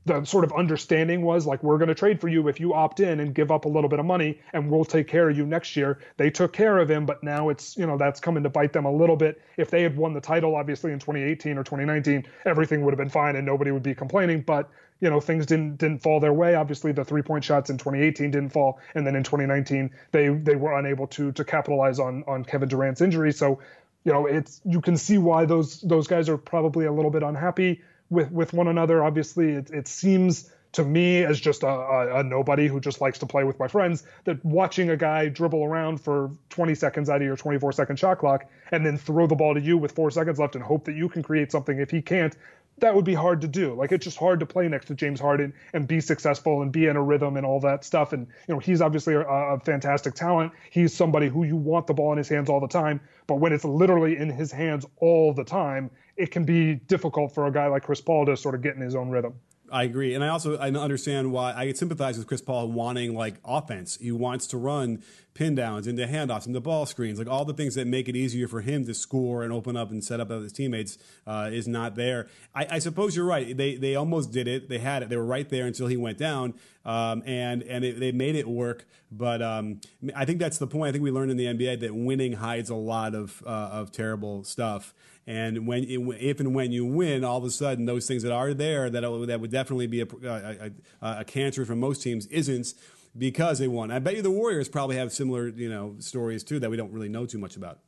the 0.07 0.25
sort 0.25 0.45
of 0.45 0.53
understanding 0.53 1.23
was 1.23 1.47
like 1.47 1.63
we're 1.63 1.79
going 1.79 1.89
to 1.89 1.95
trade 1.95 2.21
for 2.21 2.29
you 2.29 2.49
if 2.49 2.61
you 2.61 2.75
opt 2.75 3.01
in 3.01 3.21
and 3.21 3.35
give 3.35 3.51
up 3.51 3.65
a 3.65 3.69
little 3.69 3.89
bit 3.89 3.99
of 3.99 4.05
money 4.05 4.39
and 4.53 4.71
we'll 4.71 4.85
take 4.85 5.09
care 5.09 5.29
of 5.31 5.37
you 5.37 5.47
next 5.47 5.77
year. 5.77 5.99
They 6.17 6.31
took 6.31 6.53
care 6.53 6.79
of 6.79 6.91
him 6.91 7.07
but 7.07 7.23
now 7.23 7.49
it's 7.49 7.77
you 7.77 7.87
know 7.87 7.97
that's 7.97 8.21
coming 8.21 8.43
to 8.43 8.51
bite 8.51 8.73
them 8.73 8.85
a 8.85 8.93
little 8.93 9.17
bit. 9.17 9.41
If 9.57 9.71
they 9.71 9.83
had 9.83 9.97
won 9.97 10.13
the 10.13 10.21
title 10.21 10.57
obviously 10.57 10.93
in 10.93 10.99
2018 10.99 11.57
or 11.57 11.65
2019 11.65 12.27
everything 12.45 12.85
would 12.85 12.93
have 12.93 12.99
been 12.99 13.09
fine 13.09 13.37
and 13.37 13.47
nobody 13.47 13.71
would 13.71 13.83
be 13.83 13.95
complaining 13.95 14.43
but 14.43 14.71
you 15.01 15.09
know 15.09 15.21
things 15.21 15.47
didn't 15.47 15.79
didn't 15.79 16.03
fall 16.03 16.21
their 16.21 16.35
way. 16.35 16.55
Obviously 16.55 16.93
the 16.93 17.05
three 17.05 17.23
point 17.23 17.45
shots 17.45 17.71
in 17.71 17.79
2018 17.79 18.31
didn't 18.31 18.51
fall 18.51 18.81
and 18.95 19.07
then 19.07 19.17
in 19.17 19.23
2019 19.23 19.91
they 20.13 20.29
they 20.29 20.57
were 20.57 20.79
unable 20.79 21.07
to 21.09 21.33
to 21.33 21.45
capitalize 21.45 21.99
on 21.99 22.25
on 22.27 22.45
Kevin 22.45 22.69
Durant's 22.69 23.01
injury. 23.01 23.33
So 23.33 23.61
you 24.05 24.13
know 24.13 24.27
it's 24.27 24.61
you 24.67 24.83
can 24.83 24.99
see 24.99 25.17
why 25.17 25.47
those 25.47 25.81
those 25.81 26.09
guys 26.09 26.29
are 26.29 26.37
probably 26.37 26.85
a 26.85 26.93
little 26.93 27.11
bit 27.11 27.23
unhappy 27.23 27.81
with 28.11 28.31
with 28.31 28.53
one 28.53 28.69
another. 28.69 29.03
Obviously, 29.03 29.53
it, 29.53 29.71
it 29.71 29.89
seems 29.89 30.51
to 30.73 30.85
me 30.85 31.23
as 31.23 31.39
just 31.39 31.63
a, 31.63 31.69
a, 31.69 32.21
a, 32.21 32.23
nobody 32.25 32.67
who 32.67 32.81
just 32.81 33.01
likes 33.01 33.21
to 33.21 33.27
play 33.27 33.45
with 33.45 33.59
my 33.61 33.69
friends 33.69 34.03
that 34.25 34.45
watching 34.45 34.91
a 34.91 34.97
guy 34.97 35.29
dribble 35.29 35.63
around 35.63 36.01
for 36.01 36.33
20 36.51 36.75
seconds 36.75 37.09
out 37.09 37.17
of 37.17 37.23
your 37.23 37.37
24 37.37 37.71
second 37.71 37.97
shot 37.97 38.19
clock 38.19 38.47
and 38.73 38.85
then 38.85 38.99
throw 38.99 39.27
the 39.29 39.37
ball 39.37 39.55
to 39.55 39.61
you 39.61 39.79
with 39.79 39.93
four 39.93 40.11
seconds 40.11 40.39
left 40.41 40.57
and 40.57 40.65
hope 40.65 40.85
that 40.85 40.97
you 40.97 41.09
can 41.09 41.23
create 41.23 41.53
something 41.53 41.79
if 41.79 41.91
he 41.91 42.03
can't 42.03 42.37
that 42.79 42.95
would 42.95 43.05
be 43.05 43.15
hard 43.15 43.41
to 43.43 43.49
do. 43.49 43.75
Like 43.75 43.93
it's 43.93 44.05
just 44.05 44.19
hard 44.19 44.41
to 44.41 44.47
play 44.47 44.69
next 44.69 44.87
to 44.87 44.95
james 44.95 45.21
harden 45.21 45.53
and 45.73 45.87
be 45.87 46.01
successful 46.01 46.63
and 46.63 46.73
be 46.73 46.87
in 46.87 46.97
a 46.97 47.03
rhythm 47.03 47.37
and 47.37 47.47
all 47.47 47.61
that 47.61 47.85
stuff. 47.85 48.13
And 48.13 48.27
you 48.49 48.55
know 48.55 48.61
he's 48.61 48.81
obviously 48.81 49.15
a, 49.15 49.21
a 49.21 49.61
fantastic 49.61 50.15
talent. 50.15 50.53
He's 50.71 50.95
somebody 50.95 51.29
who 51.29 51.45
you 51.45 51.57
want 51.57 51.87
the 51.87 51.95
ball 51.95 52.13
in 52.13 52.19
his 52.19 52.29
hands 52.29 52.49
all 52.51 52.61
the 52.61 52.69
time. 52.69 53.01
But 53.27 53.37
when 53.37 53.53
it's 53.53 53.65
literally 53.65 54.17
in 54.17 54.31
his 54.31 54.53
hands 54.53 54.87
all 54.97 55.33
the 55.33 55.45
time 55.45 55.91
it 56.17 56.31
can 56.31 56.45
be 56.45 56.75
difficult 56.75 57.35
for 57.35 57.47
a 57.47 57.53
guy 57.53 57.67
like 57.67 57.83
Chris 57.83 58.01
Paul 58.01 58.27
to 58.27 58.37
sort 58.37 58.55
of 58.55 58.63
get 58.63 58.77
in 58.77 58.81
his 58.81 58.95
own 58.95 59.11
rhythm. 59.11 59.35
I 59.71 59.85
agree, 59.85 60.15
and 60.15 60.23
I 60.23 60.29
also 60.29 60.57
I 60.59 60.71
understand 60.71 61.33
why 61.33 61.53
I 61.53 61.73
sympathize 61.73 62.19
with 62.19 62.27
Chris 62.27 62.43
Paul 62.43 62.71
wanting 62.71 63.15
like 63.15 63.37
offense. 63.45 63.97
He 63.97 64.13
wants 64.13 64.47
to 64.49 64.59
run 64.59 65.03
pin 65.35 65.57
downs 65.57 65.89
into 65.89 66.07
handoffs 66.07 66.47
into 66.47 66.61
ball 66.61 66.87
screens, 66.87 67.19
like 67.19 67.29
all 67.29 67.45
the 67.45 67.53
things 67.53 67.75
that 67.75 67.87
make 67.87 68.09
it 68.09 68.15
easier 68.17 68.47
for 68.47 68.61
him 68.61 68.87
to 68.87 68.95
score 68.95 69.43
and 69.43 69.53
open 69.53 69.77
up 69.77 69.91
and 69.91 70.03
set 70.03 70.21
up 70.21 70.31
his 70.31 70.53
teammates 70.53 70.97
uh, 71.27 71.51
is 71.53 71.67
not 71.67 71.97
there. 71.97 72.29
I, 72.55 72.67
I, 72.73 72.79
suppose 72.79 73.17
you're 73.17 73.27
right. 73.27 73.57
They 73.57 73.75
they 73.75 73.97
almost 73.97 74.33
did 74.33 74.47
it. 74.47 74.69
They 74.69 74.79
had 74.79 75.03
it. 75.03 75.09
They 75.09 75.17
were 75.17 75.25
right 75.25 75.49
there 75.49 75.67
until 75.67 75.89
he 75.89 75.97
went 75.97 76.19
down, 76.19 76.55
um, 76.85 77.23
and 77.27 77.63
and 77.65 77.85
it, 77.85 77.99
they 77.99 78.13
made 78.13 78.37
it 78.37 78.47
work. 78.49 78.87
But 79.11 79.43
um, 79.43 79.81
I 80.15 80.25
think 80.25 80.39
that's 80.39 80.59
the 80.59 80.67
point. 80.67 80.91
I 80.91 80.93
think 80.93 81.05
we 81.05 81.11
learned 81.11 81.33
in 81.33 81.37
the 81.37 81.47
NBA 81.47 81.81
that 81.81 81.95
winning 81.95 82.35
hides 82.35 82.71
a 82.71 82.77
lot 82.77 83.15
of 83.15 83.43
uh, 83.45 83.49
of 83.73 83.91
terrible 83.91 84.45
stuff. 84.45 84.95
And 85.27 85.67
when 85.67 85.85
if 85.89 86.39
and 86.41 86.55
when 86.55 86.71
you 86.71 86.85
win, 86.85 87.25
all 87.25 87.39
of 87.39 87.45
a 87.45 87.51
sudden 87.51 87.87
those 87.87 88.07
things 88.07 88.23
that 88.25 88.33
are 88.33 88.53
there 88.53 88.91
that 88.91 89.01
that 89.01 89.41
would 89.41 89.51
definitely 89.51 89.87
be 89.87 90.03
a, 90.03 90.07
a, 90.23 90.71
a, 91.01 91.21
a 91.21 91.25
cancer 91.25 91.65
for 91.65 91.75
most 91.75 92.03
teams 92.03 92.27
isn't 92.27 92.75
because 93.17 93.59
they 93.59 93.69
won. 93.69 93.91
I 93.91 93.99
bet 93.99 94.17
you 94.17 94.23
the 94.23 94.31
Warriors 94.31 94.69
probably 94.69 94.97
have 94.97 95.13
similar 95.13 95.49
you 95.49 95.69
know 95.69 95.97
stories 95.99 96.43
too 96.45 96.59
that 96.61 96.71
we 96.71 96.77
don't 96.77 96.93
really 96.93 97.09
know 97.09 97.27
too 97.27 97.39
much 97.39 97.57
about. 97.57 97.81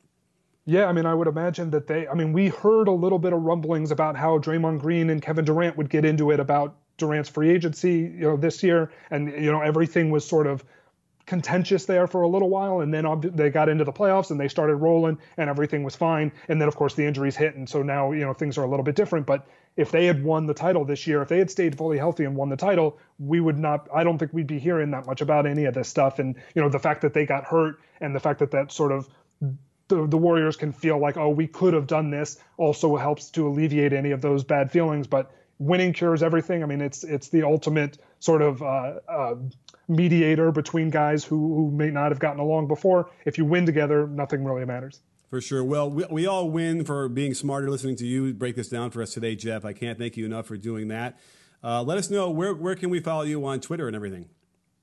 Yeah, 0.65 0.85
I 0.85 0.91
mean, 0.91 1.05
I 1.05 1.13
would 1.13 1.27
imagine 1.27 1.69
that 1.71 1.87
they. 1.87 2.07
I 2.07 2.13
mean, 2.13 2.33
we 2.33 2.49
heard 2.49 2.87
a 2.87 2.91
little 2.91 3.19
bit 3.19 3.31
of 3.31 3.41
rumblings 3.41 3.91
about 3.91 4.17
how 4.17 4.37
Draymond 4.37 4.81
Green 4.81 5.09
and 5.09 5.21
Kevin 5.21 5.45
Durant 5.45 5.77
would 5.77 5.89
get 5.89 6.03
into 6.03 6.31
it 6.31 6.41
about 6.41 6.75
Durant's 6.97 7.29
free 7.29 7.49
agency, 7.49 7.99
you 7.99 8.21
know, 8.21 8.37
this 8.37 8.61
year, 8.63 8.91
and 9.09 9.31
you 9.31 9.51
know 9.51 9.61
everything 9.61 10.11
was 10.11 10.25
sort 10.25 10.45
of 10.45 10.65
contentious 11.27 11.85
there 11.85 12.07
for 12.07 12.23
a 12.23 12.27
little 12.27 12.49
while, 12.49 12.79
and 12.79 12.91
then 12.91 13.05
they 13.35 13.49
got 13.51 13.69
into 13.69 13.83
the 13.83 13.91
playoffs 13.93 14.31
and 14.31 14.39
they 14.39 14.47
started 14.47 14.77
rolling, 14.77 15.19
and 15.35 15.49
everything 15.49 15.83
was 15.83 15.95
fine. 15.95 16.31
And 16.47 16.59
then 16.59 16.67
of 16.67 16.75
course 16.75 16.95
the 16.95 17.05
injuries 17.05 17.35
hit, 17.35 17.55
and 17.55 17.69
so 17.69 17.83
now 17.83 18.13
you 18.13 18.21
know 18.21 18.33
things 18.33 18.57
are 18.57 18.63
a 18.63 18.69
little 18.69 18.83
bit 18.83 18.95
different. 18.95 19.27
But 19.27 19.47
if 19.75 19.91
they 19.91 20.05
had 20.07 20.23
won 20.23 20.47
the 20.47 20.53
title 20.55 20.85
this 20.85 21.05
year, 21.05 21.21
if 21.21 21.27
they 21.27 21.37
had 21.37 21.51
stayed 21.51 21.77
fully 21.77 21.99
healthy 21.99 22.23
and 22.23 22.35
won 22.35 22.49
the 22.49 22.57
title, 22.57 22.97
we 23.19 23.39
would 23.39 23.59
not. 23.59 23.87
I 23.93 24.03
don't 24.03 24.17
think 24.17 24.33
we'd 24.33 24.47
be 24.47 24.57
hearing 24.57 24.89
that 24.91 25.05
much 25.05 25.21
about 25.21 25.45
any 25.45 25.65
of 25.65 25.75
this 25.75 25.89
stuff. 25.89 26.17
And 26.17 26.35
you 26.55 26.61
know 26.61 26.69
the 26.69 26.79
fact 26.79 27.01
that 27.01 27.13
they 27.13 27.25
got 27.25 27.43
hurt 27.43 27.79
and 28.01 28.15
the 28.15 28.19
fact 28.19 28.39
that 28.39 28.51
that 28.51 28.71
sort 28.71 28.91
of 28.91 29.07
the, 29.89 30.07
the 30.07 30.17
Warriors 30.17 30.55
can 30.55 30.71
feel 30.71 30.97
like, 30.97 31.17
oh, 31.17 31.29
we 31.29 31.47
could 31.47 31.73
have 31.73 31.87
done 31.87 32.09
this, 32.09 32.39
also 32.57 32.95
helps 32.95 33.29
to 33.31 33.47
alleviate 33.47 33.93
any 33.93 34.11
of 34.11 34.21
those 34.21 34.43
bad 34.43 34.71
feelings. 34.71 35.07
But 35.07 35.31
winning 35.59 35.93
cures 35.93 36.23
everything. 36.23 36.63
I 36.63 36.65
mean, 36.65 36.81
it's 36.81 37.03
it's 37.03 37.29
the 37.29 37.43
ultimate 37.43 37.97
sort 38.19 38.41
of 38.41 38.61
uh, 38.61 38.99
uh, 39.07 39.35
mediator 39.87 40.51
between 40.51 40.89
guys 40.89 41.23
who, 41.23 41.55
who 41.55 41.71
may 41.71 41.89
not 41.89 42.11
have 42.11 42.19
gotten 42.19 42.39
along 42.39 42.67
before. 42.67 43.09
If 43.25 43.37
you 43.37 43.45
win 43.45 43.65
together, 43.65 44.07
nothing 44.07 44.43
really 44.43 44.65
matters. 44.65 45.01
For 45.29 45.41
sure. 45.41 45.63
Well, 45.63 45.89
we, 45.89 46.05
we 46.09 46.27
all 46.27 46.49
win 46.49 46.85
for 46.85 47.09
being 47.09 47.33
smarter, 47.33 47.69
listening 47.69 47.97
to 47.97 48.05
you 48.05 48.33
break 48.33 48.55
this 48.55 48.69
down 48.69 48.91
for 48.91 49.01
us 49.01 49.13
today, 49.13 49.35
Jeff. 49.35 49.65
I 49.65 49.73
can't 49.73 49.99
thank 49.99 50.15
you 50.15 50.25
enough 50.25 50.45
for 50.45 50.57
doing 50.57 50.87
that. 50.87 51.19
Uh, 51.63 51.83
let 51.83 51.97
us 51.97 52.09
know 52.09 52.29
where, 52.29 52.53
where 52.53 52.75
can 52.75 52.89
we 52.89 52.99
follow 52.99 53.23
you 53.23 53.45
on 53.45 53.59
Twitter 53.59 53.87
and 53.87 53.95
everything? 53.95 54.29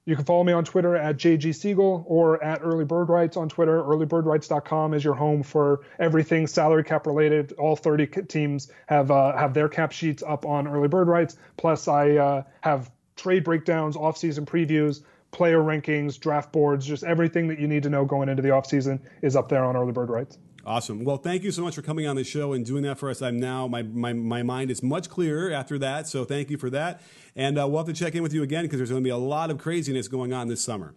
You 0.06 0.16
can 0.16 0.26
follow 0.26 0.44
me 0.44 0.52
on 0.52 0.64
Twitter 0.64 0.96
at 0.96 1.16
JG 1.16 1.54
Siegel 1.54 2.04
or 2.06 2.42
at 2.44 2.60
Early 2.62 2.84
Bird 2.84 3.08
Rights 3.08 3.38
on 3.38 3.48
Twitter. 3.48 3.82
EarlyBirdRights.com 3.82 4.92
is 4.92 5.02
your 5.02 5.14
home 5.14 5.42
for 5.42 5.80
everything 5.98 6.46
salary 6.46 6.84
cap 6.84 7.06
related. 7.06 7.52
All 7.54 7.74
30 7.74 8.06
teams 8.28 8.70
have 8.86 9.10
uh, 9.10 9.34
have 9.36 9.54
their 9.54 9.68
cap 9.68 9.92
sheets 9.92 10.22
up 10.22 10.44
on 10.44 10.68
Early 10.68 10.88
Bird 10.88 11.08
Rights. 11.08 11.36
Plus, 11.56 11.88
I 11.88 12.16
uh, 12.16 12.42
have 12.60 12.90
trade 13.16 13.44
breakdowns, 13.44 13.96
offseason 13.96 14.44
previews, 14.44 15.02
player 15.30 15.60
rankings, 15.60 16.20
draft 16.20 16.52
boards, 16.52 16.86
just 16.86 17.02
everything 17.02 17.48
that 17.48 17.58
you 17.58 17.66
need 17.66 17.84
to 17.84 17.90
know 17.90 18.04
going 18.04 18.28
into 18.28 18.42
the 18.42 18.50
offseason 18.50 19.00
is 19.22 19.36
up 19.36 19.48
there 19.48 19.64
on 19.64 19.74
Early 19.74 19.92
Bird 19.92 20.10
Rights. 20.10 20.36
Awesome. 20.66 21.04
Well, 21.04 21.18
thank 21.18 21.42
you 21.42 21.50
so 21.50 21.62
much 21.62 21.74
for 21.74 21.82
coming 21.82 22.06
on 22.06 22.16
the 22.16 22.24
show 22.24 22.54
and 22.54 22.64
doing 22.64 22.84
that 22.84 22.98
for 22.98 23.10
us. 23.10 23.20
I'm 23.20 23.38
now 23.38 23.66
my 23.66 23.82
my, 23.82 24.12
my 24.12 24.42
mind 24.42 24.70
is 24.70 24.82
much 24.82 25.08
clearer 25.08 25.52
after 25.52 25.78
that. 25.78 26.08
So 26.08 26.24
thank 26.24 26.50
you 26.50 26.56
for 26.56 26.70
that. 26.70 27.02
And 27.36 27.58
uh, 27.58 27.68
we'll 27.68 27.78
have 27.78 27.86
to 27.86 27.92
check 27.92 28.14
in 28.14 28.22
with 28.22 28.32
you 28.32 28.42
again 28.42 28.64
because 28.64 28.78
there's 28.78 28.90
going 28.90 29.02
to 29.02 29.06
be 29.06 29.10
a 29.10 29.16
lot 29.16 29.50
of 29.50 29.58
craziness 29.58 30.08
going 30.08 30.32
on 30.32 30.48
this 30.48 30.62
summer. 30.62 30.94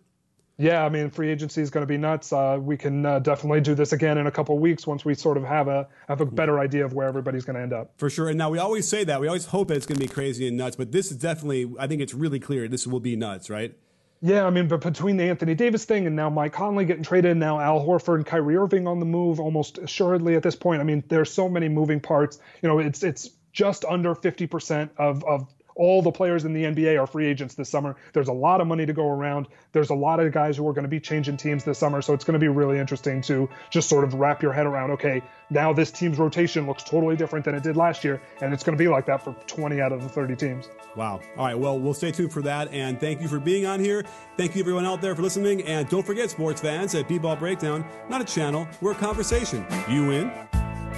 Yeah, 0.59 0.83
I 0.83 0.89
mean, 0.89 1.11
free 1.11 1.29
agency 1.29 1.61
is 1.61 1.69
going 1.69 1.83
to 1.83 1.87
be 1.87 1.97
nuts. 1.97 2.33
Uh, 2.33 2.57
we 2.59 2.77
can 2.77 3.05
uh, 3.05 3.19
definitely 3.19 3.61
do 3.61 3.75
this 3.75 3.93
again 3.93 4.17
in 4.17 4.25
a 4.25 4.31
couple 4.31 4.57
weeks 4.57 4.87
once 4.87 5.05
we 5.05 5.13
sort 5.13 5.37
of 5.37 5.43
have 5.43 5.67
a 5.67 5.87
have 6.07 6.19
a 6.19 6.25
better 6.25 6.59
idea 6.59 6.83
of 6.83 6.93
where 6.93 7.07
everybody's 7.07 7.45
going 7.45 7.55
to 7.55 7.61
end 7.61 7.73
up. 7.73 7.91
For 7.97 8.09
sure. 8.09 8.29
And 8.29 8.37
now 8.37 8.49
we 8.49 8.57
always 8.57 8.87
say 8.87 9.03
that 9.03 9.21
we 9.21 9.27
always 9.27 9.45
hope 9.45 9.67
that 9.67 9.77
it's 9.77 9.85
going 9.85 9.99
to 9.99 10.07
be 10.07 10.11
crazy 10.11 10.47
and 10.47 10.57
nuts, 10.57 10.75
but 10.75 10.91
this 10.91 11.11
is 11.11 11.17
definitely. 11.17 11.71
I 11.77 11.85
think 11.87 12.01
it's 12.01 12.13
really 12.13 12.39
clear 12.39 12.67
this 12.67 12.87
will 12.87 12.99
be 12.99 13.15
nuts, 13.15 13.49
right? 13.49 13.75
Yeah, 14.21 14.45
I 14.45 14.49
mean, 14.49 14.67
but 14.67 14.81
between 14.81 15.17
the 15.17 15.25
Anthony 15.25 15.53
Davis 15.53 15.85
thing 15.85 16.07
and 16.07 16.15
now 16.15 16.29
Mike 16.29 16.53
Conley 16.53 16.85
getting 16.85 17.03
traded, 17.03 17.31
and 17.31 17.39
now 17.39 17.59
Al 17.59 17.85
Horford 17.85 18.15
and 18.15 18.25
Kyrie 18.25 18.57
Irving 18.57 18.87
on 18.87 18.99
the 18.99 19.05
move, 19.05 19.39
almost 19.39 19.77
assuredly 19.77 20.35
at 20.35 20.41
this 20.43 20.55
point. 20.55 20.81
I 20.81 20.83
mean, 20.83 21.03
there's 21.07 21.31
so 21.31 21.47
many 21.47 21.69
moving 21.69 21.99
parts. 21.99 22.39
You 22.63 22.69
know, 22.69 22.79
it's 22.79 23.03
it's 23.03 23.29
just 23.53 23.85
under 23.85 24.15
50% 24.15 24.89
of 24.97 25.23
of 25.23 25.47
all 25.77 26.01
the 26.01 26.11
players 26.11 26.43
in 26.45 26.53
the 26.53 26.63
NBA 26.63 27.01
are 27.01 27.07
free 27.07 27.27
agents 27.27 27.55
this 27.55 27.69
summer. 27.69 27.95
There's 28.13 28.27
a 28.27 28.33
lot 28.33 28.61
of 28.61 28.67
money 28.67 28.85
to 28.85 28.93
go 28.93 29.07
around. 29.07 29.47
There's 29.71 29.89
a 29.89 29.95
lot 29.95 30.19
of 30.19 30.31
guys 30.31 30.57
who 30.57 30.67
are 30.67 30.73
going 30.73 30.83
to 30.83 30.89
be 30.89 30.99
changing 30.99 31.37
teams 31.37 31.63
this 31.63 31.77
summer. 31.77 32.01
So 32.01 32.13
it's 32.13 32.23
going 32.25 32.33
to 32.33 32.39
be 32.39 32.47
really 32.47 32.79
interesting 32.79 33.21
to 33.23 33.49
just 33.69 33.87
sort 33.87 34.03
of 34.03 34.15
wrap 34.15 34.41
your 34.41 34.53
head 34.53 34.65
around 34.65 34.91
okay, 34.91 35.21
now 35.49 35.73
this 35.73 35.91
team's 35.91 36.17
rotation 36.17 36.67
looks 36.67 36.83
totally 36.83 37.15
different 37.15 37.45
than 37.45 37.55
it 37.55 37.63
did 37.63 37.77
last 37.77 38.03
year. 38.03 38.21
And 38.41 38.53
it's 38.53 38.63
going 38.63 38.77
to 38.77 38.83
be 38.83 38.87
like 38.87 39.05
that 39.05 39.23
for 39.23 39.33
20 39.47 39.79
out 39.79 39.91
of 39.91 40.01
the 40.01 40.09
30 40.09 40.35
teams. 40.35 40.69
Wow. 40.95 41.21
All 41.37 41.45
right. 41.45 41.57
Well, 41.57 41.79
we'll 41.79 41.93
stay 41.93 42.11
tuned 42.11 42.33
for 42.33 42.41
that. 42.41 42.73
And 42.73 42.99
thank 42.99 43.21
you 43.21 43.27
for 43.27 43.39
being 43.39 43.65
on 43.65 43.79
here. 43.79 44.03
Thank 44.37 44.55
you, 44.55 44.61
everyone 44.61 44.85
out 44.85 45.01
there, 45.01 45.15
for 45.15 45.21
listening. 45.21 45.63
And 45.63 45.87
don't 45.89 46.05
forget, 46.05 46.29
sports 46.29 46.61
fans, 46.61 46.95
at 46.95 47.07
B 47.07 47.17
Ball 47.19 47.35
Breakdown, 47.35 47.85
not 48.09 48.21
a 48.21 48.25
channel, 48.25 48.67
we're 48.81 48.93
a 48.93 48.95
conversation. 48.95 49.65
You 49.87 50.11
in? 50.11 50.29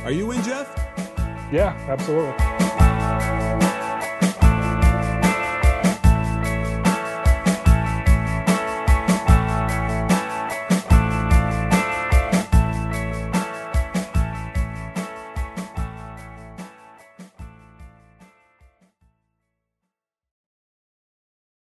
Are 0.04 0.12
you 0.12 0.32
in, 0.32 0.42
Jeff? 0.44 0.74
Yeah, 1.52 1.76
absolutely. 1.90 2.69